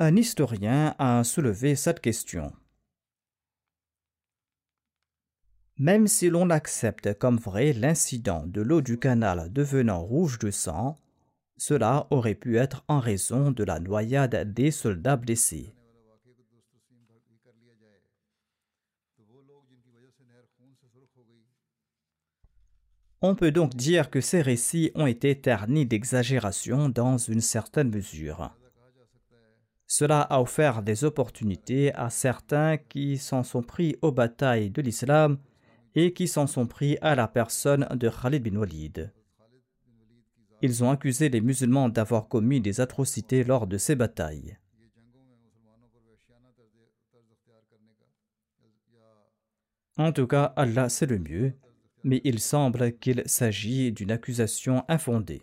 Un 0.00 0.16
historien 0.16 0.96
a 0.98 1.22
soulevé 1.22 1.76
cette 1.76 2.00
question. 2.00 2.52
Même 5.78 6.08
si 6.08 6.28
l'on 6.28 6.50
accepte 6.50 7.16
comme 7.16 7.36
vrai 7.36 7.72
l'incident 7.72 8.44
de 8.44 8.62
l'eau 8.62 8.80
du 8.80 8.98
canal 8.98 9.52
devenant 9.52 10.00
rouge 10.00 10.40
de 10.40 10.50
sang, 10.50 10.96
cela 11.56 12.08
aurait 12.10 12.34
pu 12.34 12.58
être 12.58 12.84
en 12.88 12.98
raison 12.98 13.52
de 13.52 13.62
la 13.62 13.78
noyade 13.78 14.52
des 14.52 14.72
soldats 14.72 15.16
blessés. 15.16 15.72
On 23.22 23.34
peut 23.34 23.50
donc 23.50 23.74
dire 23.74 24.10
que 24.10 24.20
ces 24.20 24.42
récits 24.42 24.90
ont 24.94 25.06
été 25.06 25.40
ternis 25.40 25.86
d'exagération 25.86 26.88
dans 26.90 27.16
une 27.16 27.40
certaine 27.40 27.90
mesure. 27.90 28.54
Cela 29.86 30.20
a 30.20 30.40
offert 30.40 30.82
des 30.82 31.04
opportunités 31.04 31.94
à 31.94 32.10
certains 32.10 32.76
qui 32.76 33.18
s'en 33.18 33.42
sont 33.42 33.62
pris 33.62 33.96
aux 34.02 34.12
batailles 34.12 34.70
de 34.70 34.82
l'islam 34.82 35.38
et 35.94 36.12
qui 36.12 36.28
s'en 36.28 36.46
sont 36.46 36.66
pris 36.66 36.98
à 37.00 37.14
la 37.14 37.28
personne 37.28 37.88
de 37.94 38.10
Khalid 38.10 38.42
bin 38.42 38.58
Walid. 38.58 39.12
Ils 40.60 40.84
ont 40.84 40.90
accusé 40.90 41.28
les 41.28 41.40
musulmans 41.40 41.88
d'avoir 41.88 42.28
commis 42.28 42.60
des 42.60 42.80
atrocités 42.80 43.44
lors 43.44 43.66
de 43.66 43.78
ces 43.78 43.94
batailles. 43.94 44.58
En 49.96 50.12
tout 50.12 50.26
cas, 50.26 50.52
Allah 50.56 50.90
c'est 50.90 51.06
le 51.06 51.18
mieux 51.18 51.54
mais 52.06 52.20
il 52.22 52.38
semble 52.38 52.96
qu'il 52.98 53.24
s'agit 53.26 53.90
d'une 53.90 54.12
accusation 54.12 54.84
infondée. 54.86 55.42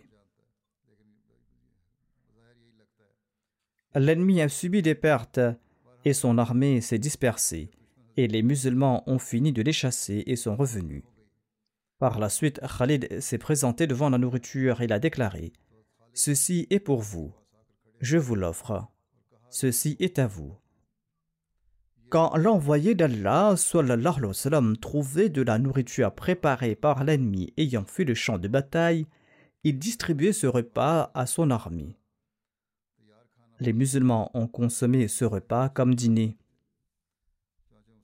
L'ennemi 3.94 4.40
a 4.40 4.48
subi 4.48 4.80
des 4.80 4.94
pertes 4.94 5.40
et 6.06 6.14
son 6.14 6.38
armée 6.38 6.80
s'est 6.80 6.98
dispersée, 6.98 7.70
et 8.16 8.28
les 8.28 8.42
musulmans 8.42 9.04
ont 9.06 9.18
fini 9.18 9.52
de 9.52 9.60
les 9.60 9.74
chasser 9.74 10.24
et 10.26 10.36
sont 10.36 10.56
revenus. 10.56 11.04
Par 11.98 12.18
la 12.18 12.30
suite, 12.30 12.60
Khalid 12.78 13.20
s'est 13.20 13.38
présenté 13.38 13.86
devant 13.86 14.08
la 14.08 14.18
nourriture 14.18 14.80
et 14.80 14.90
a 14.90 14.98
déclaré 14.98 15.52
Ceci 16.14 16.66
est 16.70 16.80
pour 16.80 17.02
vous, 17.02 17.34
je 18.00 18.16
vous 18.16 18.36
l'offre, 18.36 18.88
ceci 19.50 19.96
est 20.00 20.18
à 20.18 20.26
vous. 20.26 20.56
Quand 22.14 22.36
l'envoyé 22.36 22.94
d'Allah 22.94 23.56
sallam, 23.56 24.76
trouvait 24.76 25.30
de 25.30 25.42
la 25.42 25.58
nourriture 25.58 26.14
préparée 26.14 26.76
par 26.76 27.02
l'ennemi 27.02 27.52
ayant 27.56 27.84
fait 27.84 28.04
le 28.04 28.14
champ 28.14 28.38
de 28.38 28.46
bataille, 28.46 29.08
il 29.64 29.80
distribuait 29.80 30.32
ce 30.32 30.46
repas 30.46 31.10
à 31.12 31.26
son 31.26 31.50
armée. 31.50 31.98
Les 33.58 33.72
musulmans 33.72 34.30
ont 34.32 34.46
consommé 34.46 35.08
ce 35.08 35.24
repas 35.24 35.68
comme 35.70 35.96
dîner. 35.96 36.36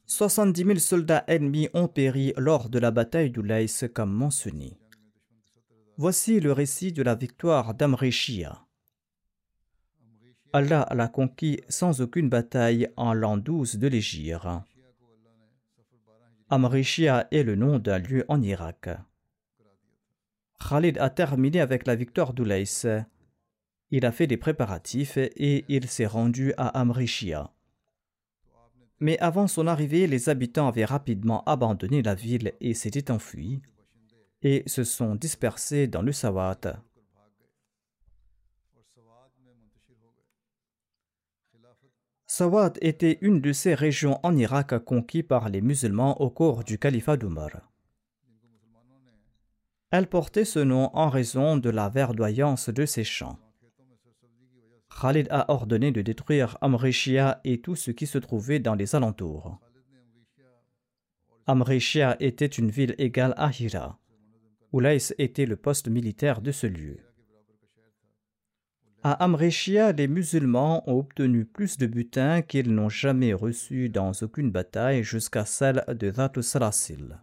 70 0.06 0.64
000 0.64 0.78
soldats 0.80 1.22
ennemis 1.28 1.68
ont 1.72 1.86
péri 1.86 2.32
lors 2.36 2.68
de 2.68 2.80
la 2.80 2.90
bataille 2.90 3.30
d'Oulais 3.30 3.66
comme 3.94 4.12
mentionné. 4.12 4.76
Voici 5.98 6.40
le 6.40 6.50
récit 6.50 6.90
de 6.90 7.04
la 7.04 7.14
victoire 7.14 7.74
d'Amrishia. 7.74 8.60
Allah 10.52 10.88
l'a 10.90 11.06
conquis 11.06 11.60
sans 11.68 12.00
aucune 12.00 12.28
bataille 12.28 12.88
en 12.96 13.12
l'an 13.12 13.36
12 13.36 13.78
de 13.78 13.86
l'Égypte. 13.86 14.46
Amrishia 16.48 17.28
est 17.30 17.44
le 17.44 17.54
nom 17.54 17.78
d'un 17.78 17.98
lieu 17.98 18.24
en 18.28 18.42
Irak. 18.42 18.88
Khalid 20.58 20.98
a 20.98 21.08
terminé 21.08 21.60
avec 21.60 21.86
la 21.86 21.94
victoire 21.94 22.32
d'Oulais. 22.32 22.64
Il 23.92 24.04
a 24.04 24.10
fait 24.10 24.26
des 24.26 24.36
préparatifs 24.36 25.16
et 25.16 25.64
il 25.68 25.86
s'est 25.86 26.06
rendu 26.06 26.52
à 26.56 26.80
Amrishia. 26.80 27.52
Mais 28.98 29.18
avant 29.20 29.46
son 29.46 29.68
arrivée, 29.68 30.08
les 30.08 30.28
habitants 30.28 30.66
avaient 30.66 30.84
rapidement 30.84 31.44
abandonné 31.44 32.02
la 32.02 32.14
ville 32.16 32.52
et 32.60 32.74
s'étaient 32.74 33.12
enfuis 33.12 33.62
et 34.42 34.64
se 34.66 34.82
sont 34.82 35.14
dispersés 35.14 35.86
dans 35.86 36.02
le 36.02 36.12
Sawat. 36.12 36.82
Sawat 42.40 42.72
était 42.80 43.18
une 43.20 43.42
de 43.42 43.52
ces 43.52 43.74
régions 43.74 44.18
en 44.22 44.34
Irak 44.34 44.78
conquises 44.78 45.24
par 45.24 45.50
les 45.50 45.60
musulmans 45.60 46.22
au 46.22 46.30
cours 46.30 46.64
du 46.64 46.78
califat 46.78 47.18
d'Umar. 47.18 47.70
Elle 49.90 50.06
portait 50.06 50.46
ce 50.46 50.58
nom 50.58 50.88
en 50.94 51.10
raison 51.10 51.58
de 51.58 51.68
la 51.68 51.90
verdoyance 51.90 52.70
de 52.70 52.86
ses 52.86 53.04
champs. 53.04 53.38
Khalid 54.88 55.28
a 55.30 55.52
ordonné 55.52 55.92
de 55.92 56.00
détruire 56.00 56.56
Amrishia 56.62 57.42
et 57.44 57.60
tout 57.60 57.76
ce 57.76 57.90
qui 57.90 58.06
se 58.06 58.16
trouvait 58.16 58.58
dans 58.58 58.74
les 58.74 58.94
alentours. 58.94 59.60
Amrishia 61.46 62.16
était 62.20 62.46
une 62.46 62.70
ville 62.70 62.94
égale 62.96 63.34
à 63.36 63.50
Hira. 63.50 63.98
Oulais 64.72 64.96
était 65.18 65.44
le 65.44 65.56
poste 65.56 65.88
militaire 65.88 66.40
de 66.40 66.52
ce 66.52 66.66
lieu. 66.66 67.09
À 69.02 69.24
Amrishia, 69.24 69.92
les 69.92 70.08
musulmans 70.08 70.84
ont 70.86 70.98
obtenu 70.98 71.46
plus 71.46 71.78
de 71.78 71.86
butin 71.86 72.42
qu'ils 72.42 72.74
n'ont 72.74 72.90
jamais 72.90 73.32
reçu 73.32 73.88
dans 73.88 74.12
aucune 74.20 74.50
bataille 74.50 75.02
jusqu'à 75.02 75.46
celle 75.46 75.82
de 75.88 76.10
Dhatu 76.10 76.42
Salasil. 76.42 77.18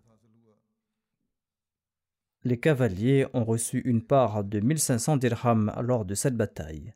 Les 2.43 2.59
cavaliers 2.59 3.27
ont 3.33 3.43
reçu 3.43 3.81
une 3.85 4.01
part 4.01 4.43
de 4.43 4.59
1500 4.59 5.17
dirhams 5.17 5.71
lors 5.81 6.03
de 6.03 6.15
cette 6.15 6.35
bataille. 6.35 6.95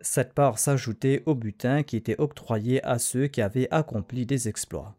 Cette 0.00 0.32
part 0.32 0.60
s'ajoutait 0.60 1.24
au 1.26 1.34
butin 1.34 1.82
qui 1.82 1.96
était 1.96 2.20
octroyé 2.20 2.84
à 2.84 3.00
ceux 3.00 3.26
qui 3.26 3.42
avaient 3.42 3.68
accompli 3.72 4.26
des 4.26 4.48
exploits. 4.48 4.94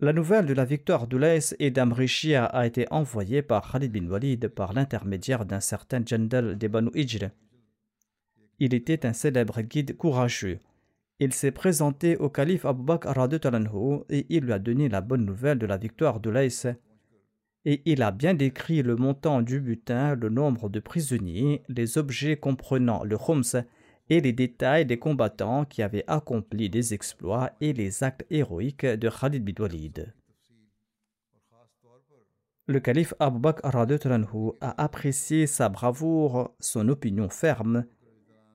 La 0.00 0.12
nouvelle 0.12 0.46
de 0.46 0.54
la 0.54 0.64
victoire 0.64 1.06
d'Oulais 1.06 1.38
et 1.60 1.70
d'Amrishia 1.70 2.44
a 2.44 2.66
été 2.66 2.86
envoyée 2.90 3.42
par 3.42 3.70
Khalid 3.70 3.92
bin 3.92 4.08
Walid 4.08 4.48
par 4.48 4.72
l'intermédiaire 4.72 5.44
d'un 5.44 5.60
certain 5.60 6.02
Jandal 6.04 6.58
de 6.58 6.68
Banu. 6.68 6.90
Il 8.58 8.74
était 8.74 9.06
un 9.06 9.12
célèbre 9.12 9.62
guide 9.62 9.96
courageux. 9.96 10.58
Il 11.20 11.32
s'est 11.32 11.52
présenté 11.52 12.16
au 12.16 12.28
calife 12.28 12.64
Abu 12.64 12.82
Bakr 12.82 13.12
et 14.10 14.26
il 14.28 14.44
lui 14.44 14.52
a 14.52 14.58
donné 14.58 14.88
la 14.88 15.00
bonne 15.00 15.24
nouvelle 15.24 15.58
de 15.58 15.66
la 15.66 15.76
victoire 15.76 16.18
d'Oulais 16.18 16.48
et 17.64 17.82
il 17.86 18.02
a 18.02 18.10
bien 18.10 18.34
décrit 18.34 18.82
le 18.82 18.96
montant 18.96 19.42
du 19.42 19.60
butin, 19.60 20.16
le 20.16 20.28
nombre 20.28 20.68
de 20.68 20.80
prisonniers, 20.80 21.62
les 21.68 21.98
objets 21.98 22.36
comprenant 22.36 23.04
le 23.04 23.16
khums 23.16 23.64
et 24.10 24.20
les 24.20 24.32
détails 24.32 24.86
des 24.86 24.98
combattants 24.98 25.64
qui 25.64 25.82
avaient 25.82 26.04
accompli 26.06 26.68
des 26.68 26.94
exploits 26.94 27.52
et 27.60 27.72
les 27.72 28.04
actes 28.04 28.26
héroïques 28.30 28.86
de 28.86 29.08
Khalid 29.08 29.44
bin 29.44 29.62
Walid. 29.62 30.14
Le 32.66 32.80
calife 32.80 33.12
Abu 33.18 33.38
Bakr 33.40 33.76
a 34.60 34.82
apprécié 34.82 35.46
sa 35.46 35.68
bravoure, 35.68 36.54
son 36.60 36.88
opinion 36.88 37.28
ferme 37.28 37.84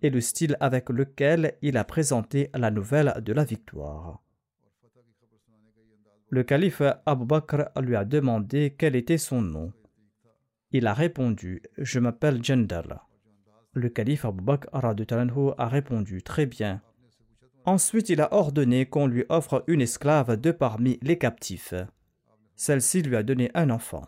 et 0.01 0.09
le 0.09 0.21
style 0.21 0.57
avec 0.59 0.89
lequel 0.89 1.57
il 1.61 1.77
a 1.77 1.83
présenté 1.83 2.49
la 2.55 2.71
nouvelle 2.71 3.13
de 3.23 3.33
la 3.33 3.43
victoire. 3.43 4.23
Le 6.29 6.43
calife 6.43 6.81
Abu 7.05 7.25
Bakr 7.25 7.69
lui 7.81 7.95
a 7.95 8.05
demandé 8.05 8.75
quel 8.77 8.95
était 8.95 9.17
son 9.17 9.41
nom. 9.41 9.73
Il 10.71 10.87
a 10.87 10.93
répondu 10.93 11.63
Je 11.77 11.99
m'appelle 11.99 12.43
Jandal. 12.43 13.01
Le 13.73 13.89
calife 13.89 14.25
Abu 14.25 14.41
Bakr 14.41 14.69
a 14.73 15.67
répondu 15.67 16.23
Très 16.23 16.45
bien. 16.45 16.81
Ensuite, 17.65 18.09
il 18.09 18.19
a 18.19 18.33
ordonné 18.33 18.87
qu'on 18.87 19.05
lui 19.05 19.25
offre 19.29 19.63
une 19.67 19.81
esclave 19.81 20.37
de 20.37 20.51
parmi 20.51 20.97
les 21.03 21.17
captifs. 21.17 21.75
Celle-ci 22.55 23.03
lui 23.03 23.15
a 23.15 23.23
donné 23.23 23.51
un 23.53 23.69
enfant. 23.69 24.07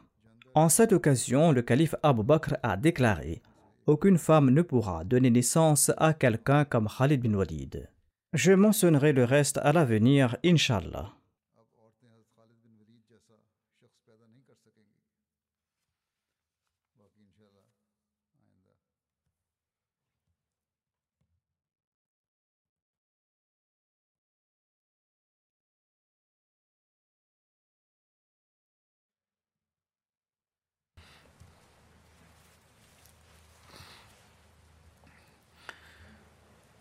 En 0.56 0.68
cette 0.68 0.94
occasion, 0.94 1.52
le 1.52 1.62
calife 1.62 1.96
Abu 2.02 2.24
Bakr 2.24 2.56
a 2.64 2.76
déclaré 2.76 3.42
Aucune 3.86 4.18
femme 4.18 4.50
ne 4.50 4.62
pourra 4.62 5.04
donner 5.04 5.30
naissance 5.30 5.92
à 5.98 6.14
quelqu'un 6.14 6.66
comme 6.66 6.88
Khalid 6.88 7.22
bin 7.22 7.36
Walid. 7.36 7.88
Je 8.34 8.54
mentionnerai 8.54 9.14
le 9.14 9.26
reste 9.26 9.60
à 9.64 9.74
l'avenir, 9.74 10.38
Inshallah. 10.44 11.14